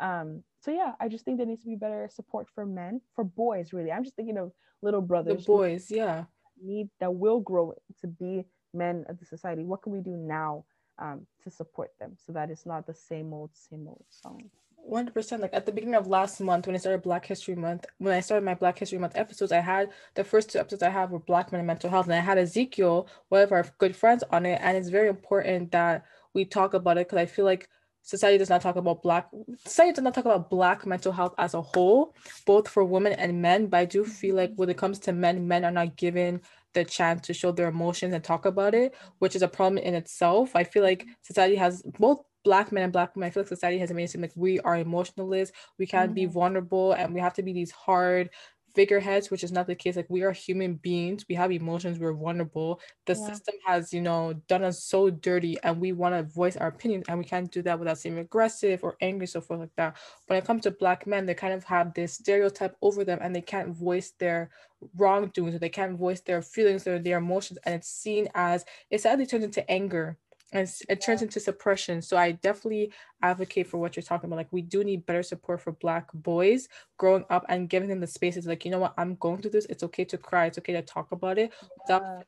Um 0.00 0.42
so 0.60 0.70
yeah 0.70 0.92
i 1.00 1.08
just 1.08 1.24
think 1.24 1.36
there 1.36 1.46
needs 1.46 1.62
to 1.62 1.68
be 1.68 1.76
better 1.76 2.08
support 2.10 2.48
for 2.54 2.64
men 2.64 3.00
for 3.14 3.24
boys 3.24 3.72
really. 3.72 3.92
I'm 3.92 4.04
just 4.04 4.16
thinking 4.16 4.38
of 4.38 4.52
little 4.80 5.02
brothers 5.02 5.44
the 5.44 5.52
boys 5.52 5.90
yeah. 5.90 6.24
need 6.62 6.88
that 7.00 7.14
will 7.14 7.40
grow 7.40 7.74
to 8.00 8.06
be 8.06 8.44
men 8.74 9.04
of 9.08 9.18
the 9.18 9.26
society. 9.26 9.64
What 9.64 9.82
can 9.82 9.92
we 9.92 10.00
do 10.00 10.16
now 10.16 10.64
um, 10.98 11.26
to 11.44 11.50
support 11.50 11.90
them? 12.00 12.16
So 12.16 12.32
that 12.32 12.50
it's 12.50 12.66
not 12.66 12.86
the 12.86 12.94
same 12.94 13.32
old 13.32 13.50
same 13.54 13.86
old 13.86 14.04
song 14.08 14.50
100% 14.90 15.40
like 15.40 15.54
at 15.54 15.66
the 15.66 15.72
beginning 15.72 15.94
of 15.94 16.06
last 16.06 16.40
month 16.40 16.66
when 16.66 16.74
i 16.74 16.78
started 16.78 17.02
black 17.02 17.24
history 17.24 17.54
month 17.54 17.86
when 17.98 18.14
i 18.14 18.20
started 18.20 18.44
my 18.44 18.54
black 18.54 18.78
history 18.78 18.98
month 18.98 19.16
episodes 19.16 19.52
i 19.52 19.60
had 19.60 19.90
the 20.14 20.24
first 20.24 20.50
two 20.50 20.58
episodes 20.58 20.82
i 20.82 20.88
have 20.88 21.10
were 21.10 21.18
black 21.20 21.52
men 21.52 21.60
and 21.60 21.66
mental 21.66 21.88
health 21.88 22.06
and 22.06 22.14
i 22.14 22.20
had 22.20 22.38
ezekiel 22.38 23.06
one 23.28 23.42
of 23.42 23.52
our 23.52 23.64
good 23.78 23.94
friends 23.94 24.24
on 24.30 24.44
it 24.44 24.58
and 24.62 24.76
it's 24.76 24.88
very 24.88 25.08
important 25.08 25.70
that 25.70 26.04
we 26.34 26.44
talk 26.44 26.74
about 26.74 26.98
it 26.98 27.06
because 27.06 27.18
i 27.18 27.26
feel 27.26 27.44
like 27.44 27.68
society 28.02 28.36
does 28.36 28.50
not 28.50 28.60
talk 28.60 28.76
about 28.76 29.02
black 29.02 29.28
society 29.64 29.92
does 29.92 30.02
not 30.02 30.14
talk 30.14 30.24
about 30.24 30.50
black 30.50 30.84
mental 30.84 31.12
health 31.12 31.34
as 31.38 31.54
a 31.54 31.62
whole 31.62 32.14
both 32.44 32.68
for 32.68 32.84
women 32.84 33.12
and 33.12 33.40
men 33.40 33.68
but 33.68 33.78
i 33.78 33.84
do 33.84 34.02
mm-hmm. 34.02 34.10
feel 34.10 34.34
like 34.34 34.52
when 34.56 34.68
it 34.68 34.76
comes 34.76 34.98
to 34.98 35.12
men 35.12 35.46
men 35.46 35.64
are 35.64 35.70
not 35.70 35.96
given 35.96 36.40
the 36.74 36.84
chance 36.84 37.26
to 37.26 37.34
show 37.34 37.52
their 37.52 37.68
emotions 37.68 38.14
and 38.14 38.24
talk 38.24 38.46
about 38.46 38.74
it 38.74 38.94
which 39.18 39.36
is 39.36 39.42
a 39.42 39.48
problem 39.48 39.78
in 39.78 39.94
itself. 39.94 40.56
I 40.56 40.64
feel 40.64 40.82
like 40.82 41.02
mm-hmm. 41.02 41.12
society 41.22 41.56
has 41.56 41.82
both 41.98 42.24
black 42.44 42.72
men 42.72 42.84
and 42.84 42.92
black 42.92 43.14
women, 43.14 43.28
I 43.28 43.30
feel 43.30 43.42
like 43.42 43.48
society 43.48 43.78
has 43.78 43.92
made 43.92 44.04
it 44.04 44.10
seem 44.10 44.22
like 44.22 44.32
we 44.34 44.60
are 44.60 44.76
emotionalists, 44.76 45.56
we 45.78 45.86
can't 45.86 46.08
mm-hmm. 46.08 46.14
be 46.14 46.26
vulnerable, 46.26 46.92
and 46.92 47.14
we 47.14 47.20
have 47.20 47.34
to 47.34 47.42
be 47.42 47.52
these 47.52 47.70
hard 47.70 48.30
figureheads, 48.74 49.30
which 49.30 49.44
is 49.44 49.52
not 49.52 49.66
the 49.66 49.74
case. 49.74 49.96
Like 49.96 50.08
we 50.08 50.22
are 50.22 50.32
human 50.32 50.74
beings, 50.74 51.26
we 51.28 51.34
have 51.34 51.52
emotions, 51.52 51.98
we're 51.98 52.12
vulnerable. 52.12 52.80
The 53.06 53.14
yeah. 53.14 53.26
system 53.26 53.54
has, 53.66 53.92
you 53.92 54.00
know, 54.00 54.34
done 54.48 54.64
us 54.64 54.82
so 54.82 55.10
dirty, 55.10 55.58
and 55.62 55.80
we 55.80 55.92
want 55.92 56.14
to 56.14 56.22
voice 56.22 56.56
our 56.56 56.68
opinions, 56.68 57.04
and 57.08 57.18
we 57.18 57.24
can't 57.24 57.50
do 57.50 57.62
that 57.62 57.78
without 57.78 57.98
seeming 57.98 58.20
aggressive 58.20 58.82
or 58.82 58.96
angry, 59.00 59.26
so 59.26 59.40
forth 59.40 59.60
like 59.60 59.76
that. 59.76 59.96
When 60.26 60.38
it 60.38 60.44
comes 60.44 60.62
to 60.62 60.70
black 60.70 61.06
men, 61.06 61.26
they 61.26 61.34
kind 61.34 61.54
of 61.54 61.64
have 61.64 61.94
this 61.94 62.14
stereotype 62.14 62.76
over 62.82 63.04
them, 63.04 63.18
and 63.22 63.34
they 63.34 63.42
can't 63.42 63.74
voice 63.74 64.12
their 64.18 64.50
wrongdoings, 64.96 65.54
or 65.54 65.58
they 65.58 65.68
can't 65.68 65.98
voice 65.98 66.20
their 66.20 66.42
feelings 66.42 66.86
or 66.86 66.98
their 66.98 67.18
emotions, 67.18 67.58
and 67.64 67.74
it's 67.74 67.88
seen 67.88 68.28
as 68.34 68.64
it 68.90 69.00
sadly 69.00 69.26
turns 69.26 69.44
into 69.44 69.68
anger 69.70 70.16
and 70.52 70.70
it 70.88 71.00
turns 71.00 71.22
into 71.22 71.40
suppression. 71.40 72.02
So 72.02 72.16
I 72.16 72.32
definitely 72.32 72.92
advocate 73.22 73.66
for 73.66 73.78
what 73.78 73.96
you're 73.96 74.02
talking 74.02 74.28
about. 74.28 74.36
Like 74.36 74.52
we 74.52 74.62
do 74.62 74.84
need 74.84 75.06
better 75.06 75.22
support 75.22 75.60
for 75.60 75.72
Black 75.72 76.12
boys 76.12 76.68
growing 76.98 77.24
up 77.30 77.44
and 77.48 77.68
giving 77.68 77.88
them 77.88 78.00
the 78.00 78.06
spaces. 78.06 78.46
Like 78.46 78.64
you 78.64 78.70
know 78.70 78.78
what, 78.78 78.94
I'm 78.98 79.16
going 79.16 79.40
through 79.40 79.52
this. 79.52 79.66
It's 79.66 79.82
okay 79.82 80.04
to 80.04 80.18
cry. 80.18 80.46
It's 80.46 80.58
okay 80.58 80.74
to 80.74 80.82
talk 80.82 81.12
about 81.12 81.38
it 81.38 81.52
without 81.80 82.02
yeah. 82.02 82.22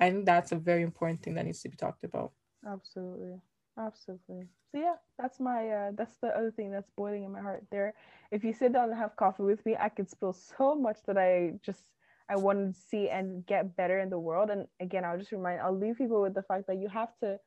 I 0.00 0.10
think 0.10 0.26
that's 0.26 0.52
a 0.52 0.56
very 0.56 0.82
important 0.82 1.22
thing 1.22 1.34
that 1.34 1.44
needs 1.44 1.62
to 1.62 1.68
be 1.68 1.76
talked 1.76 2.02
about. 2.02 2.32
Absolutely, 2.66 3.40
absolutely. 3.78 4.48
So 4.72 4.78
yeah, 4.78 4.94
that's 5.18 5.38
my 5.38 5.68
uh, 5.68 5.90
that's 5.94 6.16
the 6.16 6.36
other 6.36 6.50
thing 6.50 6.72
that's 6.72 6.90
boiling 6.96 7.24
in 7.24 7.32
my 7.32 7.40
heart. 7.40 7.62
There, 7.70 7.94
if 8.32 8.42
you 8.42 8.52
sit 8.52 8.72
down 8.72 8.90
and 8.90 8.98
have 8.98 9.14
coffee 9.16 9.44
with 9.44 9.64
me, 9.64 9.76
I 9.78 9.88
could 9.88 10.10
spill 10.10 10.32
so 10.32 10.74
much 10.74 10.98
that 11.06 11.16
I 11.16 11.52
just 11.62 11.84
I 12.28 12.36
want 12.36 12.74
to 12.74 12.80
see 12.88 13.08
and 13.08 13.44
get 13.46 13.76
better 13.76 14.00
in 14.00 14.10
the 14.10 14.18
world. 14.18 14.50
And 14.50 14.66
again, 14.80 15.04
I'll 15.04 15.18
just 15.18 15.32
remind, 15.32 15.60
I'll 15.60 15.76
leave 15.76 15.98
people 15.98 16.22
with 16.22 16.34
the 16.34 16.42
fact 16.42 16.66
that 16.68 16.78
you 16.78 16.88
have 16.88 17.10
to 17.20 17.38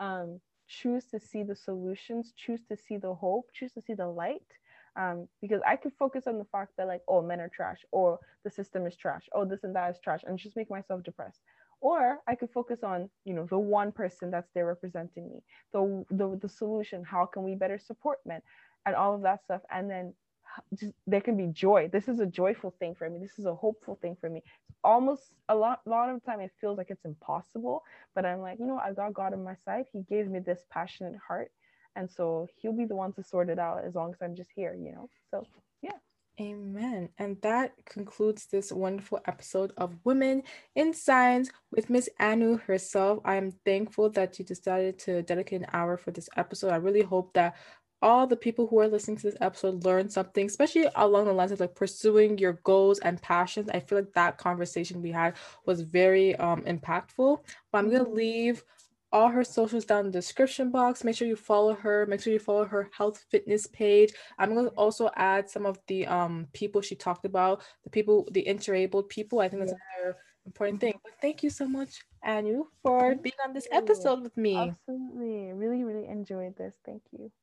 um, 0.00 0.40
choose 0.68 1.04
to 1.06 1.20
see 1.20 1.42
the 1.42 1.56
solutions, 1.56 2.32
choose 2.36 2.60
to 2.70 2.76
see 2.76 2.96
the 2.96 3.14
hope, 3.14 3.50
choose 3.52 3.72
to 3.72 3.82
see 3.82 3.94
the 3.94 4.08
light. 4.08 4.42
Um, 4.94 5.26
because 5.40 5.62
I 5.66 5.76
could 5.76 5.92
focus 5.98 6.26
on 6.26 6.38
the 6.38 6.44
fact 6.44 6.72
that 6.76 6.86
like, 6.86 7.00
oh, 7.08 7.22
men 7.22 7.40
are 7.40 7.48
trash, 7.48 7.78
or 7.92 8.18
the 8.44 8.50
system 8.50 8.86
is 8.86 8.94
trash, 8.94 9.26
oh, 9.32 9.46
this 9.46 9.64
and 9.64 9.74
that 9.74 9.90
is 9.90 9.98
trash, 10.04 10.20
and 10.26 10.38
just 10.38 10.54
make 10.54 10.70
myself 10.70 11.02
depressed. 11.02 11.40
Or 11.80 12.18
I 12.28 12.34
could 12.34 12.50
focus 12.50 12.80
on, 12.84 13.08
you 13.24 13.32
know, 13.32 13.46
the 13.46 13.58
one 13.58 13.90
person 13.90 14.30
that's 14.30 14.50
there 14.54 14.66
representing 14.66 15.30
me, 15.30 15.42
the 15.72 16.04
the, 16.10 16.38
the 16.40 16.48
solution. 16.48 17.04
How 17.04 17.24
can 17.24 17.42
we 17.42 17.54
better 17.54 17.78
support 17.78 18.18
men, 18.26 18.42
and 18.84 18.94
all 18.94 19.14
of 19.14 19.22
that 19.22 19.42
stuff, 19.44 19.62
and 19.70 19.90
then 19.90 20.12
just, 20.74 20.92
there 21.06 21.20
can 21.20 21.36
be 21.36 21.46
joy. 21.48 21.88
This 21.92 22.08
is 22.08 22.20
a 22.20 22.26
joyful 22.26 22.74
thing 22.78 22.94
for 22.94 23.08
me. 23.08 23.18
This 23.18 23.38
is 23.38 23.46
a 23.46 23.54
hopeful 23.54 23.98
thing 24.00 24.16
for 24.20 24.28
me. 24.28 24.42
Almost 24.84 25.32
a 25.48 25.54
lot, 25.54 25.80
lot 25.86 26.10
of 26.10 26.24
time 26.24 26.40
it 26.40 26.50
feels 26.60 26.78
like 26.78 26.90
it's 26.90 27.04
impossible, 27.04 27.82
but 28.14 28.24
I'm 28.24 28.40
like, 28.40 28.58
you 28.58 28.66
know, 28.66 28.78
I 28.78 28.92
got 28.92 29.14
God 29.14 29.32
on 29.32 29.44
my 29.44 29.54
side. 29.64 29.84
He 29.92 30.02
gave 30.02 30.28
me 30.28 30.40
this 30.40 30.60
passionate 30.70 31.16
heart, 31.26 31.50
and 31.96 32.10
so 32.10 32.48
He'll 32.56 32.72
be 32.72 32.84
the 32.84 32.96
one 32.96 33.12
to 33.14 33.22
sort 33.22 33.48
it 33.48 33.58
out 33.58 33.84
as 33.84 33.94
long 33.94 34.12
as 34.12 34.22
I'm 34.22 34.36
just 34.36 34.50
here, 34.54 34.74
you 34.74 34.92
know. 34.92 35.08
So 35.30 35.46
yeah. 35.82 35.92
Amen. 36.40 37.10
And 37.18 37.36
that 37.42 37.74
concludes 37.84 38.46
this 38.46 38.72
wonderful 38.72 39.20
episode 39.26 39.72
of 39.76 39.94
Women 40.02 40.42
in 40.74 40.94
Science 40.94 41.50
with 41.70 41.90
Miss 41.90 42.08
Anu 42.18 42.56
herself. 42.56 43.18
I 43.24 43.36
am 43.36 43.52
thankful 43.66 44.08
that 44.10 44.38
you 44.38 44.44
decided 44.44 44.98
to 45.00 45.22
dedicate 45.22 45.60
an 45.60 45.66
hour 45.74 45.98
for 45.98 46.10
this 46.10 46.30
episode. 46.36 46.72
I 46.72 46.76
really 46.76 47.02
hope 47.02 47.34
that 47.34 47.54
all 48.02 48.26
the 48.26 48.36
people 48.36 48.66
who 48.66 48.80
are 48.80 48.88
listening 48.88 49.16
to 49.18 49.22
this 49.22 49.36
episode 49.40 49.84
learn 49.84 50.10
something, 50.10 50.46
especially 50.46 50.88
along 50.96 51.26
the 51.26 51.32
lines 51.32 51.52
of 51.52 51.60
like 51.60 51.74
pursuing 51.74 52.36
your 52.36 52.54
goals 52.64 52.98
and 52.98 53.22
passions. 53.22 53.70
I 53.72 53.80
feel 53.80 53.98
like 53.98 54.12
that 54.14 54.38
conversation 54.38 55.00
we 55.00 55.12
had 55.12 55.36
was 55.64 55.82
very 55.82 56.34
um, 56.36 56.62
impactful. 56.62 57.38
But 57.70 57.78
I'm 57.78 57.90
gonna 57.90 58.04
mm-hmm. 58.04 58.14
leave 58.14 58.64
all 59.12 59.28
her 59.28 59.44
socials 59.44 59.84
down 59.84 60.00
in 60.00 60.06
the 60.06 60.18
description 60.18 60.70
box. 60.70 61.04
Make 61.04 61.16
sure 61.16 61.28
you 61.28 61.36
follow 61.36 61.74
her. 61.74 62.06
Make 62.06 62.22
sure 62.22 62.32
you 62.32 62.38
follow 62.38 62.64
her 62.64 62.90
health 62.96 63.24
fitness 63.30 63.66
page. 63.66 64.12
I'm 64.38 64.54
gonna 64.54 64.68
also 64.68 65.10
add 65.16 65.48
some 65.48 65.64
of 65.64 65.78
the 65.86 66.06
um 66.06 66.48
people 66.52 66.80
she 66.80 66.96
talked 66.96 67.24
about, 67.24 67.62
the 67.84 67.90
people, 67.90 68.28
the 68.32 68.40
interabled 68.40 69.08
people. 69.08 69.40
I 69.40 69.48
think 69.48 69.60
that's 69.60 69.72
another 69.72 70.16
important 70.46 70.80
thing. 70.80 70.98
But 71.02 71.12
thank 71.20 71.42
you 71.42 71.50
so 71.50 71.66
much, 71.66 72.02
Anu, 72.24 72.64
for 72.82 73.14
being 73.14 73.34
on 73.46 73.52
this 73.52 73.68
episode 73.70 74.22
with 74.22 74.36
me. 74.36 74.56
Absolutely. 74.56 75.52
Really, 75.52 75.84
really 75.84 76.06
enjoyed 76.06 76.56
this. 76.56 76.74
Thank 76.84 77.02
you. 77.12 77.32